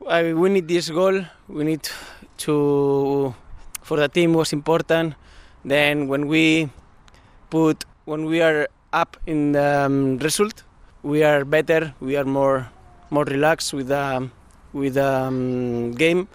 I, 0.08 0.32
we 0.34 0.50
need 0.50 0.70
this 0.70 0.90
goal. 0.90 1.26
We 1.50 1.64
need 1.66 1.90
to 2.38 3.34
for 3.82 3.98
the 3.98 4.08
team 4.08 4.34
was 4.34 4.54
important. 4.54 5.16
Then 5.64 6.08
when 6.08 6.28
we 6.28 6.70
put 7.50 7.86
when 8.06 8.26
we 8.26 8.42
are 8.42 8.68
up 8.94 9.18
in 9.26 9.52
the 9.52 9.86
um, 9.86 10.18
result, 10.20 10.64
we 11.04 11.24
are 11.24 11.46
better. 11.46 11.94
We 12.00 12.16
are 12.18 12.26
more 12.26 12.70
more 13.10 13.26
relaxed 13.26 13.74
with 13.74 13.88
the 13.88 14.30
with 14.74 14.96
the 14.96 15.14
um, 15.28 15.92
game, 15.92 16.28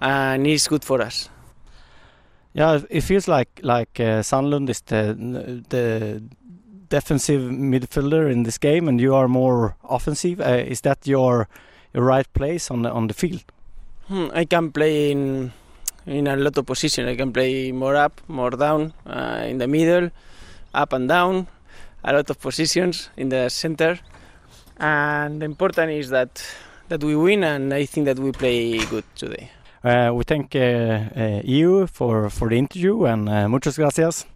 and 0.00 0.46
it's 0.46 0.68
good 0.68 0.84
for 0.84 1.00
us. 1.02 1.28
Yeah, 2.54 2.80
it 2.90 3.00
feels 3.02 3.28
like 3.28 3.60
like 3.62 3.98
uh, 4.00 4.22
Sandlund 4.22 4.68
is 4.68 4.80
the 4.82 5.16
the 5.68 6.22
defensive 6.88 7.50
midfielder 7.50 8.30
in 8.30 8.42
this 8.42 8.58
game, 8.58 8.88
and 8.88 9.00
you 9.00 9.14
are 9.14 9.28
more 9.28 9.76
offensive. 9.88 10.40
Uh, 10.40 10.62
is 10.66 10.82
that 10.82 11.06
your 11.06 11.48
your 11.94 12.04
right 12.04 12.30
place 12.34 12.70
on 12.70 12.82
the 12.82 12.90
on 12.90 13.06
the 13.06 13.14
field? 13.14 13.44
Hmm, 14.12 14.28
I 14.34 14.44
can 14.44 14.70
play 14.70 15.10
in 15.10 15.52
in 16.04 16.26
a 16.26 16.36
lot 16.36 16.58
of 16.58 16.66
positions. 16.66 17.08
I 17.08 17.16
can 17.16 17.32
play 17.32 17.72
more 17.72 17.96
up, 17.96 18.20
more 18.28 18.50
down, 18.50 18.92
uh, 19.06 19.46
in 19.46 19.56
the 19.56 19.66
middle, 19.66 20.10
up 20.74 20.92
and 20.92 21.08
down, 21.08 21.46
a 22.04 22.12
lot 22.12 22.28
of 22.28 22.38
positions 22.38 23.08
in 23.16 23.30
the 23.30 23.48
center. 23.48 23.98
And 24.76 25.40
the 25.40 25.46
important 25.46 25.92
is 25.92 26.10
that 26.10 26.44
that 26.90 27.02
we 27.02 27.16
win, 27.16 27.42
and 27.42 27.72
I 27.72 27.86
think 27.86 28.04
that 28.04 28.18
we 28.18 28.32
play 28.32 28.84
good 28.84 29.04
today. 29.16 29.50
Uh, 29.82 30.12
we 30.12 30.24
thank 30.24 30.54
uh, 30.54 30.58
uh, 30.58 31.40
you 31.42 31.86
for 31.86 32.28
for 32.28 32.50
the 32.50 32.58
interview 32.58 33.06
and 33.06 33.30
uh, 33.30 33.48
muchas 33.48 33.78
gracias. 33.78 34.26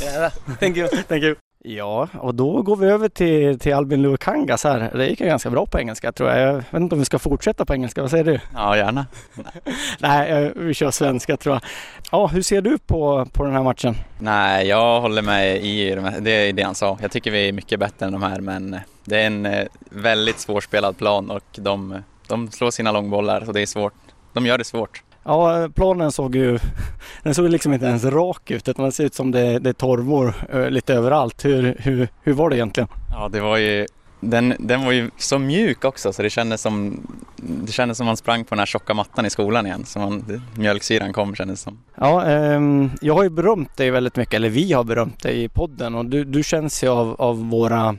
Yeah, 0.00 0.30
thank 0.58 0.76
you. 0.76 0.88
Thank 1.10 1.22
you. 1.22 1.36
Ja, 1.68 2.08
och 2.20 2.34
då 2.34 2.62
går 2.62 2.76
vi 2.76 2.86
över 2.86 3.08
till, 3.08 3.58
till 3.58 3.74
Albin 3.74 4.02
Lukangas 4.02 4.64
här. 4.64 4.90
Det 4.94 5.06
gick 5.06 5.20
ju 5.20 5.26
ganska 5.26 5.50
bra 5.50 5.66
på 5.66 5.78
engelska 5.78 6.12
tror 6.12 6.30
jag. 6.30 6.40
Jag 6.40 6.54
vet 6.54 6.74
inte 6.74 6.94
om 6.94 6.98
vi 6.98 7.04
ska 7.04 7.18
fortsätta 7.18 7.64
på 7.64 7.74
engelska, 7.74 8.00
vad 8.00 8.10
säger 8.10 8.24
du? 8.24 8.40
Ja, 8.54 8.76
gärna. 8.76 9.06
Nej, 9.98 10.30
eh, 10.30 10.50
vi 10.54 10.74
kör 10.74 10.90
svenska 10.90 11.36
tror 11.36 11.54
jag. 11.54 11.62
Ja, 12.10 12.26
hur 12.26 12.42
ser 12.42 12.60
du 12.60 12.78
på, 12.78 13.26
på 13.32 13.44
den 13.44 13.52
här 13.52 13.62
matchen? 13.62 13.94
Nej, 14.18 14.66
jag 14.66 15.00
håller 15.00 15.22
med 15.22 15.56
i 15.56 15.94
det 16.20 16.30
är 16.30 16.52
det 16.52 16.62
han 16.62 16.74
sa. 16.74 16.98
Jag 17.02 17.10
tycker 17.10 17.30
vi 17.30 17.48
är 17.48 17.52
mycket 17.52 17.80
bättre 17.80 18.06
än 18.06 18.12
de 18.12 18.22
här, 18.22 18.40
men 18.40 18.76
det 19.04 19.22
är 19.22 19.26
en 19.26 19.46
eh, 19.46 19.66
väldigt 19.90 20.38
svårspelad 20.38 20.98
plan 20.98 21.30
och 21.30 21.44
de, 21.56 22.02
de 22.26 22.50
slår 22.50 22.70
sina 22.70 22.92
långbollar 22.92 23.48
och 23.48 23.54
det 23.54 23.62
är 23.62 23.66
svårt. 23.66 23.94
De 24.32 24.46
gör 24.46 24.58
det 24.58 24.64
svårt. 24.64 25.02
Ja, 25.26 25.68
planen 25.74 26.12
såg 26.12 26.36
ju, 26.36 26.58
den 27.22 27.34
såg 27.34 27.44
ju 27.44 27.50
liksom 27.50 27.72
inte 27.72 27.86
ens 27.86 28.04
rak 28.04 28.50
ut 28.50 28.68
utan 28.68 28.84
det 28.84 28.92
ser 28.92 29.04
ut 29.04 29.14
som 29.14 29.30
det, 29.30 29.58
det 29.58 29.68
är 29.68 29.74
torvor 29.74 30.34
eh, 30.52 30.70
lite 30.70 30.94
överallt. 30.94 31.44
Hur, 31.44 31.76
hur, 31.78 32.08
hur 32.22 32.32
var 32.32 32.50
det 32.50 32.56
egentligen? 32.56 32.88
Ja, 33.12 33.28
det 33.28 33.40
var 33.40 33.56
ju 33.56 33.86
den, 34.20 34.54
den 34.58 34.84
var 34.84 34.92
ju 34.92 35.10
så 35.16 35.38
mjuk 35.38 35.84
också 35.84 36.12
så 36.12 36.22
det 36.22 36.30
kändes 36.30 36.60
som 36.62 37.06
det 37.36 37.72
kändes 37.72 37.98
som 37.98 38.06
man 38.06 38.16
sprang 38.16 38.44
på 38.44 38.54
den 38.54 38.58
här 38.58 38.66
tjocka 38.66 38.94
mattan 38.94 39.26
i 39.26 39.30
skolan 39.30 39.66
igen. 39.66 39.84
Så 39.84 39.98
man, 39.98 40.42
mjölksyran 40.54 41.12
kom 41.12 41.34
kändes 41.34 41.60
som. 41.60 41.78
Ja, 41.94 42.24
ehm, 42.24 42.90
jag 43.00 43.14
har 43.14 43.22
ju 43.22 43.30
berömt 43.30 43.76
dig 43.76 43.90
väldigt 43.90 44.16
mycket, 44.16 44.34
eller 44.34 44.48
vi 44.48 44.72
har 44.72 44.84
berömt 44.84 45.22
dig 45.22 45.44
i 45.44 45.48
podden 45.48 45.94
och 45.94 46.06
du, 46.06 46.24
du 46.24 46.42
känns 46.42 46.84
ju 46.84 46.88
av, 46.88 47.16
av 47.18 47.50
våra 47.50 47.96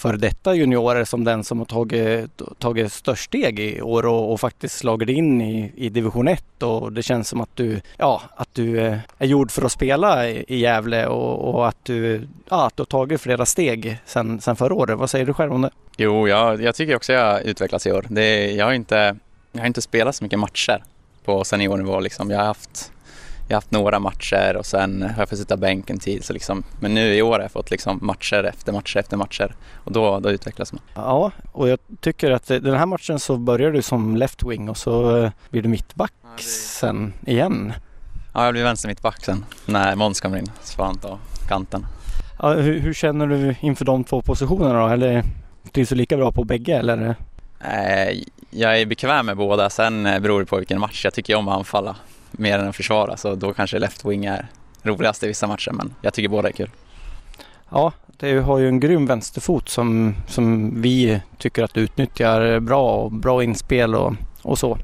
för 0.00 0.16
detta 0.16 0.54
juniorer 0.54 1.04
som 1.04 1.24
den 1.24 1.44
som 1.44 1.58
har 1.58 1.64
tagit, 1.64 2.42
tagit 2.58 2.92
störst 2.92 3.24
steg 3.24 3.60
i 3.60 3.82
år 3.82 4.06
och, 4.06 4.32
och 4.32 4.40
faktiskt 4.40 4.78
slagit 4.78 5.08
in 5.08 5.40
i, 5.40 5.72
i 5.76 5.88
division 5.88 6.28
1 6.28 6.62
och 6.62 6.92
det 6.92 7.02
känns 7.02 7.28
som 7.28 7.40
att 7.40 7.56
du, 7.56 7.80
ja, 7.96 8.22
att 8.36 8.48
du 8.52 8.80
eh, 8.80 8.98
är 9.18 9.26
gjord 9.26 9.50
för 9.50 9.62
att 9.62 9.72
spela 9.72 10.28
i, 10.28 10.44
i 10.48 10.58
Gävle 10.58 11.06
och, 11.06 11.54
och 11.54 11.68
att, 11.68 11.84
du, 11.84 12.28
ja, 12.48 12.66
att 12.66 12.76
du 12.76 12.80
har 12.80 12.86
tagit 12.86 13.20
flera 13.20 13.46
steg 13.46 13.98
sen, 14.06 14.40
sen 14.40 14.56
förra 14.56 14.74
året. 14.74 14.98
Vad 14.98 15.10
säger 15.10 15.26
du 15.26 15.34
själv 15.34 15.52
om 15.52 15.62
det? 15.62 15.70
Jo, 15.96 16.28
jag, 16.28 16.62
jag 16.62 16.74
tycker 16.74 16.96
också 16.96 17.12
jag 17.12 17.32
har 17.32 17.40
utvecklats 17.40 17.86
i 17.86 17.92
år. 17.92 18.06
Det, 18.08 18.52
jag, 18.52 18.64
har 18.64 18.72
inte, 18.72 19.16
jag 19.52 19.60
har 19.60 19.66
inte 19.66 19.82
spelat 19.82 20.16
så 20.16 20.24
mycket 20.24 20.38
matcher 20.38 20.84
på 21.24 21.44
seniornivå. 21.44 22.00
Liksom. 22.00 22.30
Jag, 22.30 22.38
har 22.38 22.46
haft, 22.46 22.92
jag 23.50 23.56
har 23.56 23.60
haft 23.60 23.70
några 23.70 23.98
matcher 23.98 24.56
och 24.56 24.66
sen 24.66 25.02
har 25.02 25.18
jag 25.18 25.28
fått 25.28 25.38
sitta 25.38 25.56
bänk 25.56 25.90
en 25.90 25.98
tid. 25.98 26.24
Så 26.24 26.32
liksom, 26.32 26.62
men 26.80 26.94
nu 26.94 27.14
i 27.14 27.22
år 27.22 27.32
har 27.32 27.40
jag 27.40 27.52
fått 27.52 27.70
liksom 27.70 27.98
matcher 28.02 28.44
efter 28.44 28.72
matcher 28.72 28.98
efter 28.98 29.16
matcher 29.16 29.54
och 29.74 29.92
då, 29.92 30.20
då 30.20 30.30
utvecklas 30.30 30.72
man. 30.72 30.82
Ja, 30.94 31.32
och 31.52 31.68
jag 31.68 31.78
tycker 32.00 32.30
att 32.30 32.46
den 32.46 32.74
här 32.74 32.86
matchen 32.86 33.18
så 33.18 33.36
börjar 33.36 33.70
du 33.70 33.82
som 33.82 34.16
left 34.16 34.42
wing 34.42 34.68
och 34.68 34.76
så 34.76 35.16
eh, 35.16 35.30
blir 35.50 35.62
du 35.62 35.68
mittback 35.68 36.12
sen 36.38 37.12
igen. 37.26 37.72
Ja, 38.34 38.44
jag 38.44 38.54
blir 38.54 38.64
vänster 38.64 38.88
mittback 38.88 39.24
sen 39.24 39.44
när 39.66 39.96
Måns 39.96 40.20
kommer 40.20 40.38
in. 40.38 40.50
Så 40.62 40.76
får 40.76 40.84
han 40.84 40.98
ta 40.98 41.18
kanten. 41.48 41.86
Ja, 42.38 42.52
hur, 42.52 42.80
hur 42.80 42.94
känner 42.94 43.26
du 43.26 43.54
inför 43.60 43.84
de 43.84 44.04
två 44.04 44.22
positionerna 44.22 44.80
då? 44.80 44.88
Eller 44.88 45.24
trivs 45.72 45.88
du 45.88 45.94
lika 45.94 46.16
bra 46.16 46.32
på 46.32 46.44
bägge 46.44 46.76
eller? 46.76 47.14
Eh, 47.60 48.18
jag 48.50 48.80
är 48.80 48.86
bekväm 48.86 49.26
med 49.26 49.36
båda. 49.36 49.70
Sen 49.70 50.06
eh, 50.06 50.20
beror 50.20 50.40
det 50.40 50.46
på 50.46 50.56
vilken 50.56 50.80
match. 50.80 51.04
Jag 51.04 51.14
tycker 51.14 51.34
om 51.34 51.48
att 51.48 51.58
anfalla 51.58 51.96
mer 52.32 52.58
än 52.58 52.68
att 52.68 52.76
försvara. 52.76 53.16
Så 53.16 53.34
då 53.34 53.52
kanske 53.52 53.78
left 53.78 54.04
wing 54.04 54.24
är 54.24 54.46
roligast 54.82 55.22
i 55.22 55.26
vissa 55.26 55.46
matcher. 55.46 55.70
Men 55.70 55.94
jag 56.02 56.14
tycker 56.14 56.28
båda 56.28 56.48
är 56.48 56.52
kul. 56.52 56.70
Ja, 57.70 57.92
du 58.16 58.40
har 58.40 58.58
ju 58.58 58.68
en 58.68 58.80
grym 58.80 59.06
vänsterfot 59.06 59.68
som, 59.68 60.14
som 60.26 60.74
vi 60.82 61.20
tycker 61.38 61.64
att 61.64 61.74
du 61.74 61.80
utnyttjar 61.80 62.60
bra 62.60 62.96
och 62.96 63.12
bra 63.12 63.44
inspel 63.44 63.94
och, 63.94 64.14
och 64.42 64.58
så. 64.58 64.78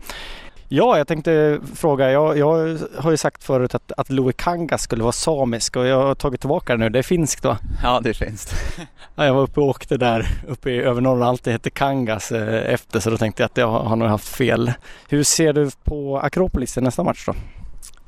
Ja, 0.68 0.98
jag 0.98 1.08
tänkte 1.08 1.60
fråga. 1.74 2.10
Jag, 2.10 2.38
jag 2.38 2.78
har 2.98 3.10
ju 3.10 3.16
sagt 3.16 3.44
förut 3.44 3.74
att, 3.74 3.92
att 3.96 4.10
Louis 4.10 4.36
Kanga 4.38 4.78
skulle 4.78 5.02
vara 5.02 5.12
samisk 5.12 5.76
och 5.76 5.86
jag 5.86 6.02
har 6.02 6.14
tagit 6.14 6.40
tillbaka 6.40 6.72
det 6.72 6.78
nu. 6.78 6.88
Det 6.88 6.98
är 6.98 7.02
finskt 7.02 7.44
va? 7.44 7.58
Ja, 7.82 8.00
det 8.00 8.14
finns 8.14 8.46
det. 8.46 8.86
Ja, 9.14 9.26
jag 9.26 9.34
var 9.34 9.42
uppe 9.42 9.60
och 9.60 9.66
åkte 9.66 9.96
där 9.96 10.28
uppe 10.48 10.70
i 10.70 10.78
övre 10.78 11.00
Norrland. 11.00 11.28
Alltid 11.28 11.52
hette 11.52 11.70
Kangas 11.70 12.32
eh, 12.32 12.72
efter 12.74 13.00
så 13.00 13.10
då 13.10 13.16
tänkte 13.16 13.42
jag 13.42 13.46
att 13.46 13.56
jag 13.56 13.68
har 13.68 13.96
nog 13.96 14.08
haft 14.08 14.28
fel. 14.28 14.72
Hur 15.08 15.24
ser 15.24 15.52
du 15.52 15.70
på 15.84 16.18
Akropolis 16.18 16.78
i 16.78 16.80
nästa 16.80 17.02
match 17.02 17.26
då? 17.26 17.34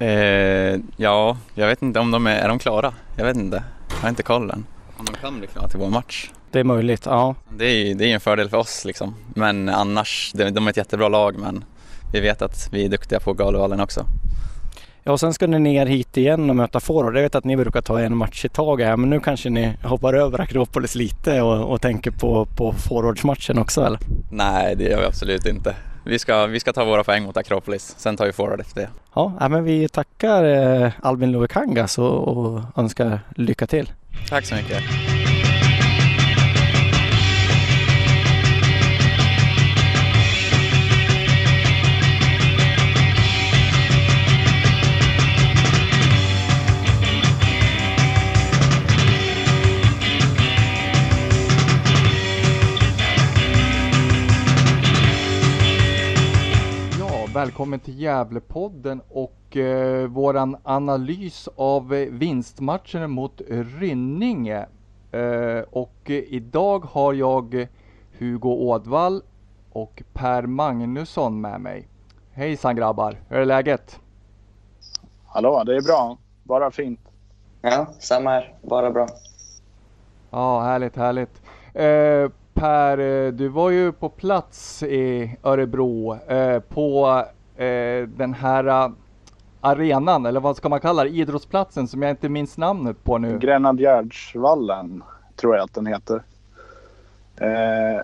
Eh, 0.04 0.76
ja, 0.96 1.36
jag 1.54 1.66
vet 1.66 1.82
inte 1.82 2.00
om 2.00 2.10
de 2.10 2.26
är, 2.26 2.36
är 2.36 2.48
de 2.48 2.58
klara? 2.58 2.92
Jag 3.16 3.24
vet 3.24 3.36
inte. 3.36 3.62
Jag 3.90 4.02
har 4.02 4.08
inte 4.08 4.22
koll 4.22 4.50
än. 4.50 4.66
Om 4.96 5.04
de 5.04 5.12
kan 5.12 5.38
bli 5.38 5.46
klara 5.46 5.68
till 5.68 5.78
vår 5.78 5.90
match. 5.90 6.30
Det 6.50 6.60
är 6.60 6.64
möjligt, 6.64 7.06
ja. 7.06 7.34
Det 7.50 7.64
är 7.64 7.86
ju 7.86 7.94
det 7.94 8.04
är 8.04 8.14
en 8.14 8.20
fördel 8.20 8.50
för 8.50 8.56
oss 8.56 8.84
liksom. 8.84 9.14
Men 9.34 9.68
annars, 9.68 10.32
de, 10.34 10.50
de 10.50 10.66
är 10.66 10.70
ett 10.70 10.76
jättebra 10.76 11.08
lag 11.08 11.38
men 11.38 11.64
vi 12.12 12.20
vet 12.20 12.42
att 12.42 12.68
vi 12.72 12.84
är 12.84 12.88
duktiga 12.88 13.20
på 13.20 13.32
Galovallen 13.32 13.80
också. 13.80 14.06
Ja, 15.02 15.12
och 15.12 15.20
sen 15.20 15.34
ska 15.34 15.46
ni 15.46 15.58
ner 15.58 15.86
hit 15.86 16.16
igen 16.16 16.50
och 16.50 16.56
möta 16.56 16.80
forward. 16.80 17.16
Jag 17.16 17.22
vet 17.22 17.34
att 17.34 17.44
ni 17.44 17.56
brukar 17.56 17.80
ta 17.80 18.00
en 18.00 18.16
match 18.16 18.44
i 18.44 18.48
taget 18.48 18.86
här, 18.86 18.96
men 18.96 19.10
nu 19.10 19.20
kanske 19.20 19.50
ni 19.50 19.72
hoppar 19.84 20.14
över 20.14 20.40
Akropolis 20.40 20.94
lite 20.94 21.42
och, 21.42 21.72
och 21.72 21.80
tänker 21.80 22.10
på, 22.10 22.46
på 22.56 22.72
forwardsmatchen 22.72 23.58
också 23.58 23.84
eller? 23.84 24.00
Nej, 24.30 24.76
det 24.76 24.84
gör 24.84 25.00
vi 25.00 25.06
absolut 25.06 25.46
inte. 25.46 25.76
Vi 26.04 26.18
ska, 26.18 26.46
vi 26.46 26.60
ska 26.60 26.72
ta 26.72 26.84
våra 26.84 27.04
poäng 27.04 27.22
mot 27.22 27.36
Akropolis, 27.36 27.94
sen 27.98 28.16
tar 28.16 28.26
vi 28.26 28.32
forward 28.32 28.60
efter 28.60 28.80
det. 28.80 28.88
Ja, 29.14 29.48
men 29.50 29.64
vi 29.64 29.88
tackar 29.88 30.44
eh, 30.44 30.92
Albin 31.02 31.32
Lovikangas 31.32 31.98
och, 31.98 32.28
och 32.28 32.60
önskar 32.76 33.20
lycka 33.36 33.66
till. 33.66 33.92
Tack 34.28 34.46
så 34.46 34.54
mycket. 34.54 34.82
Välkommen 57.32 57.80
till 57.80 58.00
Gävlepodden 58.00 59.00
och 59.08 59.56
eh, 59.56 60.06
våran 60.06 60.56
analys 60.62 61.48
av 61.56 61.94
eh, 61.94 62.08
vinstmatchen 62.10 63.10
mot 63.10 63.40
Rynninge. 63.48 64.66
Eh, 65.12 65.60
och 65.70 65.94
eh, 66.04 66.14
idag 66.14 66.84
har 66.84 67.12
jag 67.12 67.68
Hugo 68.18 68.48
Ådvall 68.48 69.22
och 69.72 70.02
Per 70.12 70.42
Magnusson 70.42 71.40
med 71.40 71.60
mig. 71.60 71.88
Hejsan 72.32 72.76
grabbar, 72.76 73.16
hur 73.28 73.38
är 73.38 73.44
läget? 73.44 74.00
Hallå, 75.26 75.62
det 75.66 75.76
är 75.76 75.82
bra. 75.82 76.18
Bara 76.42 76.70
fint. 76.70 77.00
Ja, 77.62 77.86
samma 77.98 78.30
här. 78.30 78.54
Bara 78.62 78.90
bra. 78.90 79.06
Ja, 80.30 80.60
härligt, 80.60 80.96
härligt. 80.96 81.42
Per, 82.58 82.98
eh, 82.98 83.32
du 83.32 83.48
var 83.48 83.70
ju 83.70 83.92
på 83.92 84.08
plats 84.08 84.82
i 84.82 85.36
Örebro 85.42 86.14
eh, 86.14 86.60
på 86.60 87.24
eh, 87.56 88.08
den 88.08 88.34
här 88.34 88.92
arenan, 89.60 90.26
eller 90.26 90.40
vad 90.40 90.56
ska 90.56 90.68
man 90.68 90.80
kalla 90.80 91.04
det, 91.04 91.10
idrottsplatsen 91.10 91.88
som 91.88 92.02
jag 92.02 92.10
inte 92.10 92.28
minns 92.28 92.58
namnet 92.58 93.04
på 93.04 93.18
nu. 93.18 93.38
Grenadjärdsvallen 93.38 95.02
tror 95.36 95.56
jag 95.56 95.64
att 95.64 95.74
den 95.74 95.86
heter. 95.86 96.22
Eh, 97.40 98.02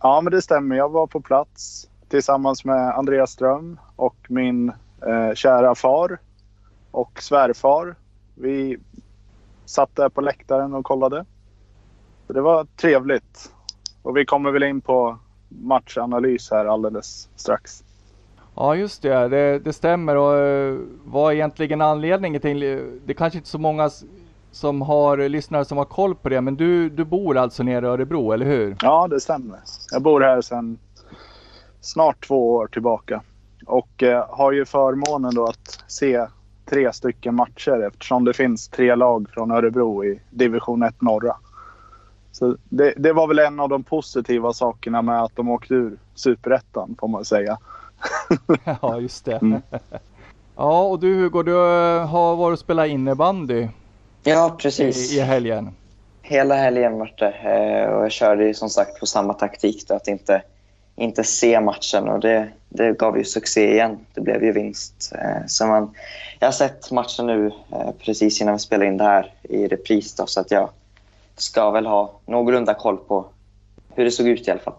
ja, 0.00 0.20
men 0.20 0.30
det 0.30 0.42
stämmer. 0.42 0.76
Jag 0.76 0.88
var 0.88 1.06
på 1.06 1.20
plats 1.20 1.88
tillsammans 2.08 2.64
med 2.64 2.98
Andreas 2.98 3.30
Ström 3.30 3.78
och 3.96 4.16
min 4.28 4.68
eh, 5.06 5.34
kära 5.34 5.74
far 5.74 6.18
och 6.90 7.22
svärfar. 7.22 7.94
Vi 8.34 8.78
satt 9.64 9.96
där 9.96 10.08
på 10.08 10.20
läktaren 10.20 10.74
och 10.74 10.84
kollade. 10.84 11.24
Så 12.26 12.32
det 12.32 12.40
var 12.40 12.66
trevligt. 12.76 13.52
Och 14.02 14.16
vi 14.16 14.24
kommer 14.24 14.50
väl 14.50 14.62
in 14.62 14.80
på 14.80 15.18
matchanalys 15.48 16.50
här 16.50 16.64
alldeles 16.64 17.28
strax. 17.36 17.84
Ja 18.54 18.76
just 18.76 19.02
det, 19.02 19.28
det, 19.28 19.58
det 19.58 19.72
stämmer 19.72 20.16
och 20.16 20.38
eh, 20.38 20.78
vad 21.04 21.32
är 21.32 21.34
egentligen 21.34 21.80
anledningen 21.80 22.40
till, 22.40 22.60
det 23.04 23.12
är 23.12 23.14
kanske 23.14 23.38
inte 23.38 23.48
så 23.50 23.58
många 23.58 23.90
som 24.50 24.82
har 24.82 25.28
lyssnare 25.28 25.64
som 25.64 25.78
har 25.78 25.84
koll 25.84 26.14
på 26.14 26.28
det, 26.28 26.40
men 26.40 26.56
du, 26.56 26.90
du 26.90 27.04
bor 27.04 27.36
alltså 27.36 27.62
nere 27.62 27.86
i 27.86 27.88
Örebro, 27.88 28.32
eller 28.32 28.46
hur? 28.46 28.76
Ja, 28.82 29.08
det 29.08 29.20
stämmer. 29.20 29.58
Jag 29.92 30.02
bor 30.02 30.20
här 30.20 30.40
sedan 30.40 30.78
snart 31.80 32.26
två 32.26 32.54
år 32.54 32.66
tillbaka. 32.66 33.22
Och 33.66 34.02
eh, 34.02 34.26
har 34.28 34.52
ju 34.52 34.64
förmånen 34.64 35.34
då 35.34 35.44
att 35.44 35.84
se 35.86 36.26
tre 36.70 36.92
stycken 36.92 37.34
matcher 37.34 37.86
eftersom 37.86 38.24
det 38.24 38.32
finns 38.32 38.68
tre 38.68 38.94
lag 38.94 39.26
från 39.30 39.50
Örebro 39.50 40.04
i 40.04 40.20
division 40.30 40.82
1 40.82 41.02
norra. 41.02 41.36
Så 42.40 42.56
det, 42.68 42.94
det 42.96 43.12
var 43.12 43.26
väl 43.26 43.38
en 43.38 43.60
av 43.60 43.68
de 43.68 43.82
positiva 43.82 44.52
sakerna 44.52 45.02
med 45.02 45.22
att 45.22 45.36
de 45.36 45.48
åkte 45.48 45.74
ur 45.74 45.98
superettan 46.14 46.96
får 47.00 47.08
man 47.08 47.24
säga. 47.24 47.58
ja, 48.82 49.00
just 49.00 49.24
det. 49.24 49.36
Mm. 49.36 49.62
Ja, 50.56 50.82
och 50.82 51.00
du 51.00 51.14
Hugo, 51.14 51.42
du 51.42 51.52
eh, 51.52 52.06
har 52.06 52.36
varit 52.36 52.52
och 52.52 52.58
spelat 52.58 52.88
innebandy 52.88 53.68
Ja, 54.22 54.54
i, 54.58 54.62
precis. 54.62 55.12
i 55.12 55.20
helgen. 55.20 55.70
Hela 56.22 56.54
helgen 56.54 56.98
vart 56.98 57.18
det. 57.18 57.32
Eh, 57.32 57.92
och 57.92 58.04
jag 58.04 58.12
körde 58.12 58.44
ju 58.44 58.54
som 58.54 58.70
sagt 58.70 59.00
på 59.00 59.06
samma 59.06 59.34
taktik 59.34 59.88
då, 59.88 59.94
att 59.94 60.08
inte, 60.08 60.42
inte 60.96 61.24
se 61.24 61.60
matchen. 61.60 62.08
Och 62.08 62.20
det, 62.20 62.48
det 62.68 62.98
gav 62.98 63.18
ju 63.18 63.24
succé 63.24 63.72
igen. 63.72 63.98
Det 64.14 64.20
blev 64.20 64.44
ju 64.44 64.52
vinst. 64.52 65.12
Eh, 65.14 65.46
så 65.46 65.66
man, 65.66 65.94
jag 66.38 66.46
har 66.46 66.52
sett 66.52 66.90
matchen 66.90 67.26
nu 67.26 67.50
precis 68.04 68.40
innan 68.40 68.54
vi 68.54 68.58
spelade 68.58 68.90
in 68.90 68.96
det 68.96 69.04
här 69.04 69.32
i 69.42 69.68
repris. 69.68 70.14
Då, 70.14 70.26
så 70.26 70.40
att 70.40 70.50
jag 70.50 70.68
ska 71.42 71.70
väl 71.70 71.86
ha 71.86 72.12
någorlunda 72.26 72.74
koll 72.74 72.96
på 72.96 73.26
hur 73.94 74.04
det 74.04 74.10
såg 74.10 74.28
ut 74.28 74.48
i 74.48 74.50
alla 74.50 74.60
fall. 74.60 74.74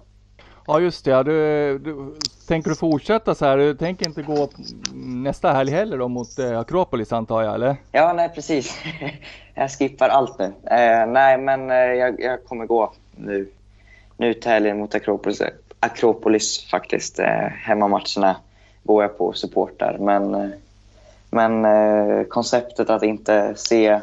Ja, 0.68 0.80
just 0.80 1.06
det. 1.06 1.24
Du, 1.24 1.80
du, 1.80 2.16
tänker 2.48 2.70
du 2.70 2.76
fortsätta 2.76 3.36
så 3.36 3.46
här? 3.46 3.58
Du 3.58 3.76
tänker 3.76 4.08
inte 4.08 4.22
gå 4.22 4.50
nästa 4.94 5.52
helg 5.52 5.72
heller 5.72 5.98
då 5.98 6.08
mot 6.08 6.40
eh, 6.40 6.60
Akropolis 6.60 7.14
antar 7.14 7.42
jag, 7.42 7.56
eller? 7.56 7.76
Ja, 7.92 8.14
nej 8.14 8.30
precis. 8.30 8.78
jag 9.54 9.72
skippar 9.72 10.10
allt 10.10 10.40
nu. 10.40 10.46
Eh, 10.46 11.06
nej, 11.08 11.38
men 11.38 11.72
eh, 11.72 11.76
jag, 11.76 12.22
jag 12.22 12.46
kommer 12.46 12.66
gå 12.66 12.94
nu, 13.16 13.50
nu 14.18 14.34
till 14.34 14.52
helgen 14.52 14.78
mot 14.78 14.96
Akropolis, 14.96 15.42
Akropolis 15.80 16.68
faktiskt. 16.72 17.20
Eh, 17.20 17.48
hemmamatcherna 17.48 18.36
går 18.84 19.04
jag 19.04 19.18
på 19.18 19.26
och 19.26 19.38
supportar. 19.38 19.98
Men, 20.00 20.36
eh, 20.36 20.50
men 21.30 21.66
eh, 21.66 22.24
konceptet 22.24 22.90
att 22.90 23.04
inte 23.04 23.54
se 23.56 24.02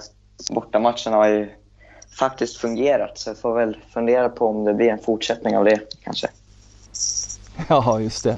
bortamatcherna 0.51 1.17
har 1.17 1.29
ju 1.29 1.49
faktiskt 2.19 2.57
fungerat. 2.57 3.19
Så 3.19 3.31
jag 3.31 3.39
får 3.39 3.55
väl 3.55 3.77
fundera 3.95 4.29
på 4.29 4.47
om 4.47 4.65
det 4.65 4.75
blir 4.75 4.89
en 4.89 4.99
fortsättning 4.99 5.57
av 5.57 5.65
det 5.65 5.81
kanske. 6.05 6.29
Ja, 7.69 8.01
just 8.01 8.25
det. 8.25 8.37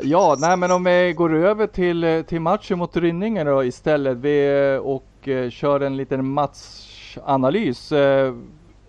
Ja, 0.00 0.36
nej 0.38 0.56
men 0.56 0.70
om 0.70 0.84
vi 0.84 1.12
går 1.16 1.34
över 1.34 1.66
till, 1.66 2.04
eh, 2.04 2.22
till 2.22 2.40
matchen 2.40 2.78
mot 2.78 2.96
Rynninge 2.96 3.44
då 3.44 3.64
istället 3.64 4.16
vi, 4.16 4.62
eh, 4.74 4.80
och 4.80 5.28
eh, 5.28 5.50
kör 5.50 5.80
en 5.80 5.96
liten 5.96 6.26
matchanalys. 6.26 7.92
Eh, 7.92 8.34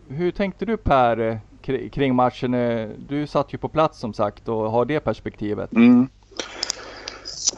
hur 0.08 0.32
tänkte 0.32 0.66
du 0.66 0.78
Per 0.78 1.18
eh, 1.20 1.38
kri- 1.64 1.90
kring 1.90 2.16
matchen? 2.16 2.52
Du 3.10 3.28
satt 3.28 3.54
ju 3.54 3.58
på 3.58 3.68
plats 3.70 4.00
som 4.00 4.14
sagt 4.14 4.48
och 4.48 4.72
har 4.72 4.86
det 4.86 5.00
perspektivet. 5.00 5.74
Mm. 5.74 6.08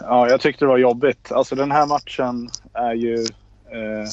Ja, 0.01 0.30
jag 0.30 0.41
tyckte 0.41 0.66
det 0.66 0.70
var 0.70 0.78
jobbigt. 0.78 1.32
Alltså 1.32 1.56
den 1.56 1.72
här 1.72 1.86
matchen 1.86 2.49
är 2.74 2.93
ju 2.93 3.16
eh, 3.72 4.10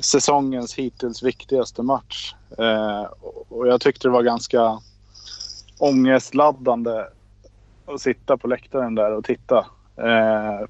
säsongens 0.00 0.74
hittills 0.74 1.22
viktigaste 1.22 1.82
match. 1.82 2.34
Eh, 2.58 3.02
och 3.48 3.68
jag 3.68 3.80
tyckte 3.80 4.08
det 4.08 4.12
var 4.12 4.22
ganska 4.22 4.78
ångestladdande 5.78 7.04
att 7.86 8.00
sitta 8.00 8.36
på 8.36 8.48
läktaren 8.48 8.94
där 8.94 9.12
och 9.12 9.24
titta. 9.24 9.66
Eh, 9.96 10.68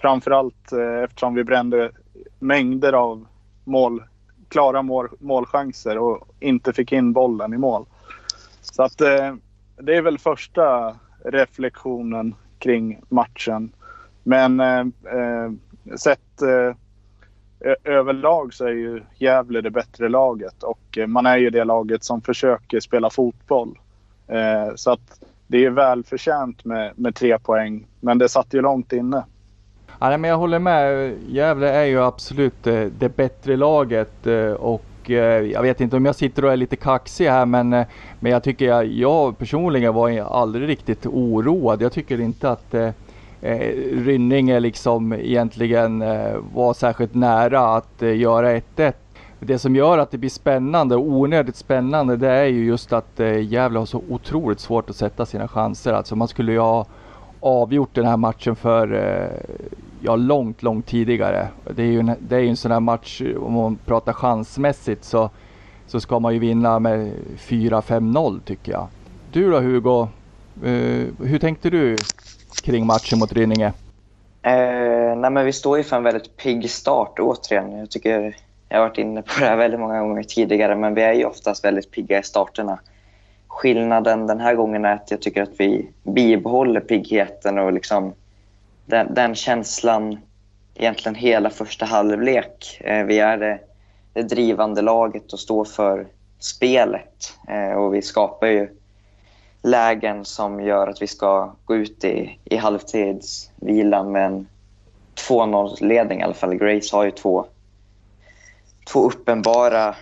framförallt 0.00 0.72
eh, 0.72 1.04
eftersom 1.04 1.34
vi 1.34 1.44
brände 1.44 1.90
mängder 2.38 2.92
av 2.92 3.26
mål, 3.64 4.02
klara 4.48 4.82
mål, 4.82 5.08
målchanser 5.18 5.98
och 5.98 6.28
inte 6.40 6.72
fick 6.72 6.92
in 6.92 7.12
bollen 7.12 7.54
i 7.54 7.58
mål. 7.58 7.86
Så 8.60 8.82
att 8.82 9.00
eh, 9.00 9.34
det 9.76 9.96
är 9.96 10.02
väl 10.02 10.18
första 10.18 10.96
reflektionen 11.24 12.34
kring 12.58 13.00
matchen. 13.08 13.72
Men 14.22 14.60
eh, 14.60 14.80
eh, 15.12 15.50
sett 15.96 16.42
eh, 16.42 16.76
överlag 17.84 18.54
så 18.54 18.64
är 18.64 18.72
ju 18.72 19.02
Gävle 19.16 19.60
det 19.60 19.70
bättre 19.70 20.08
laget 20.08 20.62
och 20.62 20.98
eh, 20.98 21.06
man 21.06 21.26
är 21.26 21.36
ju 21.36 21.50
det 21.50 21.64
laget 21.64 22.04
som 22.04 22.20
försöker 22.20 22.80
spela 22.80 23.10
fotboll. 23.10 23.78
Eh, 24.26 24.74
så 24.74 24.90
att 24.90 25.20
det 25.46 25.64
är 25.64 25.70
välförtjänt 25.70 26.64
med, 26.64 26.92
med 26.96 27.14
tre 27.14 27.38
poäng, 27.38 27.86
men 28.00 28.18
det 28.18 28.28
satt 28.28 28.54
ju 28.54 28.60
långt 28.60 28.92
inne. 28.92 29.24
Ja, 30.00 30.18
men 30.18 30.30
jag 30.30 30.36
håller 30.36 30.58
med. 30.58 31.14
Gävle 31.28 31.68
är 31.68 31.84
ju 31.84 32.02
absolut 32.02 32.66
eh, 32.66 32.84
det 32.98 33.16
bättre 33.16 33.56
laget 33.56 34.26
och 34.58 34.84
jag 35.50 35.62
vet 35.62 35.80
inte 35.80 35.96
om 35.96 36.04
jag 36.06 36.14
sitter 36.14 36.44
och 36.44 36.52
är 36.52 36.56
lite 36.56 36.76
kaxig 36.76 37.28
här 37.28 37.46
men, 37.46 37.70
men 38.20 38.32
jag 38.32 38.42
tycker 38.42 38.64
jag, 38.64 38.86
jag 38.86 39.38
personligen 39.38 39.94
var 39.94 40.20
aldrig 40.20 40.68
riktigt 40.68 41.06
oroad. 41.06 41.82
Jag 41.82 41.92
tycker 41.92 42.20
inte 42.20 42.50
att 42.50 42.74
eh, 43.42 43.58
Rynninge 43.92 44.60
liksom 44.60 45.12
egentligen 45.12 46.02
eh, 46.02 46.36
var 46.54 46.74
särskilt 46.74 47.14
nära 47.14 47.76
att 47.76 48.02
eh, 48.02 48.16
göra 48.16 48.56
1-1. 48.56 48.92
Det 49.40 49.58
som 49.58 49.76
gör 49.76 49.98
att 49.98 50.10
det 50.10 50.18
blir 50.18 50.30
spännande 50.30 50.96
och 50.96 51.02
onödigt 51.02 51.56
spännande 51.56 52.16
det 52.16 52.30
är 52.30 52.44
ju 52.44 52.64
just 52.64 52.92
att 52.92 53.20
eh, 53.20 53.40
Gävle 53.40 53.78
har 53.78 53.86
så 53.86 54.02
otroligt 54.08 54.60
svårt 54.60 54.90
att 54.90 54.96
sätta 54.96 55.26
sina 55.26 55.48
chanser. 55.48 55.92
Alltså 55.92 56.16
man 56.16 56.28
skulle 56.28 56.52
ju 56.52 56.58
ha 56.58 56.86
avgjort 57.40 57.94
den 57.94 58.06
här 58.06 58.16
matchen 58.16 58.56
för 58.56 58.92
eh, 58.94 59.56
ja, 60.00 60.16
långt, 60.16 60.62
långt 60.62 60.86
tidigare. 60.86 61.48
Det 61.74 61.82
är 61.82 61.86
ju 61.86 62.00
en, 62.00 62.12
det 62.18 62.36
är 62.36 62.40
ju 62.40 62.48
en 62.48 62.56
sån 62.56 62.70
här 62.70 62.80
match, 62.80 63.22
om 63.40 63.52
man 63.52 63.76
pratar 63.76 64.12
chansmässigt 64.12 65.04
så, 65.04 65.30
så 65.86 66.00
ska 66.00 66.18
man 66.18 66.34
ju 66.34 66.38
vinna 66.38 66.78
med 66.78 67.12
4-5-0 67.38 68.40
tycker 68.44 68.72
jag. 68.72 68.86
Du 69.32 69.50
då 69.50 69.60
Hugo, 69.60 70.08
eh, 70.64 71.06
hur 71.22 71.38
tänkte 71.38 71.70
du 71.70 71.96
kring 72.60 72.86
matchen 72.86 73.18
mot 73.18 73.32
Rynninge? 73.32 73.72
Eh, 74.42 75.16
nej, 75.16 75.30
men 75.30 75.44
vi 75.44 75.52
står 75.52 75.78
ju 75.78 75.84
för 75.84 75.96
en 75.96 76.02
väldigt 76.02 76.36
pigg 76.36 76.70
start 76.70 77.18
återigen. 77.18 77.78
Jag 77.78 77.90
tycker 77.90 78.34
jag 78.68 78.78
har 78.78 78.88
varit 78.88 78.98
inne 78.98 79.22
på 79.22 79.40
det 79.40 79.46
här 79.46 79.56
väldigt 79.56 79.80
många 79.80 80.00
gånger 80.00 80.22
tidigare, 80.22 80.76
men 80.76 80.94
vi 80.94 81.02
är 81.02 81.12
ju 81.12 81.24
oftast 81.24 81.64
väldigt 81.64 81.90
pigga 81.90 82.18
i 82.18 82.22
starterna. 82.22 82.78
Skillnaden 83.48 84.26
den 84.26 84.40
här 84.40 84.54
gången 84.54 84.84
är 84.84 84.94
att 84.94 85.10
jag 85.10 85.22
tycker 85.22 85.42
att 85.42 85.60
vi 85.60 85.90
bibehåller 86.02 86.80
piggheten 86.80 87.58
och 87.58 87.72
liksom 87.72 88.14
den, 88.86 89.14
den 89.14 89.34
känslan 89.34 90.18
egentligen 90.74 91.14
hela 91.14 91.50
första 91.50 91.86
halvlek. 91.86 92.80
Eh, 92.84 93.04
vi 93.04 93.18
är 93.18 93.38
det, 93.38 93.58
det 94.12 94.22
drivande 94.22 94.82
laget 94.82 95.32
och 95.32 95.40
står 95.40 95.64
för 95.64 96.06
spelet 96.38 97.32
eh, 97.48 97.72
och 97.72 97.94
vi 97.94 98.02
skapar 98.02 98.46
ju 98.46 98.68
lägen 99.70 100.24
som 100.24 100.60
gör 100.60 100.86
att 100.86 101.02
vi 101.02 101.06
ska 101.06 101.54
gå 101.64 101.76
ut 101.76 102.04
i, 102.04 102.38
i 102.44 102.56
halvtidsvilan 102.56 104.12
med 104.12 104.26
en 104.26 104.48
2-0-ledning 105.28 106.20
i 106.20 106.22
alla 106.22 106.34
fall. 106.34 106.54
Grace 106.54 106.96
har 106.96 107.04
ju 107.04 107.10
två, 107.10 107.46
två 108.92 109.06
uppenbara 109.06 109.94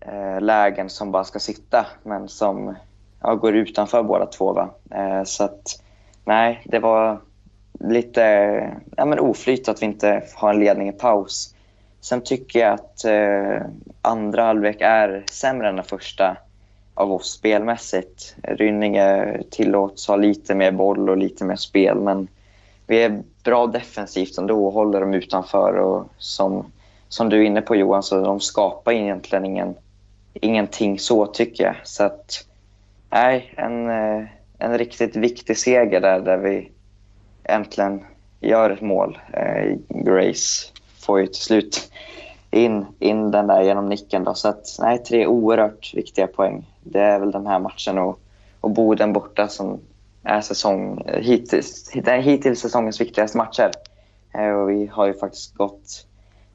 eh, 0.00 0.40
lägen 0.40 0.90
som 0.90 1.12
bara 1.12 1.24
ska 1.24 1.38
sitta 1.38 1.86
men 2.02 2.28
som 2.28 2.76
ja, 3.22 3.34
går 3.34 3.56
utanför 3.56 4.02
båda 4.02 4.26
två. 4.26 4.52
Va? 4.52 4.70
Eh, 4.90 5.24
så 5.24 5.44
att, 5.44 5.82
nej, 6.24 6.62
det 6.64 6.78
var 6.78 7.20
lite 7.80 8.20
ja, 8.96 9.04
men 9.04 9.18
oflyt 9.18 9.68
att 9.68 9.82
vi 9.82 9.86
inte 9.86 10.22
har 10.34 10.50
en 10.50 10.60
ledning 10.60 10.88
i 10.88 10.92
paus. 10.92 11.54
Sen 12.00 12.20
tycker 12.20 12.58
jag 12.58 12.72
att 12.74 13.04
eh, 13.04 13.66
andra 14.02 14.44
halvlek 14.44 14.76
är 14.80 15.24
sämre 15.30 15.68
än 15.68 15.76
den 15.76 15.84
första 15.84 16.36
av 16.98 17.12
oss 17.12 17.30
spelmässigt. 17.30 18.36
Rynninge 18.42 19.38
tillåts 19.50 20.08
ha 20.08 20.16
lite 20.16 20.54
mer 20.54 20.72
boll 20.72 21.10
och 21.10 21.16
lite 21.16 21.44
mer 21.44 21.56
spel 21.56 22.00
men 22.00 22.28
vi 22.86 23.02
är 23.02 23.22
bra 23.44 23.66
defensivt 23.66 24.38
ändå 24.38 24.66
och 24.66 24.72
håller 24.72 25.00
dem 25.00 25.14
utanför. 25.14 25.74
Och 25.74 26.08
som, 26.18 26.72
som 27.08 27.28
du 27.28 27.36
är 27.42 27.44
inne 27.44 27.60
på 27.60 27.76
Johan, 27.76 28.02
så 28.02 28.20
de 28.20 28.40
skapar 28.40 28.92
egentligen 28.92 29.44
ingen, 29.44 29.74
ingenting 30.34 30.98
så 30.98 31.26
tycker 31.26 31.64
jag. 31.64 31.74
Så 31.84 32.04
att, 32.04 32.46
nej, 33.10 33.54
en, 33.56 33.90
eh, 33.90 34.24
en 34.58 34.78
riktigt 34.78 35.16
viktig 35.16 35.58
seger 35.58 36.00
där, 36.00 36.20
där 36.20 36.36
vi 36.36 36.70
äntligen 37.44 38.04
gör 38.40 38.70
ett 38.70 38.80
mål. 38.80 39.18
Eh, 39.32 39.76
Grace 39.88 40.72
får 40.98 41.20
ju 41.20 41.26
till 41.26 41.42
slut 41.42 41.92
in, 42.50 42.86
in 42.98 43.30
den 43.30 43.46
där 43.46 43.62
genom 43.62 43.88
nicken. 43.88 44.24
Då. 44.24 44.34
Så 44.34 44.48
att, 44.48 44.76
nej, 44.80 44.98
tre 44.98 45.26
oerhört 45.26 45.94
viktiga 45.94 46.26
poäng. 46.26 46.66
Det 46.82 47.00
är 47.00 47.18
väl 47.20 47.30
den 47.30 47.46
här 47.46 47.58
matchen 47.58 47.98
och, 47.98 48.20
och 48.60 48.70
Boden 48.70 49.12
borta 49.12 49.48
som 49.48 49.80
är 50.22 50.40
säsong, 50.40 51.04
hittills, 51.06 51.90
hittills 52.22 52.60
säsongens 52.60 53.00
viktigaste 53.00 53.38
matcher. 53.38 53.70
Eh, 54.34 54.50
och 54.50 54.70
vi 54.70 54.86
har 54.86 55.06
ju 55.06 55.14
faktiskt 55.14 55.54
gått 55.54 56.06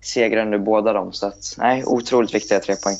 segrande 0.01 0.59
båda 0.59 0.93
dem. 0.93 1.13
Så 1.13 1.27
att, 1.27 1.55
nej, 1.57 1.83
otroligt 1.85 2.35
viktiga 2.35 2.59
tre 2.59 2.75
poäng. 2.75 2.97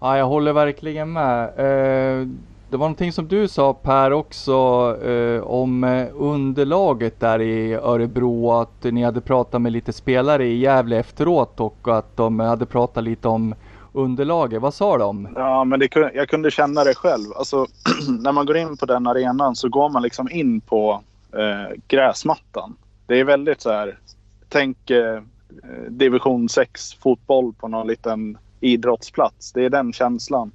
Ja, 0.00 0.18
jag 0.18 0.26
håller 0.26 0.52
verkligen 0.52 1.12
med. 1.12 1.44
Eh, 1.58 2.28
det 2.70 2.76
var 2.76 2.86
någonting 2.86 3.12
som 3.12 3.28
du 3.28 3.48
sa 3.48 3.72
Per 3.72 4.12
också 4.12 4.52
eh, 5.04 5.42
om 5.42 5.84
eh, 5.84 6.08
underlaget 6.14 7.20
där 7.20 7.40
i 7.40 7.74
Örebro. 7.74 8.52
Att 8.52 8.84
ni 8.84 9.02
hade 9.02 9.20
pratat 9.20 9.62
med 9.62 9.72
lite 9.72 9.92
spelare 9.92 10.46
i 10.46 10.58
Gävle 10.58 10.98
efteråt 10.98 11.60
och 11.60 11.88
att 11.88 12.16
de 12.16 12.40
hade 12.40 12.66
pratat 12.66 13.04
lite 13.04 13.28
om 13.28 13.54
underlaget. 13.92 14.62
Vad 14.62 14.74
sa 14.74 14.98
de? 14.98 15.28
Ja, 15.34 15.64
men 15.64 15.80
det, 15.80 15.88
jag 16.14 16.28
kunde 16.28 16.50
känna 16.50 16.84
det 16.84 16.94
själv. 16.94 17.32
Alltså, 17.36 17.66
när 18.20 18.32
man 18.32 18.46
går 18.46 18.56
in 18.56 18.76
på 18.76 18.86
den 18.86 19.06
arenan 19.06 19.56
så 19.56 19.68
går 19.68 19.88
man 19.88 20.02
liksom 20.02 20.30
in 20.30 20.60
på 20.60 21.02
eh, 21.32 21.76
gräsmattan. 21.88 22.76
Det 23.06 23.20
är 23.20 23.24
väldigt 23.24 23.60
så 23.60 23.70
här, 23.70 23.98
tänk 24.48 24.90
eh, 24.90 25.14
eh 25.14 25.20
division 25.88 26.48
6 26.48 26.94
fotboll 26.94 27.52
på 27.52 27.68
någon 27.68 27.86
liten 27.86 28.38
idrottsplats. 28.60 29.52
Det 29.52 29.64
är 29.64 29.70
den 29.70 29.92
känslan. 29.92 30.52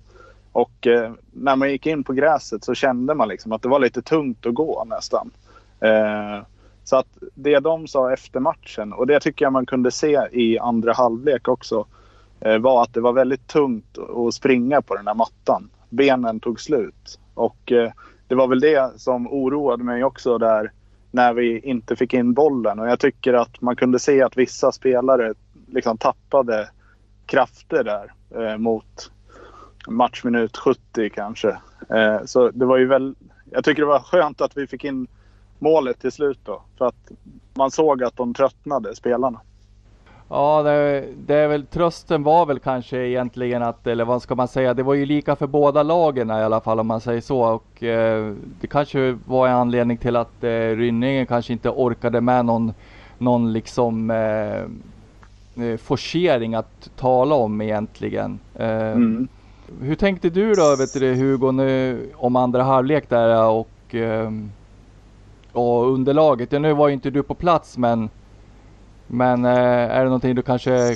Och 0.51 0.87
eh, 0.87 1.11
när 1.31 1.55
man 1.55 1.71
gick 1.71 1.85
in 1.85 2.03
på 2.03 2.13
gräset 2.13 2.63
så 2.63 2.73
kände 2.73 3.15
man 3.15 3.27
liksom 3.27 3.51
att 3.51 3.61
det 3.61 3.69
var 3.69 3.79
lite 3.79 4.01
tungt 4.01 4.45
att 4.45 4.53
gå 4.53 4.83
nästan. 4.83 5.31
Eh, 5.79 6.43
så 6.83 6.95
att 6.95 7.17
det 7.35 7.59
de 7.59 7.87
sa 7.87 8.13
efter 8.13 8.39
matchen, 8.39 8.93
och 8.93 9.07
det 9.07 9.19
tycker 9.19 9.45
jag 9.45 9.53
man 9.53 9.65
kunde 9.65 9.91
se 9.91 10.27
i 10.31 10.59
andra 10.59 10.93
halvlek 10.93 11.47
också, 11.47 11.85
eh, 12.39 12.57
var 12.57 12.83
att 12.83 12.93
det 12.93 13.01
var 13.01 13.13
väldigt 13.13 13.47
tungt 13.47 13.97
att 13.97 14.33
springa 14.33 14.81
på 14.81 14.95
den 14.95 15.07
här 15.07 15.13
mattan. 15.13 15.69
Benen 15.89 16.39
tog 16.39 16.61
slut. 16.61 17.19
Och 17.33 17.71
eh, 17.71 17.91
det 18.27 18.35
var 18.35 18.47
väl 18.47 18.59
det 18.59 18.99
som 18.99 19.27
oroade 19.27 19.83
mig 19.83 20.03
också 20.03 20.37
där 20.37 20.71
när 21.11 21.33
vi 21.33 21.59
inte 21.59 21.95
fick 21.95 22.13
in 22.13 22.33
bollen. 22.33 22.79
Och 22.79 22.87
jag 22.87 22.99
tycker 22.99 23.33
att 23.33 23.61
man 23.61 23.75
kunde 23.75 23.99
se 23.99 24.21
att 24.21 24.37
vissa 24.37 24.71
spelare 24.71 25.33
liksom 25.67 25.97
tappade 25.97 26.69
krafter 27.25 27.83
där 27.83 28.13
eh, 28.41 28.57
mot 28.57 29.11
matchminut 29.87 30.57
70 30.57 31.09
kanske. 31.09 31.49
Eh, 31.89 32.25
så 32.25 32.49
det 32.49 32.65
var 32.65 32.77
ju 32.77 32.87
väl... 32.87 33.15
Jag 33.51 33.63
tycker 33.63 33.81
det 33.81 33.87
var 33.87 33.99
skönt 33.99 34.41
att 34.41 34.57
vi 34.57 34.67
fick 34.67 34.83
in 34.83 35.07
målet 35.59 35.99
till 35.99 36.11
slut 36.11 36.39
då. 36.43 36.61
För 36.77 36.85
att 36.85 37.11
man 37.53 37.71
såg 37.71 38.03
att 38.03 38.15
de 38.15 38.33
tröttnade, 38.33 38.95
spelarna. 38.95 39.41
Ja, 40.29 40.63
det, 40.63 41.05
det, 41.25 41.35
är 41.35 41.47
väl 41.47 41.65
trösten 41.65 42.23
var 42.23 42.45
väl 42.45 42.59
kanske 42.59 42.97
egentligen 42.97 43.63
att, 43.63 43.87
eller 43.87 44.05
vad 44.05 44.21
ska 44.21 44.35
man 44.35 44.47
säga, 44.47 44.73
det 44.73 44.83
var 44.83 44.93
ju 44.93 45.05
lika 45.05 45.35
för 45.35 45.47
båda 45.47 45.83
lagen 45.83 46.29
i 46.29 46.33
alla 46.33 46.61
fall 46.61 46.79
om 46.79 46.87
man 46.87 47.01
säger 47.01 47.21
så. 47.21 47.41
Och 47.41 47.83
eh, 47.83 48.33
det 48.61 48.67
kanske 48.67 49.17
var 49.25 49.47
en 49.47 49.55
anledning 49.55 49.97
till 49.97 50.15
att 50.15 50.43
eh, 50.43 50.49
Rynningen 50.49 51.25
kanske 51.25 51.53
inte 51.53 51.69
orkade 51.69 52.21
med 52.21 52.45
någon, 52.45 52.73
någon 53.17 53.53
liksom 53.53 54.11
eh, 54.11 54.57
eh 55.65 55.77
forcering 55.77 56.55
att 56.55 56.89
tala 56.95 57.35
om 57.35 57.61
egentligen. 57.61 58.39
Eh, 58.55 58.91
mm. 58.91 59.27
Hur 59.81 59.95
tänkte 59.95 60.29
du 60.29 60.53
då, 60.53 60.75
vet 60.75 60.93
du, 60.93 61.15
Hugo, 61.15 61.51
nu, 61.51 62.09
om 62.15 62.35
andra 62.35 62.63
halvlek 62.63 63.09
där 63.09 63.33
eh, 63.33 63.47
och, 63.47 63.69
ehm, 63.91 64.51
och 65.51 65.93
underlaget? 65.93 66.51
Ja, 66.51 66.59
nu 66.59 66.73
var 66.73 66.87
ju 66.87 66.93
inte 66.93 67.09
du 67.09 67.23
på 67.23 67.35
plats 67.35 67.77
men 67.77 68.09
men 69.11 69.45
eh, 69.45 69.51
är 69.51 69.99
det 69.99 70.03
någonting 70.03 70.35
du 70.35 70.41
kanske 70.41 70.95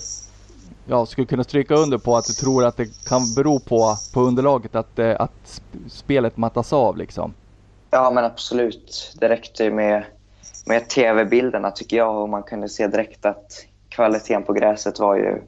ja, 0.85 1.05
skulle 1.05 1.27
kunna 1.27 1.43
stryka 1.43 1.75
under 1.75 1.97
på 1.97 2.15
att 2.15 2.27
du 2.27 2.33
tror 2.33 2.65
att 2.65 2.77
det 2.77 3.05
kan 3.07 3.21
bero 3.35 3.59
på, 3.59 3.95
på 4.13 4.21
underlaget 4.21 4.75
att, 4.75 4.99
eh, 4.99 5.15
att 5.19 5.61
spelet 5.87 6.37
mattas 6.37 6.73
av 6.73 6.97
liksom? 6.97 7.33
Ja 7.91 8.11
men 8.11 8.25
absolut. 8.25 9.15
Det 9.19 9.29
räckte 9.29 9.69
med, 9.69 10.05
med 10.65 10.89
tv-bilderna 10.89 11.71
tycker 11.71 11.97
jag 11.97 12.21
och 12.21 12.29
man 12.29 12.43
kunde 12.43 12.69
se 12.69 12.87
direkt 12.87 13.25
att 13.25 13.65
kvaliteten 13.89 14.43
på 14.43 14.53
gräset 14.53 14.99
var 14.99 15.15
ju 15.15 15.41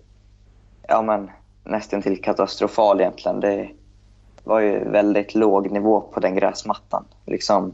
ja, 0.87 1.01
men, 1.01 1.29
nästan 1.65 2.01
till 2.01 2.21
katastrofal 2.21 3.01
egentligen. 3.01 3.39
Det 3.39 3.69
var 4.43 4.59
ju 4.59 4.89
väldigt 4.89 5.35
låg 5.35 5.71
nivå 5.71 6.01
på 6.01 6.19
den 6.19 6.35
gräsmattan. 6.35 7.05
Liksom, 7.25 7.73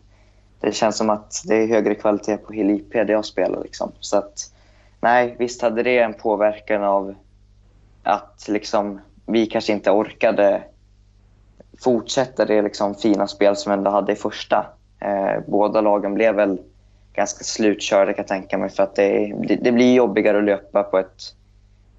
det 0.60 0.72
känns 0.72 0.98
som 0.98 1.10
att 1.10 1.42
det 1.46 1.56
är 1.56 1.68
högre 1.68 1.96
kvalitet 1.96 2.38
på 2.38 2.54
Hill 2.54 2.70
IP 2.70 2.94
där 2.94 3.10
jag 3.10 3.26
spelar. 3.26 3.64
Liksom. 3.64 3.92
Så 4.00 4.18
att, 4.18 4.54
nej, 5.02 5.36
visst 5.40 5.62
hade 5.62 5.84
det 5.84 6.00
en 6.00 6.14
påverkan 6.14 6.84
av 6.84 7.16
att 8.04 8.46
liksom, 8.48 9.02
vi 9.26 9.46
kanske 9.46 9.74
inte 9.74 9.92
orkade 9.92 10.64
fortsätta 11.84 12.46
det 12.46 12.62
liksom, 12.62 12.96
fina 12.96 13.28
spel 13.28 13.56
som 13.56 13.72
vi 13.72 13.78
ändå 13.78 13.92
hade 13.92 14.12
i 14.12 14.16
första. 14.16 14.66
Eh, 15.00 15.40
båda 15.48 15.82
lagen 15.82 16.14
blev 16.14 16.36
väl 16.36 16.60
ganska 17.14 17.44
slutkörda 17.44 18.14
kan 18.14 18.24
jag 18.24 18.28
tänka 18.28 18.58
mig 18.58 18.70
för 18.70 18.84
att 18.84 18.96
det, 18.96 19.34
det, 19.62 19.72
blir 19.72 19.94
jobbigare 19.94 20.38
att 20.38 20.44
löpa 20.44 20.84
på 20.84 20.98
ett, 20.98 21.36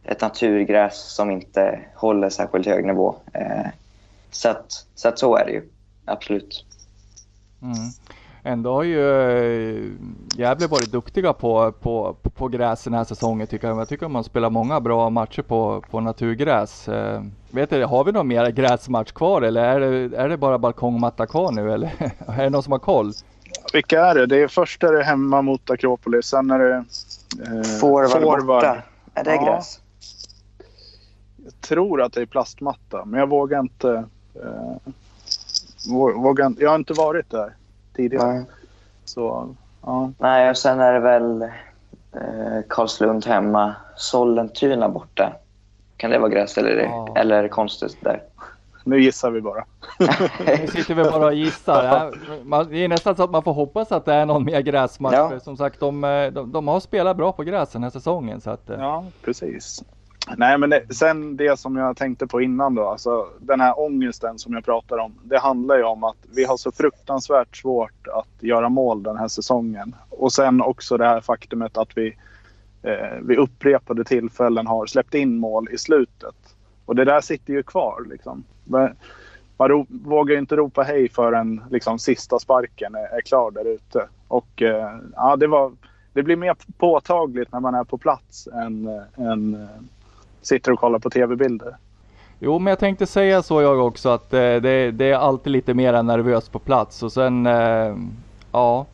ett 0.04 0.20
naturgräs 0.20 1.14
som 1.14 1.30
inte 1.30 1.80
håller 1.94 2.30
särskilt 2.30 2.66
hög 2.66 2.86
nivå. 2.86 3.16
Eh, 3.32 3.66
så, 4.30 4.48
att, 4.48 4.86
så 4.94 5.08
att 5.08 5.18
så 5.18 5.36
är 5.36 5.44
det 5.44 5.52
ju, 5.52 5.68
absolut. 6.04 6.64
Mm. 7.62 7.74
Ändå 8.44 8.74
har 8.74 8.82
ju 8.82 9.00
äh, 9.76 9.92
Gävle 10.36 10.66
varit 10.66 10.92
duktiga 10.92 11.32
på, 11.32 11.72
på, 11.72 12.16
på 12.34 12.48
gräs 12.48 12.84
den 12.84 12.94
här 12.94 13.04
säsongen 13.04 13.46
tycker 13.46 13.68
jag. 13.68 13.78
Jag 13.78 13.88
tycker 13.88 14.08
man 14.08 14.24
spelar 14.24 14.50
många 14.50 14.80
bra 14.80 15.10
matcher 15.10 15.42
på, 15.42 15.84
på 15.90 16.00
naturgräs. 16.00 16.88
Äh, 16.88 17.22
vet 17.50 17.70
du, 17.70 17.84
har 17.84 18.04
vi 18.04 18.12
någon 18.12 18.28
mer 18.28 18.50
gräsmatch 18.50 19.12
kvar 19.12 19.42
eller 19.42 19.64
är 19.64 19.80
det, 19.80 20.16
är 20.16 20.28
det 20.28 20.36
bara 20.36 20.58
balkongmatta 20.58 21.26
kvar 21.26 21.52
nu 21.52 21.72
eller 21.72 21.92
är 22.26 22.42
det 22.42 22.50
någon 22.50 22.62
som 22.62 22.72
har 22.72 22.78
koll? 22.78 23.12
Vilka 23.72 24.00
är 24.06 24.14
det? 24.14 24.26
det 24.26 24.42
är 24.42 24.48
först 24.48 24.82
är 24.82 24.92
det 24.92 25.04
hemma 25.04 25.42
mot 25.42 25.70
Akropolis, 25.70 26.26
sen 26.26 26.50
är 26.50 26.58
det 26.58 26.74
eh, 26.74 27.62
Forward, 27.80 28.10
forward. 28.10 28.46
borta. 28.46 28.82
Är 29.14 29.24
det 29.24 29.34
ja. 29.34 29.44
gräs? 29.44 29.81
Jag 31.44 31.60
tror 31.60 32.02
att 32.02 32.12
det 32.12 32.20
är 32.22 32.26
plastmatta, 32.26 33.04
men 33.04 33.20
jag 33.20 33.28
vågar 33.28 33.60
inte. 33.60 34.04
Eh, 34.34 34.92
vågar, 36.14 36.52
jag 36.58 36.70
har 36.70 36.76
inte 36.76 36.92
varit 36.92 37.30
där 37.30 37.54
tidigare. 37.96 38.32
Nej. 38.32 38.44
Så, 39.04 39.54
ja. 39.82 40.12
Nej, 40.18 40.50
och 40.50 40.56
sen 40.56 40.80
är 40.80 40.92
det 40.92 41.00
väl 41.00 41.42
eh, 42.12 42.62
Karlslund 42.68 43.26
hemma, 43.26 43.74
Sollentuna 43.96 44.88
borta. 44.88 45.32
Kan 45.96 46.10
det 46.10 46.18
vara 46.18 46.30
gräs 46.30 46.58
eller, 46.58 46.76
ja. 46.76 47.14
eller 47.16 47.36
är 47.36 47.42
det 47.42 47.48
konstigt 47.48 47.96
där? 48.00 48.22
Nu 48.84 49.02
gissar 49.02 49.30
vi 49.30 49.40
bara. 49.40 49.64
nu 50.46 50.66
sitter 50.66 50.94
vi 50.94 51.02
bara 51.04 51.26
och 51.26 51.34
gissar. 51.34 52.12
det 52.70 52.84
är 52.84 52.88
nästan 52.88 53.16
så 53.16 53.22
att 53.22 53.30
man 53.30 53.42
får 53.42 53.52
hoppas 53.52 53.92
att 53.92 54.04
det 54.04 54.14
är 54.14 54.26
någon 54.26 54.44
mer 54.44 54.60
gräsmatch. 54.60 55.14
Ja. 55.14 55.40
Som 55.40 55.56
sagt, 55.56 55.80
de, 55.80 56.04
eh, 56.04 56.32
de, 56.32 56.52
de, 56.52 56.68
har 56.68 56.80
spelat 56.80 57.16
bra 57.16 57.32
på 57.32 57.42
gräs 57.42 57.70
den 57.70 57.82
här 57.82 57.90
säsongen. 57.90 58.40
Så 58.40 58.50
att, 58.50 58.70
eh. 58.70 58.76
ja, 58.80 59.04
precis. 59.24 59.84
Nej, 60.36 60.58
men 60.58 60.70
det, 60.70 60.94
sen 60.94 61.36
det 61.36 61.58
som 61.58 61.76
jag 61.76 61.96
tänkte 61.96 62.26
på 62.26 62.40
innan 62.40 62.74
då, 62.74 62.88
alltså 62.88 63.28
den 63.40 63.60
här 63.60 63.80
ångesten 63.80 64.38
som 64.38 64.52
jag 64.52 64.64
pratar 64.64 64.98
om. 64.98 65.14
Det 65.22 65.38
handlar 65.38 65.76
ju 65.76 65.82
om 65.82 66.04
att 66.04 66.16
vi 66.34 66.44
har 66.44 66.56
så 66.56 66.72
fruktansvärt 66.72 67.56
svårt 67.56 68.08
att 68.08 68.42
göra 68.42 68.68
mål 68.68 69.02
den 69.02 69.16
här 69.16 69.28
säsongen. 69.28 69.94
Och 70.08 70.32
sen 70.32 70.60
också 70.60 70.96
det 70.96 71.06
här 71.06 71.20
faktumet 71.20 71.76
att 71.76 71.96
vi 71.96 72.16
eh, 72.82 73.18
vid 73.22 73.38
upprepade 73.38 74.04
tillfällen 74.04 74.66
har 74.66 74.86
släppt 74.86 75.14
in 75.14 75.38
mål 75.38 75.68
i 75.70 75.78
slutet. 75.78 76.34
Och 76.84 76.96
det 76.96 77.04
där 77.04 77.20
sitter 77.20 77.52
ju 77.52 77.62
kvar 77.62 78.04
liksom. 78.10 78.44
Men 78.64 78.96
man 79.56 79.68
ro, 79.68 79.86
vågar 79.88 80.32
ju 80.32 80.38
inte 80.38 80.56
ropa 80.56 80.82
hej 80.82 81.08
förrän 81.08 81.62
liksom, 81.70 81.98
sista 81.98 82.38
sparken 82.38 82.94
är, 82.94 83.16
är 83.16 83.20
klar 83.20 83.50
där 83.50 83.64
ute. 83.64 84.08
Och 84.28 84.62
eh, 84.62 84.98
ja, 85.16 85.36
det 85.36 85.46
var 85.46 85.72
det 86.12 86.22
blir 86.22 86.36
mer 86.36 86.56
påtagligt 86.78 87.52
när 87.52 87.60
man 87.60 87.74
är 87.74 87.84
på 87.84 87.98
plats 87.98 88.46
än, 88.46 88.86
eh, 88.86 89.26
än 89.26 89.54
eh, 89.54 89.68
sitter 90.42 90.72
och 90.72 90.78
kollar 90.78 90.98
på 90.98 91.10
tv-bilder. 91.10 91.76
Jo, 92.38 92.58
men 92.58 92.70
jag 92.70 92.78
tänkte 92.78 93.06
säga 93.06 93.42
så 93.42 93.62
jag 93.62 93.86
också 93.86 94.08
att 94.08 94.32
eh, 94.32 94.38
det, 94.38 94.90
det, 94.90 95.10
är 95.10 95.14
alltid 95.14 95.52
lite 95.52 95.74
mer 95.74 96.02
nervöst 96.02 96.52
på 96.52 96.58
plats 96.58 97.02
och 97.02 97.12
sen, 97.12 97.46
eh, 97.46 97.96
ja. 98.52 98.86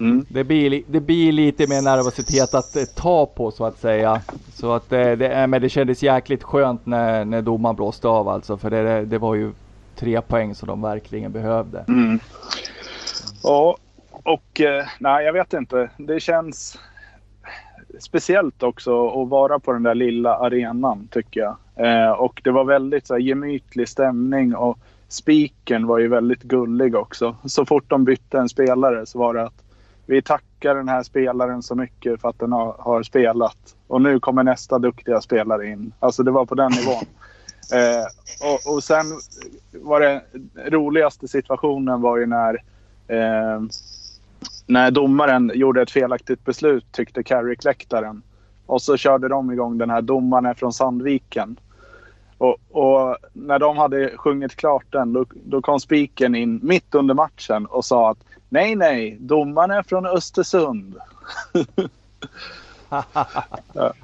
Mm. 0.00 0.26
Det, 0.28 0.44
blir, 0.44 0.82
det 0.86 1.00
blir 1.00 1.32
lite 1.32 1.66
mer 1.66 1.82
nervositet 1.82 2.54
att 2.54 2.76
eh, 2.76 2.82
ta 2.96 3.26
på 3.26 3.50
så 3.50 3.64
att 3.64 3.78
säga. 3.78 4.20
Så 4.52 4.72
att 4.72 4.92
eh, 4.92 5.10
det, 5.12 5.46
men 5.46 5.62
det 5.62 5.68
kändes 5.68 6.02
jäkligt 6.02 6.42
skönt 6.42 6.86
när, 6.86 7.24
när 7.24 7.42
domaren 7.42 7.76
blåste 7.76 8.08
av 8.08 8.28
alltså. 8.28 8.56
För 8.56 8.70
det, 8.70 9.04
det 9.04 9.18
var 9.18 9.34
ju 9.34 9.52
tre 9.96 10.20
poäng 10.20 10.54
som 10.54 10.68
de 10.68 10.82
verkligen 10.82 11.32
behövde. 11.32 11.84
Mm. 11.88 12.20
Ja, 13.42 13.76
och 14.22 14.60
eh, 14.60 14.86
nej 14.98 15.24
jag 15.24 15.32
vet 15.32 15.52
inte. 15.52 15.90
Det 15.96 16.20
känns 16.20 16.78
speciellt 17.98 18.62
också 18.62 19.08
att 19.22 19.28
vara 19.28 19.58
på 19.58 19.72
den 19.72 19.82
där 19.82 19.94
lilla 19.94 20.36
arenan 20.36 21.08
tycker 21.10 21.40
jag. 21.40 21.56
Eh, 21.74 22.10
och 22.10 22.40
det 22.44 22.50
var 22.50 22.64
väldigt 22.64 23.06
så 23.06 23.14
här, 23.14 23.20
gemytlig 23.20 23.88
stämning 23.88 24.54
och 24.54 24.78
spiken 25.08 25.86
var 25.86 25.98
ju 25.98 26.08
väldigt 26.08 26.42
gullig 26.42 26.96
också. 26.96 27.36
Så 27.44 27.66
fort 27.66 27.90
de 27.90 28.04
bytte 28.04 28.38
en 28.38 28.48
spelare 28.48 29.06
så 29.06 29.18
var 29.18 29.34
det 29.34 29.42
att 29.42 29.64
vi 30.06 30.22
tackar 30.22 30.74
den 30.74 30.88
här 30.88 31.02
spelaren 31.02 31.62
så 31.62 31.74
mycket 31.74 32.20
för 32.20 32.28
att 32.28 32.38
den 32.38 32.52
har, 32.52 32.74
har 32.78 33.02
spelat. 33.02 33.76
Och 33.86 34.02
nu 34.02 34.20
kommer 34.20 34.42
nästa 34.42 34.78
duktiga 34.78 35.20
spelare 35.20 35.66
in. 35.66 35.92
Alltså 36.00 36.22
det 36.22 36.30
var 36.30 36.46
på 36.46 36.54
den 36.54 36.72
nivån. 36.72 37.04
Eh, 37.72 38.04
och, 38.48 38.74
och 38.74 38.84
sen 38.84 39.06
var 39.72 40.00
det 40.00 40.22
roligaste 40.70 41.28
situationen 41.28 42.00
var 42.00 42.18
ju 42.18 42.26
när 42.26 42.54
eh, 43.08 43.60
när 44.68 44.90
domaren 44.90 45.52
gjorde 45.54 45.82
ett 45.82 45.90
felaktigt 45.90 46.44
beslut 46.44 46.92
tyckte 46.92 47.22
Carrick-läktaren. 47.22 48.22
Och 48.66 48.82
så 48.82 48.96
körde 48.96 49.28
de 49.28 49.52
igång 49.52 49.78
den 49.78 49.90
här 49.90 50.02
domaren 50.02 50.54
från 50.54 50.72
Sandviken. 50.72 51.56
Och, 52.38 52.56
och, 52.70 53.16
när 53.32 53.58
de 53.58 53.76
hade 53.76 54.16
sjungit 54.16 54.56
klart 54.56 54.84
den 54.90 55.12
då, 55.12 55.24
då 55.30 55.62
kom 55.62 55.80
spiken 55.80 56.34
in 56.34 56.60
mitt 56.62 56.94
under 56.94 57.14
matchen 57.14 57.66
och 57.66 57.84
sa 57.84 58.10
att 58.10 58.18
nej, 58.48 58.76
nej, 58.76 59.16
domaren 59.20 59.70
är 59.70 59.82
från 59.82 60.06
Östersund. 60.06 60.96
ja, 62.88 63.04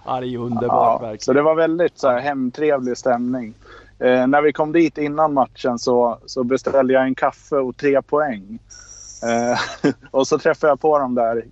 det 0.06 0.10
är 0.10 0.22
ju 0.22 0.38
underbart 0.38 1.02
ja. 1.02 1.16
Så 1.18 1.32
det 1.32 1.42
var 1.42 1.54
väldigt 1.54 1.98
så 1.98 2.08
här, 2.08 2.20
hemtrevlig 2.20 2.96
stämning. 2.96 3.54
Eh, 3.98 4.26
när 4.26 4.42
vi 4.42 4.52
kom 4.52 4.72
dit 4.72 4.98
innan 4.98 5.32
matchen 5.32 5.78
så, 5.78 6.18
så 6.26 6.44
beställde 6.44 6.92
jag 6.92 7.02
en 7.02 7.14
kaffe 7.14 7.56
och 7.56 7.76
tre 7.76 8.02
poäng. 8.02 8.58
Eh, 9.24 9.90
och 10.10 10.26
så 10.26 10.38
träffade 10.38 10.70
jag 10.70 10.80
på 10.80 10.98
dem 10.98 11.14
där, 11.14 11.44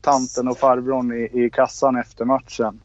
tanten 0.00 0.48
och 0.48 0.58
farbrorn 0.58 1.12
i, 1.12 1.44
i 1.44 1.50
kassan 1.50 1.96
efter 1.96 2.24
matchen. 2.24 2.80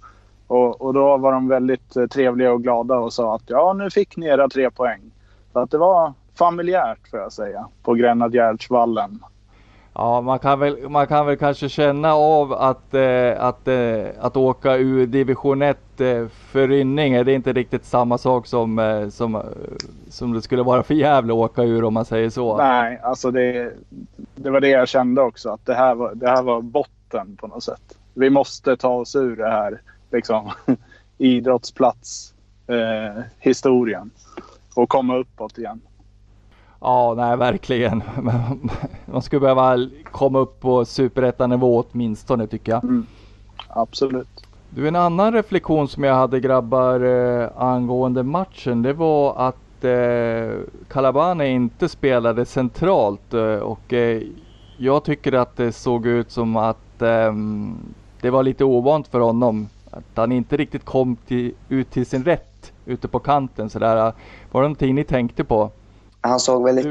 Och, 0.47 0.81
och 0.81 0.93
då 0.93 1.17
var 1.17 1.31
de 1.31 1.47
väldigt 1.47 1.95
eh, 1.95 2.05
trevliga 2.05 2.51
och 2.51 2.63
glada 2.63 2.95
och 2.95 3.13
sa 3.13 3.35
att 3.35 3.43
ja, 3.45 3.73
nu 3.73 3.89
fick 3.89 4.17
ni 4.17 4.25
era 4.25 4.49
tre 4.49 4.71
poäng. 4.71 5.11
Så 5.53 5.59
att 5.59 5.71
det 5.71 5.77
var 5.77 6.13
familjärt 6.35 7.07
får 7.09 7.19
jag 7.19 7.33
säga, 7.33 7.67
på 7.83 7.93
Grenadjärdsvallen. 7.93 9.19
Ja, 9.95 10.21
man 10.21 10.39
kan 10.39 10.59
väl, 10.59 10.89
man 10.89 11.07
kan 11.07 11.25
väl 11.25 11.37
kanske 11.37 11.69
känna 11.69 12.13
av 12.13 12.53
att, 12.53 12.93
eh, 12.93 13.43
att, 13.43 13.67
eh, 13.67 14.05
att 14.19 14.37
åka 14.37 14.75
ur 14.75 15.07
division 15.07 15.61
1 15.61 16.01
eh, 16.01 16.27
för 16.27 16.67
Rynninge, 16.67 17.23
det 17.23 17.31
är 17.31 17.35
inte 17.35 17.53
riktigt 17.53 17.85
samma 17.85 18.17
sak 18.17 18.47
som, 18.47 18.79
eh, 18.79 19.09
som, 19.09 19.35
eh, 19.35 19.41
som 20.09 20.33
det 20.33 20.41
skulle 20.41 20.63
vara 20.63 20.83
för 20.83 20.93
Gävle 20.93 21.33
att 21.33 21.37
åka 21.37 21.63
ur 21.63 21.83
om 21.83 21.93
man 21.93 22.05
säger 22.05 22.29
så. 22.29 22.57
Nej, 22.57 22.99
alltså 23.03 23.31
det, 23.31 23.73
det 24.35 24.49
var 24.49 24.59
det 24.59 24.69
jag 24.69 24.87
kände 24.87 25.21
också. 25.21 25.49
Att 25.49 25.65
det 25.65 25.73
här 25.73 25.95
var, 25.95 26.15
det 26.15 26.29
här 26.29 26.43
var 26.43 26.61
botten 26.61 27.35
på 27.35 27.47
något 27.47 27.63
sätt. 27.63 27.97
Vi 28.13 28.29
måste 28.29 28.77
ta 28.77 28.89
oss 28.89 29.15
ur 29.15 29.35
det 29.35 29.49
här 29.49 29.81
liksom, 30.11 30.51
idrottsplats 31.17 32.33
eh, 32.67 33.23
historien 33.39 34.11
och 34.75 34.89
komma 34.89 35.17
uppåt 35.17 35.57
igen. 35.57 35.81
Ja, 36.83 37.13
nej 37.17 37.37
verkligen. 37.37 38.03
Man 39.05 39.21
skulle 39.21 39.39
behöva 39.39 39.77
komma 40.11 40.39
upp 40.39 40.59
på 40.59 40.85
superettanivå 40.85 41.83
åtminstone 41.91 42.47
tycker 42.47 42.71
jag. 42.71 42.83
Mm. 42.83 43.05
Absolut. 43.67 44.45
Du, 44.69 44.87
en 44.87 44.95
annan 44.95 45.33
reflektion 45.33 45.87
som 45.87 46.03
jag 46.03 46.15
hade 46.15 46.39
grabbar 46.39 46.99
eh, 46.99 47.49
angående 47.57 48.23
matchen, 48.23 48.81
det 48.81 48.93
var 48.93 49.35
att 49.47 49.83
eh, 49.83 50.59
Calabane 50.87 51.47
inte 51.47 51.89
spelade 51.89 52.45
centralt 52.45 53.33
eh, 53.33 53.55
och 53.55 53.93
eh, 53.93 54.21
jag 54.77 55.03
tycker 55.03 55.33
att 55.33 55.57
det 55.57 55.71
såg 55.71 56.05
ut 56.05 56.31
som 56.31 56.55
att 56.55 57.01
ehm, 57.01 57.77
det 58.21 58.29
var 58.29 58.43
lite 58.43 58.63
ovant 58.63 59.07
för 59.07 59.19
honom. 59.19 59.67
Att 59.91 60.03
han 60.15 60.31
inte 60.31 60.57
riktigt 60.57 60.85
kom 60.85 61.15
till, 61.15 61.53
ut 61.69 61.91
till 61.91 62.05
sin 62.05 62.23
rätt 62.23 62.73
ute 62.85 63.07
på 63.07 63.19
kanten 63.19 63.69
sådär. 63.69 63.95
Var 64.51 64.61
det 64.61 64.67
någonting 64.67 64.95
ni 64.95 65.03
tänkte 65.03 65.43
på? 65.43 65.71
Han 66.23 66.39
såg 66.39 66.63
väl 66.63 66.75
lite, 66.75 66.89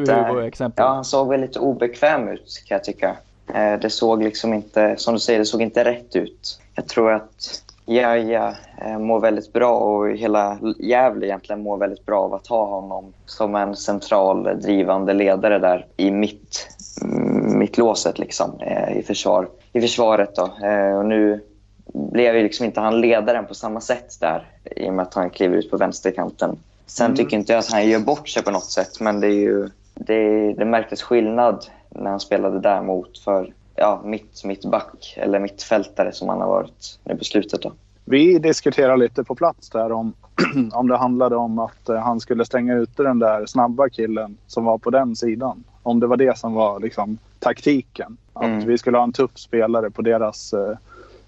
ja, 0.76 0.88
han 0.88 1.04
såg 1.04 1.28
väl 1.28 1.40
lite 1.40 1.58
obekväm 1.58 2.28
ut 2.28 2.62
kan 2.66 2.74
jag 2.74 2.84
tycka. 2.84 3.16
Eh, 3.54 3.80
Det 3.80 3.90
såg 3.90 4.22
liksom 4.22 4.54
inte, 4.54 4.96
som 4.96 5.14
du 5.14 5.20
säger, 5.20 5.38
det 5.38 5.44
såg 5.44 5.62
inte 5.62 5.84
rätt 5.84 6.16
ut. 6.16 6.60
Jag 6.74 6.86
tror 6.88 7.12
att 7.12 7.62
Jaja 7.86 8.56
eh, 8.86 8.98
mår 8.98 9.20
väldigt 9.20 9.52
bra 9.52 9.74
och 9.78 10.10
hela 10.10 10.58
Gävle 10.78 11.26
egentligen 11.26 11.62
mår 11.62 11.76
väldigt 11.76 12.06
bra 12.06 12.20
av 12.20 12.34
att 12.34 12.46
ha 12.46 12.66
honom 12.66 13.12
som 13.26 13.54
en 13.54 13.76
central 13.76 14.60
drivande 14.62 15.12
ledare 15.12 15.58
där 15.58 15.86
i 15.96 16.10
mitt, 16.10 16.68
mm, 17.02 17.58
mittlåset 17.58 18.18
liksom, 18.18 18.60
eh, 18.60 18.98
i, 18.98 19.02
försvar, 19.02 19.48
i 19.72 19.80
försvaret. 19.80 20.36
Då. 20.36 20.42
Och 20.98 21.06
nu 21.06 21.40
blev 21.94 22.36
ju 22.36 22.42
liksom 22.42 22.66
inte 22.66 22.80
han 22.80 23.00
ledaren 23.00 23.46
på 23.46 23.54
samma 23.54 23.80
sätt 23.80 24.20
där 24.20 24.46
i 24.76 24.88
och 24.88 24.94
med 24.94 25.02
att 25.02 25.14
han 25.14 25.30
kliver 25.30 25.56
ut 25.56 25.70
på 25.70 25.76
vänsterkanten. 25.76 26.58
Sen 26.94 27.06
Mm. 27.06 27.16
tycker 27.16 27.36
inte 27.36 27.52
jag 27.52 27.60
att 27.60 27.72
han 27.72 27.88
gör 27.88 28.00
bort 28.00 28.28
sig 28.28 28.42
på 28.42 28.50
något 28.50 28.70
sätt 28.70 29.00
men 29.00 29.20
det 29.20 29.26
är 29.26 29.40
ju 29.40 29.68
det, 29.94 30.52
det 30.52 30.64
märktes 30.64 31.02
skillnad 31.02 31.66
när 31.90 32.10
han 32.10 32.20
spelade 32.20 32.60
där 32.60 32.82
mot 32.82 33.18
för 33.18 33.52
ja, 33.76 34.00
mitt, 34.04 34.44
mitt 34.44 34.64
back 34.64 35.14
eller 35.16 35.38
mittfältare 35.40 36.12
som 36.12 36.28
han 36.28 36.40
har 36.40 36.48
varit 36.48 36.98
nu 37.04 37.16
på 37.16 37.24
slutet. 37.24 37.62
Då. 37.62 37.72
Vi 38.04 38.38
diskuterade 38.38 38.96
lite 38.96 39.24
på 39.24 39.34
plats 39.34 39.70
där 39.70 39.92
om, 39.92 40.12
om 40.72 40.88
det 40.88 40.96
handlade 40.96 41.36
om 41.36 41.58
att 41.58 41.88
eh, 41.88 41.96
han 41.96 42.20
skulle 42.20 42.44
stänga 42.44 42.74
ute 42.74 43.02
den 43.02 43.18
där 43.18 43.46
snabba 43.46 43.88
killen 43.88 44.36
som 44.46 44.64
var 44.64 44.78
på 44.78 44.90
den 44.90 45.16
sidan. 45.16 45.64
Om 45.82 46.00
det 46.00 46.06
var 46.06 46.16
det 46.16 46.38
som 46.38 46.52
var 46.54 46.80
liksom, 46.80 47.18
taktiken. 47.38 48.16
Att 48.32 48.44
Mm. 48.44 48.66
vi 48.66 48.78
skulle 48.78 48.96
ha 48.98 49.04
en 49.04 49.12
tuff 49.12 49.30
spelare 49.38 49.90
på 49.90 50.02
deras 50.02 50.52
eh, 50.52 50.76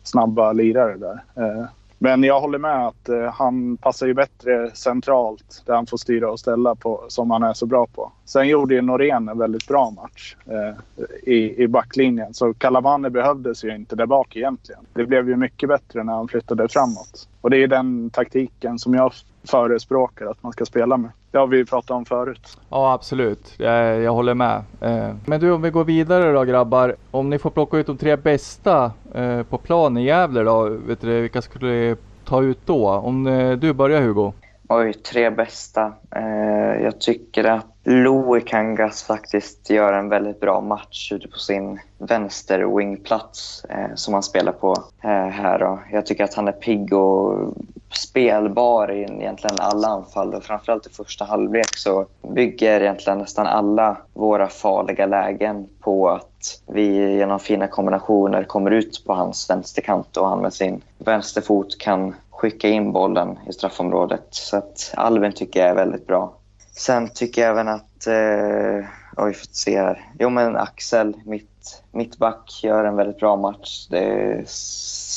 snabba 0.03 0.53
lirare 0.53 0.97
där. 0.97 1.23
Eh, 1.37 1.65
men 2.05 2.23
jag 2.23 2.41
håller 2.41 2.59
med 2.59 2.87
att 2.87 3.09
eh, 3.09 3.33
han 3.33 3.77
passar 3.77 4.07
ju 4.07 4.15
bättre 4.15 4.71
centralt 4.75 5.63
där 5.67 5.75
han 5.75 5.87
får 5.87 5.97
styra 5.97 6.31
och 6.31 6.41
ställa 6.41 6.75
på, 6.75 7.05
som 7.09 7.31
han 7.31 7.43
är 7.43 7.53
så 7.53 7.67
bra 7.67 7.87
på. 7.87 8.13
Sen 8.25 8.49
gjorde 8.49 8.75
ju 8.75 8.83
Norén 8.83 9.29
en 9.29 9.39
väldigt 9.39 9.69
bra 9.69 9.91
match 9.91 10.37
eh, 10.47 11.03
i, 11.33 11.63
i 11.63 11.69
backlinjen. 11.69 12.35
Så 12.35 12.55
Calabane 12.55 13.11
behövdes 13.11 13.65
ju 13.65 13.75
inte 13.75 13.97
där 13.97 14.07
bak 14.07 14.37
egentligen. 14.37 14.81
Det 14.93 15.07
blev 15.07 15.29
ju 15.29 15.37
mycket 15.37 15.69
bättre 15.69 16.05
när 16.05 16.13
han 16.13 16.29
flyttade 16.29 16.69
framåt. 16.69 17.29
Och 17.41 17.51
det 17.51 17.63
är 17.63 17.69
den 17.69 18.11
taktiken 18.11 18.79
som 18.79 18.95
jag 18.95 19.13
förespråkar 19.45 20.27
att 20.27 20.43
man 20.43 20.53
ska 20.53 20.65
spela 20.65 20.97
med. 20.97 21.11
Det 21.31 21.39
har 21.39 21.47
vi 21.47 21.57
ju 21.57 21.67
pratat 21.67 21.91
om 21.91 22.05
förut. 22.05 22.59
Ja 22.71 22.93
absolut, 22.93 23.55
jag, 23.57 24.01
jag 24.01 24.13
håller 24.13 24.35
med. 24.35 24.63
Eh, 24.81 25.11
Men 25.27 25.41
du 25.41 25.53
om 25.53 25.63
vi 25.63 25.71
går 25.71 25.85
vidare 25.85 26.33
då 26.33 26.45
grabbar. 26.45 26.97
Om 27.11 27.31
ni 27.31 27.39
får 27.39 27.51
plocka 27.51 27.77
ut 27.77 27.87
de 27.87 27.97
tre 27.97 28.17
bästa 28.17 28.93
eh, 29.15 29.43
på 29.43 29.59
plan 29.59 29.97
i 29.99 30.05
Gävle 30.05 30.43
då, 30.43 30.69
vet 30.87 31.01
du, 31.01 31.21
vilka 31.21 31.43
skulle 31.43 31.67
ni 31.67 31.97
ta 32.25 32.43
ut 32.43 32.59
då? 32.67 32.89
Om 32.89 33.27
eh, 33.27 33.53
du 33.53 33.73
börjar 33.73 34.01
Hugo? 34.03 34.33
Oj, 34.69 34.93
tre 34.93 35.31
bästa. 35.31 35.93
Eh, 36.17 36.83
jag 36.83 37.01
tycker 37.01 37.45
att 37.45 37.67
Louis 37.85 38.45
Kangas 38.47 39.03
faktiskt 39.03 39.71
gör 39.71 39.93
en 39.93 40.09
väldigt 40.09 40.41
bra 40.41 40.61
match 40.61 41.13
ute 41.13 41.29
på 41.29 41.39
sin 41.39 41.81
vänster 41.99 42.77
wingplats 42.77 43.65
eh, 43.65 43.95
som 43.95 44.15
han 44.15 44.23
spelar 44.23 44.53
på 44.53 44.75
eh, 45.03 45.11
här. 45.11 45.59
Då. 45.59 45.79
Jag 45.93 46.07
tycker 46.07 46.25
att 46.25 46.35
han 46.35 46.49
är 46.49 46.53
pigg 46.53 46.93
och 46.93 47.55
spelbar 47.97 48.93
i 48.93 49.03
egentligen 49.03 49.57
alla 49.59 49.89
anfall 49.89 50.35
och 50.35 50.45
framförallt 50.45 50.87
i 50.87 50.91
första 50.91 51.25
halvlek 51.25 51.77
så 51.77 52.07
bygger 52.23 52.81
egentligen 52.81 53.19
nästan 53.19 53.47
alla 53.47 53.97
våra 54.13 54.49
farliga 54.49 55.07
lägen 55.07 55.69
på 55.81 56.09
att 56.09 56.61
vi 56.67 57.17
genom 57.17 57.39
fina 57.39 57.67
kombinationer 57.67 58.45
kommer 58.45 58.71
ut 58.71 59.03
på 59.07 59.15
hans 59.15 59.51
vänsterkant 59.51 60.17
och 60.17 60.29
han 60.29 60.41
med 60.41 60.53
sin 60.53 60.81
vänsterfot 60.99 61.79
kan 61.79 62.15
skicka 62.31 62.69
in 62.69 62.93
bollen 62.93 63.39
i 63.49 63.53
straffområdet. 63.53 64.27
Så 64.31 64.57
att 64.57 64.95
Albin 64.97 65.33
tycker 65.33 65.61
jag 65.61 65.69
är 65.69 65.75
väldigt 65.75 66.07
bra. 66.07 66.35
Sen 66.77 67.09
tycker 67.09 67.43
jag 67.43 67.51
även 67.51 67.69
att... 67.69 68.07
Eh, 68.07 68.87
oj, 69.17 69.35
får 69.35 69.47
se 69.53 69.79
här. 69.79 70.05
Jo, 70.19 70.31
men 70.31 70.57
Axel, 70.57 71.17
mitt, 71.25 71.83
mittback, 71.93 72.61
gör 72.63 72.85
en 72.85 72.97
väldigt 72.97 73.19
bra 73.19 73.37
match. 73.37 73.87
Det 73.91 74.45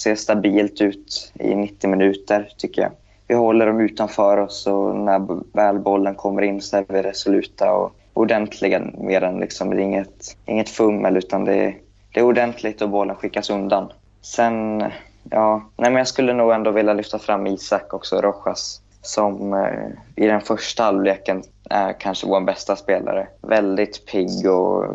ser 0.02 0.16
stabilt 0.16 0.82
ut 0.82 1.32
i 1.40 1.56
90 1.56 1.90
minuter, 1.90 2.50
tycker 2.58 2.82
jag. 2.82 2.92
Vi 3.28 3.36
håller 3.36 3.66
dem 3.66 3.80
utanför 3.80 4.38
oss 4.38 4.68
och 4.68 4.96
när 4.96 5.28
väl 5.54 5.80
bollen 5.80 6.16
kommer 6.16 6.42
in 6.42 6.62
så 6.62 6.78
är 6.78 6.86
vi 6.88 7.02
resoluta 7.02 7.74
och 7.74 7.96
ordentliga. 8.14 8.80
med 8.98 9.22
den. 9.22 9.40
liksom, 9.40 9.70
det 9.70 9.76
är 9.76 9.84
inget, 9.84 10.38
inget 10.46 10.70
fummel, 10.70 11.18
utan 11.18 11.46
det 11.46 11.56
är, 11.56 11.78
det 12.14 12.20
är 12.20 12.24
ordentligt 12.24 12.82
och 12.82 12.90
bollen 12.90 13.16
skickas 13.16 13.50
undan. 13.50 13.92
Sen, 14.22 14.84
ja, 15.30 15.70
nej 15.78 15.92
men 15.92 15.98
jag 15.98 16.08
skulle 16.08 16.34
nog 16.34 16.52
ändå 16.52 16.72
vilja 16.72 16.94
lyfta 16.94 17.20
fram 17.20 17.48
Isak 17.48 17.94
också, 17.94 18.22
Rojas, 18.22 18.82
som 19.02 19.54
eh, 19.54 20.24
i 20.24 20.28
den 20.28 20.42
första 20.42 20.84
halvleken 20.84 21.44
är 21.70 21.94
kanske 22.00 22.28
vår 22.28 22.42
bästa 22.42 22.76
spelare. 22.76 23.28
Väldigt 23.42 24.06
pigg 24.06 24.52
och 24.52 24.86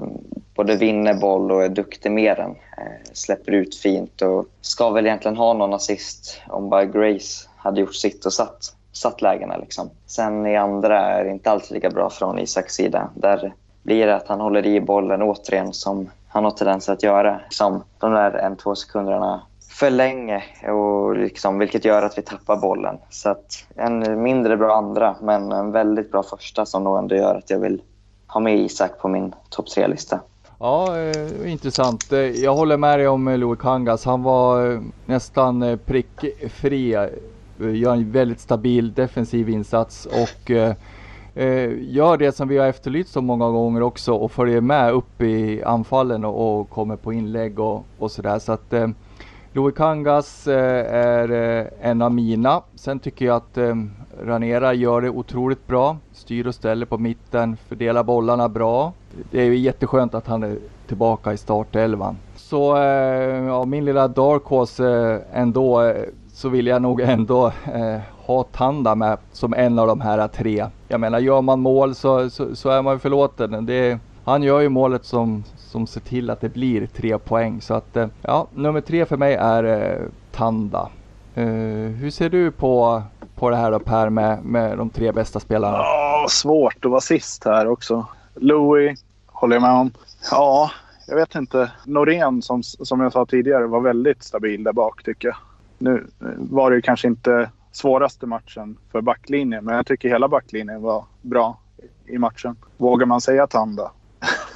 både 0.55 0.77
vinner 0.77 1.15
boll 1.15 1.53
och 1.53 1.65
är 1.65 1.69
duktig 1.69 2.13
med 2.13 2.37
den. 2.37 2.51
Eh, 2.51 3.11
släpper 3.13 3.53
ut 3.53 3.77
fint 3.77 4.23
och 4.23 4.47
ska 4.61 4.91
väl 4.91 5.07
egentligen 5.07 5.37
ha 5.37 5.53
någon 5.53 5.75
assist 5.75 6.41
om 6.49 6.69
bara 6.69 6.85
Grace 6.85 7.49
hade 7.57 7.81
gjort 7.81 7.95
sitt 7.95 8.27
och 8.27 8.33
satt, 8.33 8.75
satt 8.93 9.23
lägena. 9.23 9.57
Liksom. 9.57 9.91
Sen 10.07 10.47
i 10.47 10.57
andra 10.57 11.01
är 11.01 11.25
det 11.25 11.31
inte 11.31 11.51
alls 11.51 11.71
lika 11.71 11.91
bra 11.91 12.11
från 12.11 12.39
Isaks 12.39 12.75
sida. 12.75 13.11
Där 13.15 13.55
blir 13.83 14.07
det 14.07 14.17
att 14.17 14.29
han 14.29 14.41
håller 14.41 14.67
i 14.67 14.81
bollen 14.81 15.23
återigen 15.23 15.73
som 15.73 16.11
han 16.29 16.45
har 16.45 16.51
tendens 16.51 16.89
att 16.89 17.03
göra. 17.03 17.41
Som 17.49 17.85
de 17.99 18.13
där 18.13 18.33
en, 18.33 18.57
två 18.57 18.75
sekunderna 18.75 19.43
för 19.71 19.91
länge, 19.91 20.43
och 20.69 21.17
liksom, 21.17 21.59
vilket 21.59 21.85
gör 21.85 22.03
att 22.03 22.19
vi 22.19 22.23
tappar 22.23 22.57
bollen. 22.57 22.99
Så 23.11 23.31
att 23.31 23.65
en 23.77 24.23
mindre 24.23 24.57
bra 24.57 24.77
andra, 24.77 25.17
men 25.21 25.53
en 25.53 25.73
väldigt 25.73 26.11
bra 26.11 26.23
första 26.23 26.67
som 26.67 26.85
nog 26.85 26.99
ändå 26.99 27.15
gör 27.15 27.35
att 27.35 27.51
jag 27.51 27.59
vill 27.59 27.83
ha 28.27 28.41
med 28.41 28.59
Isak 28.59 28.99
på 28.99 29.09
min 29.09 29.35
topp 29.51 29.67
tre-lista. 29.67 30.21
Ja, 30.65 30.99
eh, 30.99 31.53
intressant. 31.53 32.13
Eh, 32.13 32.19
jag 32.21 32.55
håller 32.55 32.77
med 32.77 32.99
dig 32.99 33.09
om 33.09 33.29
eh, 33.29 33.39
Louis 33.39 33.61
Kangas. 33.61 34.05
Han 34.05 34.23
var 34.23 34.83
nästan 35.07 35.79
prickfri. 35.87 37.09
Gör 37.59 37.93
en 37.93 38.13
väldigt 38.13 38.41
stabil 38.41 38.93
defensiv 38.93 39.49
insats 39.49 40.07
och 40.07 40.51
gör 41.81 42.17
det 42.17 42.33
som 42.33 42.49
vi 42.49 42.59
har 42.59 42.67
efterlyst 42.67 43.13
så 43.13 43.21
många 43.21 43.51
gånger 43.51 43.83
också 43.83 44.15
och 44.15 44.33
följer 44.33 44.61
med 44.61 44.93
upp 44.93 45.23
i 45.23 45.63
anfallen 45.63 46.25
och, 46.25 46.71
kommer 46.71 46.97
på 46.97 47.13
inlägg 47.13 47.59
och, 47.59 47.85
och 47.99 48.11
sådär. 48.11 48.39
Så 48.39 48.53
att 48.53 48.75
Louis 49.53 49.75
Kangas 49.77 50.47
är 50.47 51.31
en 51.81 52.03
av 52.03 52.15
mina. 52.15 52.63
Sen 52.75 52.99
tycker 52.99 53.27
jag 53.27 53.37
att 53.37 53.59
Ranera 54.27 54.75
gör 54.75 55.01
det 55.01 55.11
otroligt 55.11 55.67
bra. 55.67 55.97
Styr 56.13 56.47
och 56.47 56.55
ställer 56.55 56.87
på 56.87 56.99
mitten, 56.99 57.57
fördelar 57.69 58.05
bollarna 58.05 58.49
bra. 58.49 58.93
Det 59.31 59.41
är 59.41 59.45
ju 59.45 59.57
jätteskönt 59.57 60.15
att 60.15 60.27
han 60.27 60.43
är 60.43 60.57
tillbaka 60.87 61.33
i 61.33 61.37
startelvan. 61.37 62.17
Så 62.37 62.77
eh, 62.77 63.45
ja, 63.47 63.65
min 63.65 63.85
lilla 63.85 64.09
dark 64.09 64.45
horse 64.45 64.87
eh, 64.87 65.41
ändå 65.41 65.83
eh, 65.83 66.05
så 66.33 66.49
vill 66.49 66.67
jag 66.67 66.83
nog 66.83 67.01
ändå 67.01 67.47
eh, 67.47 68.01
ha 68.27 68.43
Tanda 68.43 68.95
med 68.95 69.19
som 69.33 69.55
en 69.55 69.79
av 69.79 69.87
de 69.87 70.01
här 70.01 70.29
tre. 70.29 70.67
Jag 70.89 71.01
menar 71.01 71.19
gör 71.19 71.41
man 71.43 71.61
mål 71.61 71.95
så, 71.95 72.31
så, 72.31 72.57
så 72.57 72.71
är 72.71 72.83
man 72.83 72.95
ju 72.95 72.99
förlåten. 72.99 73.67
Det, 73.67 73.99
han 74.25 74.43
gör 74.43 74.61
ju 74.61 74.69
målet 74.69 75.05
som, 75.05 75.45
som 75.57 75.87
ser 75.87 76.01
till 76.01 76.31
att 76.31 76.41
det 76.41 76.49
blir 76.49 76.87
tre 76.87 77.19
poäng. 77.19 77.61
Så 77.61 77.75
att 77.75 77.97
eh, 77.97 78.07
ja, 78.23 78.47
nummer 78.55 78.81
tre 78.81 79.05
för 79.05 79.17
mig 79.17 79.35
är 79.35 79.65
eh, 79.65 80.07
Tanda. 80.33 80.89
Hur 81.35 82.11
ser 82.11 82.29
du 82.31 82.51
på, 82.51 83.03
på 83.43 83.51
det 83.51 83.57
här 83.57 83.71
då 83.71 83.79
Per 83.79 84.11
med, 84.11 84.45
med 84.45 84.79
de 84.79 84.91
tre 84.91 85.13
bästa 85.13 85.41
spelarna? 85.41 85.77
Ja, 85.79 86.27
svårt 86.31 86.85
att 86.85 86.91
vara 86.91 87.01
sist 87.01 87.45
här 87.45 87.69
också. 87.69 88.07
Louis 88.35 89.05
håller 89.27 89.57
jag 89.57 89.63
med 89.63 89.71
om. 89.73 89.91
Ja, 90.31 90.71
jag 91.07 91.17
vet 91.17 91.35
inte. 91.35 91.73
Norén 91.87 92.43
som, 92.43 92.63
som 92.63 93.01
jag 93.01 93.13
sa 93.13 93.27
tidigare 93.27 93.67
var 93.67 93.81
väldigt 93.81 94.23
stabil 94.23 94.65
där 94.65 94.73
bak 94.73 95.03
tycker 95.03 95.29
jag. 95.29 95.37
Nu 95.79 96.07
var 96.39 96.71
det 96.71 96.83
kanske 96.83 97.09
inte 97.09 97.51
svåraste 97.73 98.27
matchen 98.27 98.77
för 98.93 99.01
backlinjen 99.01 99.65
men 99.65 99.77
jag 99.77 99.87
tycker 99.87 100.09
hela 100.09 100.29
backlinjen 100.29 100.83
var 100.83 101.05
bra 101.23 101.59
i 102.07 102.19
matchen. 102.19 102.57
Vågar 102.77 103.07
man 103.07 103.21
säga 103.21 103.47
Tanda? 103.47 103.91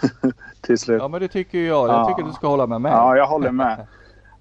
Till 0.60 0.78
slut. 0.78 1.02
Ja 1.02 1.08
men 1.08 1.20
det 1.20 1.28
tycker 1.28 1.58
jag. 1.58 1.88
Jag 1.88 1.94
Ja. 1.94 2.08
tycker 2.08 2.28
du 2.28 2.32
ska 2.34 2.46
hålla 2.46 2.66
med 2.66 2.80
mig. 2.80 2.92
Ja, 2.92 3.16
jag 3.16 3.26
håller 3.26 3.50
med. 3.50 3.86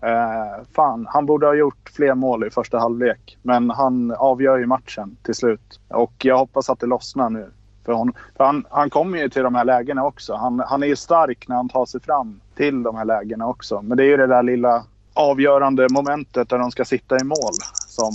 Eh, 0.06 0.64
fan, 0.76 1.08
han 1.10 1.26
borde 1.26 1.46
ha 1.46 1.54
gjort 1.54 1.90
fler 1.96 2.16
mål 2.16 2.48
i 2.48 2.50
första 2.50 2.80
halvlek. 2.80 3.38
Men 3.42 3.70
han 3.70 4.12
avgör 4.12 4.58
ju 4.58 4.66
matchen 4.66 5.18
till 5.24 5.36
slut. 5.36 5.80
Och 5.88 6.14
jag 6.18 6.38
hoppas 6.38 6.70
att 6.70 6.80
det 6.80 6.86
lossnar 6.86 7.30
nu. 7.30 7.52
För, 7.86 7.94
hon, 7.94 8.14
för 8.38 8.44
han, 8.44 8.66
han 8.70 8.90
kommer 8.90 9.18
ju 9.18 9.30
till 9.30 9.44
de 9.44 9.56
här 9.56 9.66
lägena 9.66 10.06
också. 10.06 10.36
Han, 10.36 10.60
han 10.60 10.84
är 10.84 10.88
ju 10.88 10.96
stark 10.96 11.48
när 11.48 11.56
han 11.56 11.70
tar 11.70 11.86
sig 11.86 12.02
fram 12.02 12.40
till 12.56 12.84
de 12.84 12.96
här 12.96 13.06
lägena 13.06 13.48
också. 13.48 13.82
Men 13.82 13.98
det 13.98 14.04
är 14.04 14.08
ju 14.08 14.18
det 14.18 14.28
där 14.28 14.44
lilla 14.44 14.84
avgörande 15.14 15.88
momentet 15.92 16.50
där 16.50 16.58
de 16.58 16.72
ska 16.72 16.86
sitta 16.86 17.20
i 17.20 17.24
mål 17.24 17.54
som 17.88 18.14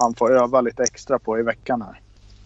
han 0.00 0.14
får 0.14 0.32
öva 0.32 0.60
lite 0.60 0.82
extra 0.82 1.18
på 1.18 1.38
i 1.38 1.42
veckan 1.42 1.82
här. 1.82 2.00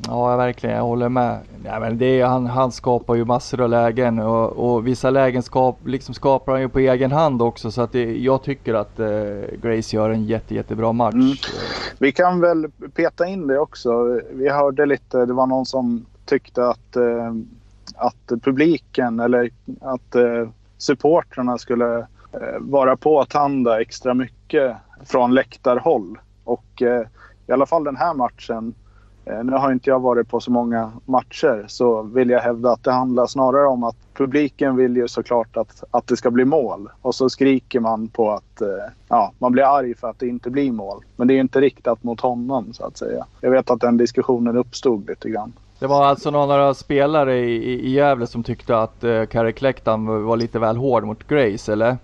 Ja, 0.07 0.37
verkligen. 0.37 0.77
Jag 0.77 0.83
håller 0.83 1.09
med. 1.09 1.39
Ja, 1.65 1.81
men 1.81 1.99
det 1.99 2.21
är, 2.21 2.27
han, 2.27 2.47
han 2.47 2.73
skapar 2.73 3.15
ju 3.15 3.25
massor 3.25 3.61
av 3.61 3.69
lägen 3.69 4.19
och, 4.19 4.73
och 4.73 4.87
vissa 4.87 5.11
lägen 5.11 5.43
skap, 5.43 5.79
liksom 5.85 6.15
skapar 6.15 6.53
han 6.53 6.61
ju 6.61 6.69
på 6.69 6.79
egen 6.79 7.13
hand 7.13 7.43
också. 7.43 7.71
Så 7.71 7.83
att 7.83 7.93
det, 7.93 8.17
jag 8.19 8.43
tycker 8.43 8.75
att 8.75 9.01
eh, 9.01 9.09
Grace 9.63 9.97
gör 9.97 10.11
en 10.11 10.25
jätte, 10.25 10.55
jättebra 10.55 10.93
match. 10.93 11.15
Mm. 11.15 11.37
Vi 11.99 12.13
kan 12.13 12.41
väl 12.41 12.71
peta 12.95 13.27
in 13.27 13.47
det 13.47 13.59
också. 13.59 14.21
Vi 14.31 14.49
hörde 14.49 14.87
lite, 14.87 15.27
det 15.27 15.33
var 15.33 15.47
någon 15.47 15.67
som 15.67 16.07
tyckte 16.25 16.69
att, 16.69 16.97
eh, 16.97 17.33
att 17.97 18.43
publiken 18.43 19.21
eller 19.21 19.51
att 19.81 20.15
eh, 20.15 20.49
supportrarna 20.79 21.59
skulle 21.59 21.99
eh, 22.33 22.59
vara 22.61 22.97
på 22.97 23.25
Tanda 23.25 23.81
extra 23.81 24.15
mycket 24.15 24.77
från 25.05 25.35
läktarhåll. 25.35 26.19
Och 26.45 26.83
eh, 26.83 27.03
i 27.47 27.53
alla 27.53 27.67
fall 27.67 27.85
den 27.85 27.97
här 27.97 28.15
matchen, 28.15 28.75
nu 29.45 29.53
har 29.53 29.73
inte 29.73 29.91
jag 29.91 30.01
varit 30.01 30.29
på 30.29 30.41
så 30.41 30.51
många 30.51 30.93
matcher, 31.05 31.65
så 31.69 32.03
vill 32.03 32.31
jag 32.31 32.41
hävda 32.41 32.71
att 32.71 32.85
det 32.85 32.93
handlar 32.93 33.27
snarare 33.27 33.67
om 33.67 33.85
att 33.85 33.97
publiken 34.15 34.77
vill 34.77 34.97
ju 34.97 35.09
såklart 35.09 35.57
att, 35.57 35.85
att 35.91 36.07
det 36.07 36.17
ska 36.17 36.31
bli 36.31 36.45
mål. 36.45 36.89
Och 37.03 37.15
så 37.15 37.31
skriker 37.31 37.81
man 37.81 38.09
på 38.09 38.31
att 38.31 38.61
eh, 38.61 38.69
ja, 39.09 39.33
man 39.39 39.53
blir 39.53 39.77
arg 39.77 39.95
för 39.95 40.11
att 40.11 40.19
det 40.19 40.29
inte 40.29 40.51
blir 40.51 40.73
mål. 40.73 41.05
Men 41.17 41.29
det 41.29 41.35
är 41.35 41.41
inte 41.41 41.61
riktat 41.61 42.03
mot 42.03 42.21
honom 42.21 42.73
så 42.73 42.85
att 42.85 42.97
säga. 42.97 43.27
Jag 43.41 43.51
vet 43.51 43.71
att 43.71 43.81
den 43.81 43.97
diskussionen 43.97 44.57
uppstod 44.57 45.09
lite 45.09 45.31
grann. 45.31 45.53
Det 45.79 45.87
var 45.87 46.07
alltså 46.07 46.31
några 46.31 46.75
spelare 46.75 47.39
i, 47.39 47.81
i, 47.87 47.91
Gävle 47.91 48.27
som 48.27 48.43
tyckte 48.43 48.79
att 48.79 49.05
eh, 49.05 49.25
Kari 49.25 49.53
Klektan 49.53 50.25
var 50.25 50.37
lite 50.37 50.59
väl 50.59 50.77
hård 50.77 51.05
mot 51.05 51.29
Grace, 51.29 51.73
eller? 51.73 51.97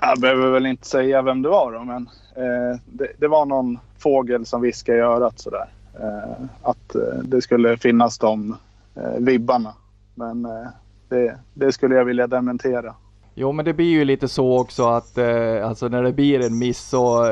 Jag 0.00 0.20
behöver 0.20 0.50
väl 0.50 0.66
inte 0.66 0.86
säga 0.86 1.22
vem 1.22 1.42
det 1.42 1.48
var 1.48 1.72
då, 1.72 1.84
men 1.84 2.08
eh, 2.36 2.80
det, 2.84 3.08
det 3.18 3.28
var 3.28 3.46
någon 3.46 3.78
fågel 3.98 4.46
som 4.46 4.60
viskade 4.60 4.98
i 4.98 5.00
örat 5.00 5.40
sådär. 5.40 5.68
Eh, 6.00 6.44
att 6.62 6.94
eh, 6.94 7.22
det 7.24 7.42
skulle 7.42 7.76
finnas 7.76 8.18
de 8.18 8.56
eh, 8.94 9.18
vibbarna. 9.18 9.72
Men 10.14 10.46
det, 11.08 11.38
det 11.54 11.72
skulle 11.72 11.94
jag 11.94 12.04
vilja 12.04 12.26
dementera. 12.26 12.94
Jo 13.34 13.52
men 13.52 13.64
det 13.64 13.72
blir 13.72 13.90
ju 13.90 14.04
lite 14.04 14.28
så 14.28 14.60
också 14.60 14.88
att 14.88 15.18
eh, 15.18 15.68
alltså 15.68 15.88
när 15.88 16.02
det 16.02 16.12
blir 16.12 16.46
en 16.46 16.58
miss 16.58 16.78
så 16.88 17.24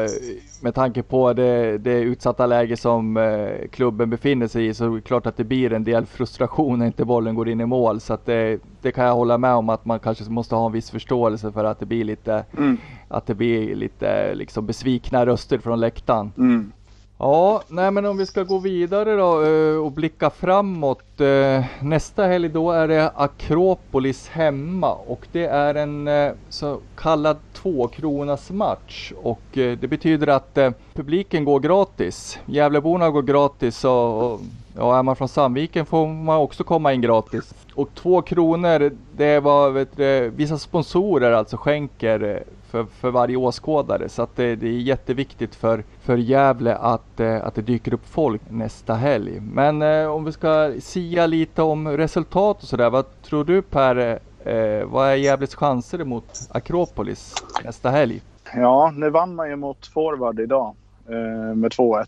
med 0.63 0.75
tanke 0.75 1.03
på 1.03 1.33
det, 1.33 1.79
det 1.79 2.01
utsatta 2.01 2.47
läge 2.47 2.77
som 2.77 3.17
eh, 3.17 3.69
klubben 3.71 4.11
befinner 4.11 4.47
sig 4.49 4.67
i 4.67 4.75
så 4.75 4.85
är 4.85 4.97
det 4.97 5.01
klart 5.01 5.27
att 5.27 5.37
det 5.37 5.45
blir 5.45 5.73
en 5.73 5.85
del 5.85 6.07
frustration 6.07 6.79
när 6.79 6.87
inte 6.87 7.05
bollen 7.05 7.35
går 7.35 7.49
in 7.49 7.61
i 7.61 7.67
mål. 7.67 8.01
Så 8.01 8.15
att 8.15 8.27
det, 8.27 8.59
det 8.83 8.93
kan 8.93 9.05
jag 9.05 9.15
hålla 9.15 9.39
med 9.39 9.55
om 9.55 9.69
att 9.69 9.85
man 9.85 9.99
kanske 10.01 10.25
måste 10.31 10.55
ha 10.55 10.67
en 10.67 10.73
viss 10.73 10.91
förståelse 10.91 11.53
för 11.53 11.65
att 11.65 11.81
det 11.81 11.87
blir 11.87 12.05
lite, 12.05 12.45
Mm. 12.57 12.77
att 13.09 13.27
det 13.27 13.35
blir 13.35 13.75
lite 13.75 14.35
liksom 14.35 14.67
besvikna 14.67 15.27
röster 15.27 15.59
från 15.59 15.81
läktaren. 15.81 16.33
Mm. 16.37 16.73
Ja, 17.21 17.63
nej 17.69 17.91
men 17.91 18.07
om 18.07 18.17
vi 18.17 18.27
ska 18.27 18.43
gå 18.43 18.59
vidare 18.59 19.17
då 19.17 19.45
eh, 19.45 19.77
och 19.77 19.93
blicka 19.93 20.31
framåt. 20.31 21.21
Eh, 21.21 21.65
nästa 21.81 22.27
helg 22.27 22.49
då 22.49 22.71
är 22.71 22.89
det 22.89 23.13
Akropolis 23.15 24.29
hemma 24.29 24.93
och 24.93 25.27
det 25.33 25.45
är 25.45 25.75
en 25.75 26.09
eh, 26.09 26.33
så 26.49 26.79
kallad 26.97 27.37
tvåkronasmatch 27.53 29.13
och 29.23 29.41
det 29.53 29.91
betyder 29.91 30.27
att 30.27 30.59
publiken 30.95 31.45
går 31.45 31.61
gratis. 31.61 32.39
Gävleborna 32.47 33.11
går 33.11 33.23
gratis 33.23 33.85
och, 33.85 34.33
och 34.33 34.41
ja, 34.77 34.99
är 34.99 35.03
man 35.03 35.17
från 35.17 35.29
Sandviken 35.29 35.87
får 35.87 36.07
man 36.07 36.39
också 36.39 36.65
komma 36.65 36.93
in 36.93 37.01
gratis. 37.01 37.55
Och 37.75 37.89
två 37.95 38.23
kronor, 38.23 38.93
det 39.17 39.25
är 39.25 39.41
vad 39.41 39.73
vet 39.73 39.97
du, 39.97 40.31
vissa 40.37 40.59
sponsorer 40.59 41.33
alltså 41.33 41.57
skänker 41.57 42.45
för, 42.71 42.85
för 42.85 43.11
varje 43.11 43.37
åskådare. 43.37 44.09
Så 44.09 44.23
att 44.23 44.37
det, 44.37 44.57
det 44.57 44.67
är 44.67 44.73
jätteviktigt 44.73 45.55
för, 45.55 45.85
för 46.01 46.17
Gävle 46.17 46.77
att, 46.77 47.21
eh, 47.21 47.47
att 47.47 47.55
det 47.55 47.63
dyker 47.63 47.95
upp 47.95 48.07
folk 48.09 48.43
nästa 48.49 48.95
helg. 48.95 49.41
Men 49.41 49.83
eh, 49.83 50.07
om 50.07 50.25
vi 50.25 50.33
ska 50.33 50.73
sia 50.81 51.27
lite 51.27 51.63
om 51.63 51.89
resultat 51.89 52.63
och 52.63 52.69
sådär. 52.69 52.91
Vad 52.91 53.23
tror 53.23 53.45
du 53.45 53.63
Per? 53.63 53.97
Eh, 53.97 54.53
eh 54.55 54.85
vad 54.85 55.09
är 55.09 55.15
Gävles 55.15 55.55
chanser 55.55 56.05
mot 56.05 56.49
Akropolis 56.51 57.35
nästa 57.65 57.91
helg? 57.91 58.23
Ja, 58.55 58.93
nu 58.97 59.11
vann 59.11 59.35
man 59.35 59.49
ju 59.49 59.57
mot 59.57 59.87
forward 59.87 60.41
idag 60.41 60.75
eh, 61.09 61.55
med 61.55 61.73
2-1. 61.73 62.07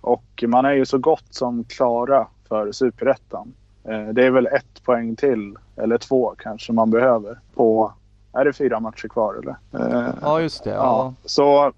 Och 0.00 0.44
man 0.46 0.64
är 0.64 0.72
ju 0.72 0.86
så 0.86 0.98
gott 0.98 1.34
som 1.34 1.64
klara 1.64 2.26
för 2.48 2.72
superettan. 2.72 3.52
Eh, 3.84 4.08
det 4.08 4.26
är 4.26 4.30
väl 4.30 4.46
ett 4.46 4.84
poäng 4.84 5.16
till, 5.16 5.56
eller 5.76 5.98
två 5.98 6.34
kanske 6.38 6.72
man 6.72 6.90
behöver 6.90 7.38
på... 7.54 7.92
Är 8.32 8.44
det 8.44 8.52
fyra 8.52 8.80
matcher 8.80 9.08
kvar 9.08 9.34
eller? 9.34 9.56
Ja 10.22 10.40
just 10.40 10.64
det. 10.64 10.70
Ja. 10.70 10.76
Ja, 10.76 11.14
så 11.28 11.72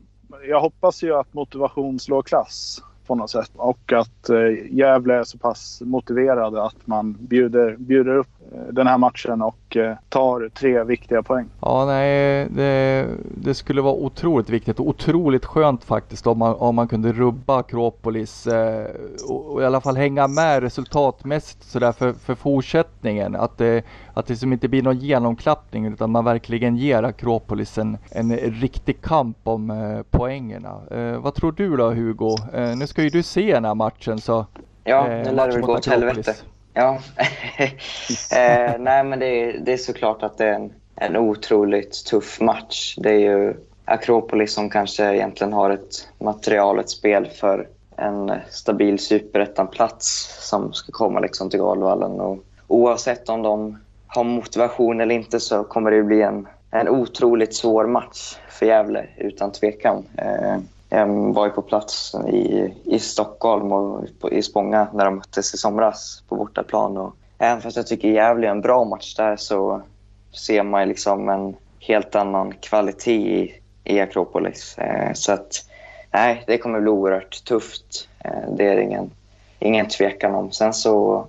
jag 0.48 0.60
hoppas 0.60 1.02
ju 1.02 1.14
att 1.14 1.34
motivation 1.34 1.98
slår 2.00 2.22
klass 2.22 2.82
på 3.12 3.16
något 3.16 3.30
sätt 3.30 3.50
och 3.56 3.92
att 3.92 4.28
eh, 4.28 4.76
Gävle 4.76 5.14
är 5.14 5.24
så 5.24 5.38
pass 5.38 5.82
motiverade 5.84 6.62
att 6.62 6.86
man 6.86 7.12
bjuder, 7.20 7.76
bjuder 7.78 8.16
upp 8.16 8.28
eh, 8.52 8.72
den 8.72 8.86
här 8.86 8.98
matchen 8.98 9.42
och 9.42 9.76
eh, 9.76 9.96
tar 10.08 10.48
tre 10.48 10.84
viktiga 10.84 11.22
poäng. 11.22 11.46
Ja, 11.60 11.84
nej, 11.86 12.48
det, 12.50 13.06
det 13.34 13.54
skulle 13.54 13.82
vara 13.82 13.94
otroligt 13.94 14.50
viktigt 14.50 14.80
och 14.80 14.88
otroligt 14.88 15.44
skönt 15.44 15.84
faktiskt 15.84 16.26
om 16.26 16.38
man, 16.38 16.54
om 16.54 16.74
man 16.74 16.88
kunde 16.88 17.12
rubba 17.12 17.58
Akropolis 17.58 18.46
eh, 18.46 18.86
och, 19.28 19.52
och 19.52 19.62
i 19.62 19.64
alla 19.64 19.80
fall 19.80 19.96
hänga 19.96 20.28
med 20.28 20.62
resultatmässigt 20.62 21.64
sådär 21.64 21.92
för, 21.92 22.12
för 22.12 22.34
fortsättningen. 22.34 23.36
Att 23.36 23.58
det, 23.58 23.84
att 24.14 24.26
det 24.26 24.36
som 24.36 24.52
inte 24.52 24.68
blir 24.68 24.82
någon 24.82 24.98
genomklappning 24.98 25.86
utan 25.86 26.10
man 26.10 26.24
verkligen 26.24 26.76
ger 26.76 27.02
Akropolis 27.02 27.78
en, 27.78 27.98
en 28.10 28.36
riktig 28.36 29.00
kamp 29.00 29.36
om 29.44 29.70
eh, 29.70 30.02
poängerna. 30.10 30.80
Eh, 30.90 31.20
vad 31.20 31.34
tror 31.34 31.52
du 31.52 31.76
då 31.76 31.90
Hugo? 31.90 32.36
Eh, 32.52 32.76
nu 32.76 32.86
ska 32.86 33.01
ju 33.02 33.10
du 33.10 33.22
se 33.22 33.52
den 33.52 33.64
här 33.64 33.74
matchen 33.74 34.20
så. 34.20 34.46
Ja, 34.84 35.08
eh, 35.08 35.34
lär 35.34 35.46
det 35.46 35.52
väl 35.52 35.62
gå 35.62 35.72
åt 35.72 35.86
helvete. 35.86 36.34
Ja. 36.74 36.98
eh, 38.36 38.78
nej, 38.78 39.04
men 39.04 39.18
det 39.18 39.26
är, 39.26 39.58
det 39.58 39.72
är 39.72 39.76
såklart 39.76 40.22
att 40.22 40.38
det 40.38 40.46
är 40.46 40.54
en, 40.54 40.72
en 40.96 41.16
otroligt 41.16 42.04
tuff 42.06 42.40
match. 42.40 42.94
Det 42.98 43.10
är 43.10 43.18
ju 43.18 43.54
Akropolis 43.84 44.54
som 44.54 44.70
kanske 44.70 45.14
egentligen 45.14 45.52
har 45.52 45.70
ett 45.70 46.08
material, 46.18 46.78
ett 46.78 46.90
spel 46.90 47.26
för 47.26 47.68
en 47.96 48.32
stabil 48.50 48.98
superettanplats 48.98 50.36
som 50.48 50.72
ska 50.72 50.92
komma 50.92 51.20
liksom 51.20 51.50
till 51.50 51.60
Galvallen. 51.60 52.20
Och 52.20 52.38
oavsett 52.66 53.28
om 53.28 53.42
de 53.42 53.78
har 54.06 54.24
motivation 54.24 55.00
eller 55.00 55.14
inte 55.14 55.40
så 55.40 55.64
kommer 55.64 55.90
det 55.90 56.02
bli 56.02 56.22
en, 56.22 56.48
en 56.70 56.88
otroligt 56.88 57.54
svår 57.54 57.86
match 57.86 58.36
för 58.48 58.66
Gävle, 58.66 59.06
utan 59.16 59.52
tvekan. 59.52 60.04
Eh, 60.18 60.56
var 61.34 61.46
ju 61.46 61.52
på 61.52 61.62
plats 61.62 62.14
i, 62.28 62.74
i 62.84 62.98
Stockholm 62.98 63.72
och 63.72 64.04
på, 64.20 64.32
i 64.32 64.42
Spånga 64.42 64.88
när 64.92 65.04
de 65.04 65.16
möttes 65.16 65.54
i 65.54 65.56
somras 65.56 66.22
på 66.28 66.36
bortaplan. 66.36 66.96
Och 66.96 67.16
även 67.38 67.62
fast 67.62 67.76
jag 67.76 67.86
tycker 67.86 68.08
Gävle 68.08 68.46
är 68.46 68.50
en 68.50 68.60
bra 68.60 68.84
match 68.84 69.16
där 69.16 69.36
så 69.36 69.82
ser 70.32 70.62
man 70.62 70.80
ju 70.80 70.88
liksom 70.88 71.28
en 71.28 71.56
helt 71.78 72.14
annan 72.14 72.52
kvalitet 72.52 73.42
i, 73.42 73.54
i 73.84 74.00
Akropolis. 74.00 74.78
Eh, 74.78 75.12
så 75.12 75.32
att 75.32 75.64
nej, 76.10 76.44
det 76.46 76.58
kommer 76.58 76.80
bli 76.80 76.90
oerhört 76.90 77.44
tufft. 77.44 78.08
Eh, 78.24 78.50
det 78.56 78.68
är 78.68 78.76
ingen, 78.76 79.10
ingen 79.58 79.88
tvekan 79.88 80.34
om. 80.34 80.52
Sen 80.52 80.72
så 80.72 81.26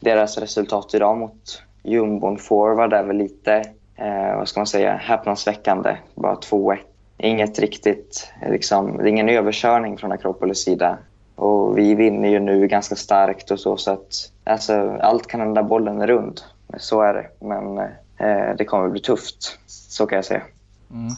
deras 0.00 0.38
resultat 0.38 0.94
idag 0.94 1.16
mot 1.16 1.62
jumbon 1.82 2.38
forward 2.38 2.92
är 2.92 3.02
väl 3.02 3.16
lite, 3.16 3.54
eh, 3.96 4.36
vad 4.36 4.48
ska 4.48 4.60
man 4.60 4.66
säga, 4.66 4.96
häpnadsväckande. 4.96 5.96
Bara 6.14 6.34
2-1. 6.34 6.78
Inget 7.18 7.58
riktigt, 7.58 8.32
liksom, 8.46 8.96
det 8.96 9.02
är 9.02 9.06
ingen 9.06 9.28
överkörning 9.28 9.98
från 9.98 10.12
Akropolis 10.12 10.58
sida. 10.58 10.98
Och 11.34 11.78
vi 11.78 11.94
vinner 11.94 12.28
ju 12.28 12.40
nu 12.40 12.66
ganska 12.66 12.96
starkt 12.96 13.50
och 13.50 13.60
så, 13.60 13.76
så 13.76 13.90
att 13.90 14.32
alltså, 14.44 14.98
allt 15.00 15.26
kan 15.26 15.40
hända, 15.40 15.62
bollen 15.62 16.00
är 16.00 16.06
rund. 16.06 16.40
Så 16.76 17.02
är 17.02 17.14
det, 17.14 17.46
men 17.46 17.78
eh, 18.18 18.56
det 18.58 18.64
kommer 18.64 18.88
bli 18.88 19.00
tufft. 19.00 19.58
Så 19.66 20.06
kan 20.06 20.16
jag 20.16 20.24
säga. 20.24 20.42
Mm. 20.90 21.08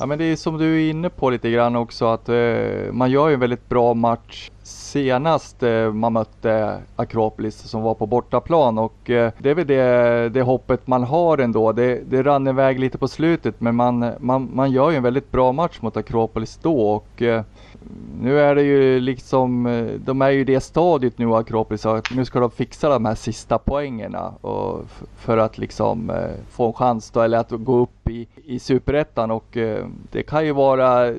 Ja 0.00 0.06
men 0.06 0.18
det 0.18 0.24
är 0.24 0.36
som 0.36 0.58
du 0.58 0.86
är 0.86 0.90
inne 0.90 1.10
på 1.10 1.30
lite 1.30 1.50
grann 1.50 1.76
också 1.76 2.06
att 2.06 2.28
eh, 2.28 2.92
man 2.92 3.10
gör 3.10 3.28
ju 3.28 3.34
en 3.34 3.40
väldigt 3.40 3.68
bra 3.68 3.94
match 3.94 4.50
senast 4.62 5.62
eh, 5.62 5.92
man 5.92 6.12
mötte 6.12 6.78
Akropolis 6.96 7.56
som 7.56 7.82
var 7.82 7.94
på 7.94 8.06
bortaplan 8.06 8.78
och 8.78 9.10
eh, 9.10 9.32
det 9.38 9.50
är 9.50 9.54
väl 9.54 9.66
det, 9.66 10.28
det 10.28 10.42
hoppet 10.42 10.86
man 10.86 11.04
har 11.04 11.38
ändå. 11.38 11.72
Det, 11.72 12.10
det 12.10 12.22
rann 12.22 12.48
iväg 12.48 12.80
lite 12.80 12.98
på 12.98 13.08
slutet 13.08 13.60
men 13.60 13.74
man, 13.74 14.12
man, 14.20 14.50
man 14.54 14.70
gör 14.70 14.90
ju 14.90 14.96
en 14.96 15.02
väldigt 15.02 15.30
bra 15.30 15.52
match 15.52 15.78
mot 15.80 15.96
Akropolis 15.96 16.58
då 16.62 16.90
och 16.90 17.22
eh, 17.22 17.42
nu 18.20 18.40
är 18.40 18.54
det 18.54 18.62
ju 18.62 19.00
liksom, 19.00 19.66
eh, 19.66 19.84
de 19.84 20.22
är 20.22 20.30
ju 20.30 20.40
i 20.40 20.44
det 20.44 20.60
stadiet 20.60 21.18
nu 21.18 21.34
Akropolis 21.34 21.86
att 21.86 22.10
nu 22.14 22.24
ska 22.24 22.40
de 22.40 22.50
fixa 22.50 22.88
de 22.88 23.04
här 23.04 23.14
sista 23.14 23.58
poängerna 23.58 24.32
och 24.40 24.84
för 25.16 25.38
att 25.38 25.58
liksom 25.58 26.10
eh, 26.10 26.30
få 26.50 26.66
en 26.66 26.72
chans 26.72 27.10
då 27.10 27.20
eller 27.20 27.38
att 27.38 27.50
gå 27.50 27.76
upp 27.76 28.08
i, 28.08 28.28
i 28.44 28.58
superettan 28.58 29.30
och 29.30 29.56
eh, 29.56 29.86
det 30.10 30.22
kan 30.22 30.46
ju 30.46 30.52
vara 30.52 31.14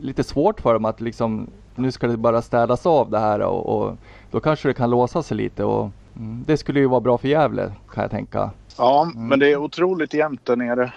lite 0.00 0.24
svårt 0.24 0.60
för 0.60 0.72
dem 0.72 0.84
att 0.84 1.00
liksom 1.00 1.46
nu 1.74 1.92
ska 1.92 2.06
det 2.06 2.16
bara 2.16 2.42
städas 2.42 2.86
av 2.86 3.10
det 3.10 3.18
här 3.18 3.40
och, 3.40 3.66
och 3.66 3.96
då 4.30 4.40
kanske 4.40 4.68
det 4.68 4.74
kan 4.74 4.90
låsa 4.90 5.22
sig 5.22 5.36
lite 5.36 5.64
och 5.64 5.90
mm, 6.16 6.44
det 6.46 6.56
skulle 6.56 6.80
ju 6.80 6.86
vara 6.86 7.00
bra 7.00 7.18
för 7.18 7.28
Gävle 7.28 7.72
kan 7.92 8.02
jag 8.02 8.10
tänka. 8.10 8.50
Ja, 8.78 9.10
men 9.14 9.38
det 9.38 9.52
är 9.52 9.56
otroligt 9.56 10.14
jämnt 10.14 10.44
där 10.44 10.56
nere. 10.56 10.92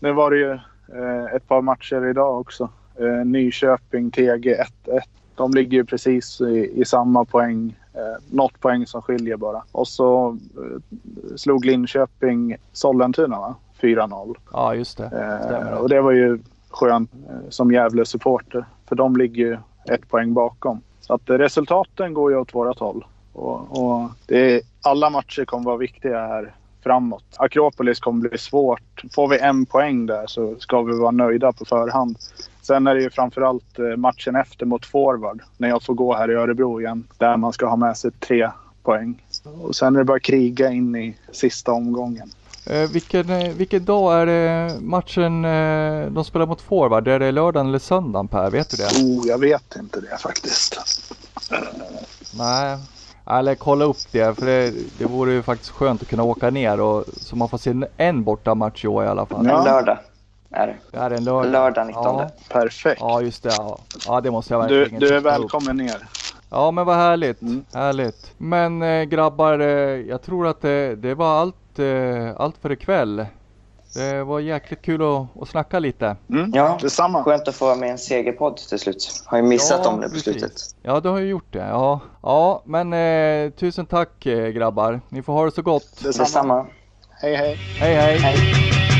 Nu 0.00 0.12
var 0.12 0.30
det 0.30 0.36
ju 0.36 0.52
eh, 0.52 1.34
ett 1.36 1.48
par 1.48 1.62
matcher 1.62 2.06
idag 2.10 2.40
också. 2.40 2.68
Eh, 3.00 3.24
Nyköping, 3.24 4.10
TG 4.10 4.56
1-1. 4.86 5.00
De 5.34 5.50
ligger 5.50 5.78
ju 5.78 5.84
precis 5.84 6.40
i, 6.40 6.72
i 6.74 6.84
samma 6.84 7.24
poäng. 7.24 7.76
Eh, 7.94 8.22
något 8.30 8.60
poäng 8.60 8.86
som 8.86 9.02
skiljer 9.02 9.36
bara. 9.36 9.62
Och 9.72 9.88
så 9.88 10.38
eh, 10.56 11.36
slog 11.36 11.64
Linköping 11.64 12.56
Sollentuna 12.72 13.38
va? 13.38 13.54
4-0. 13.80 14.36
Ja 14.52 14.74
just 14.74 14.98
det. 14.98 15.04
Eh, 15.04 15.78
och 15.78 15.88
det 15.88 16.00
var 16.00 16.12
ju 16.12 16.38
skönt 16.70 17.10
eh, 17.28 17.48
som 17.48 17.72
Gävle-supporter. 17.72 18.64
För 18.88 18.96
de 18.96 19.16
ligger 19.16 19.44
ju 19.44 19.58
ett 19.88 20.08
poäng 20.08 20.34
bakom. 20.34 20.80
Så 21.00 21.14
att 21.14 21.30
eh, 21.30 21.38
resultaten 21.38 22.14
går 22.14 22.30
ju 22.30 22.38
åt 22.38 22.54
vårat 22.54 22.78
håll. 22.78 23.04
Och, 23.32 23.82
och 23.82 24.10
det 24.26 24.54
är, 24.54 24.60
alla 24.82 25.10
matcher 25.10 25.44
kommer 25.44 25.64
vara 25.64 25.76
viktiga 25.76 26.18
här 26.18 26.54
framåt. 26.82 27.24
Akropolis 27.36 28.00
kommer 28.00 28.28
bli 28.28 28.38
svårt. 28.38 29.02
Får 29.14 29.28
vi 29.28 29.38
en 29.38 29.66
poäng 29.66 30.06
där 30.06 30.26
så 30.26 30.56
ska 30.58 30.82
vi 30.82 30.98
vara 30.98 31.10
nöjda 31.10 31.52
på 31.52 31.64
förhand. 31.64 32.16
Sen 32.62 32.86
är 32.86 32.94
det 32.94 33.02
ju 33.02 33.10
framförallt 33.10 33.78
eh, 33.78 33.96
matchen 33.96 34.36
efter 34.36 34.66
mot 34.66 34.86
forward. 34.86 35.42
När 35.56 35.68
jag 35.68 35.82
får 35.82 35.94
gå 35.94 36.14
här 36.14 36.30
i 36.30 36.34
Örebro 36.34 36.80
igen. 36.80 37.04
Där 37.18 37.36
man 37.36 37.52
ska 37.52 37.66
ha 37.66 37.76
med 37.76 37.96
sig 37.96 38.10
tre 38.10 38.50
poäng. 38.82 39.22
Och 39.62 39.76
sen 39.76 39.94
är 39.94 39.98
det 39.98 40.04
bara 40.04 40.20
kriga 40.20 40.70
in 40.70 40.96
i 40.96 41.16
sista 41.32 41.72
omgången. 41.72 42.30
Eh, 42.66 42.90
vilken, 42.90 43.30
eh, 43.30 43.52
vilken 43.52 43.84
dag 43.84 44.20
är 44.20 44.26
det 44.26 44.80
matchen 44.80 45.44
eh, 45.44 46.06
de 46.12 46.24
spelar 46.24 46.46
mot 46.46 46.60
forward? 46.60 47.08
Är 47.08 47.18
det 47.18 47.32
lördagen 47.32 47.68
eller 47.68 47.78
söndagen 47.78 48.28
Per? 48.28 48.50
Vet 48.50 48.70
du 48.70 48.76
det? 48.76 49.02
Oh, 49.02 49.28
jag 49.28 49.38
vet 49.38 49.76
inte 49.76 50.00
det 50.00 50.18
faktiskt. 50.20 50.80
Nej. 52.38 52.78
Eller 53.26 53.54
kolla 53.54 53.84
upp 53.84 54.12
det 54.12 54.38
för 54.38 54.46
det, 54.46 54.72
det 54.98 55.04
vore 55.04 55.32
ju 55.32 55.42
faktiskt 55.42 55.70
skönt 55.70 56.02
att 56.02 56.08
kunna 56.08 56.22
åka 56.22 56.50
ner 56.50 56.80
och 56.80 57.04
så 57.16 57.36
man 57.36 57.48
får 57.48 57.58
se 57.58 57.70
en, 57.70 57.84
en 57.96 58.24
borta 58.24 58.54
match 58.54 58.84
i 58.84 58.88
år 58.88 59.04
i 59.04 59.08
alla 59.08 59.26
fall. 59.26 59.46
Ja. 59.46 59.58
En 59.58 59.64
lördag 59.64 59.98
är 60.52 60.66
det. 60.66 60.76
Det 60.90 60.98
är 60.98 61.10
en 61.10 61.24
lördag. 61.24 61.52
Lördag 61.52 61.86
19. 61.86 62.04
Ja, 62.04 62.30
Perfekt. 62.48 63.00
ja 63.00 63.20
just 63.22 63.42
det. 63.42 63.50
Ja. 63.58 63.78
ja 64.06 64.20
det 64.20 64.30
måste 64.30 64.54
jag 64.54 64.68
Du, 64.68 64.78
verkligen 64.78 65.00
du 65.00 65.06
är 65.06 65.10
titta 65.10 65.18
upp. 65.18 65.24
välkommen 65.42 65.76
ner. 65.76 65.96
Ja 66.50 66.70
men 66.70 66.86
vad 66.86 66.96
härligt. 66.96 67.42
Mm. 67.42 67.64
Härligt. 67.74 68.32
Men 68.38 68.82
eh, 68.82 69.02
grabbar, 69.02 69.58
eh, 69.58 69.66
jag 70.08 70.22
tror 70.22 70.46
att 70.46 70.60
det, 70.60 70.96
det 70.96 71.14
var 71.14 71.38
allt, 71.40 71.78
eh, 71.78 72.30
allt 72.40 72.56
för 72.62 72.72
ikväll. 72.72 73.26
Det 73.94 74.24
var 74.24 74.40
jäkligt 74.40 74.82
kul 74.82 75.02
att, 75.02 75.42
att 75.42 75.48
snacka 75.48 75.78
lite. 75.78 76.16
Mm. 76.30 76.50
Ja, 76.54 76.78
Detsamma. 76.82 77.24
skönt 77.24 77.48
att 77.48 77.54
få 77.54 77.64
vara 77.64 77.76
med 77.76 77.88
i 77.88 77.92
en 77.92 77.98
segerpodd 77.98 78.56
till 78.56 78.78
slut. 78.78 79.22
Har 79.26 79.36
ju 79.38 79.42
missat 79.44 79.80
Ja, 79.84 79.90
om 79.90 80.00
det 80.00 80.06
på 80.06 80.12
precis. 80.14 80.24
slutet. 80.24 80.52
Ja, 80.82 81.00
du 81.00 81.08
har 81.08 81.18
ju 81.18 81.28
gjort 81.28 81.52
det. 81.52 81.58
Ja, 81.68 82.00
ja 82.22 82.62
men 82.64 82.92
eh, 82.92 83.50
tusen 83.50 83.86
tack 83.86 84.10
grabbar. 84.54 85.00
Ni 85.08 85.22
får 85.22 85.32
ha 85.32 85.44
det 85.44 85.50
så 85.50 85.62
gott. 85.62 86.02
Detsamma. 86.02 86.24
Detsamma. 86.24 86.66
Hej 87.20 87.36
hej. 87.36 87.54
Hej 87.78 87.94
hej! 87.94 88.18
Hej. 88.18 88.91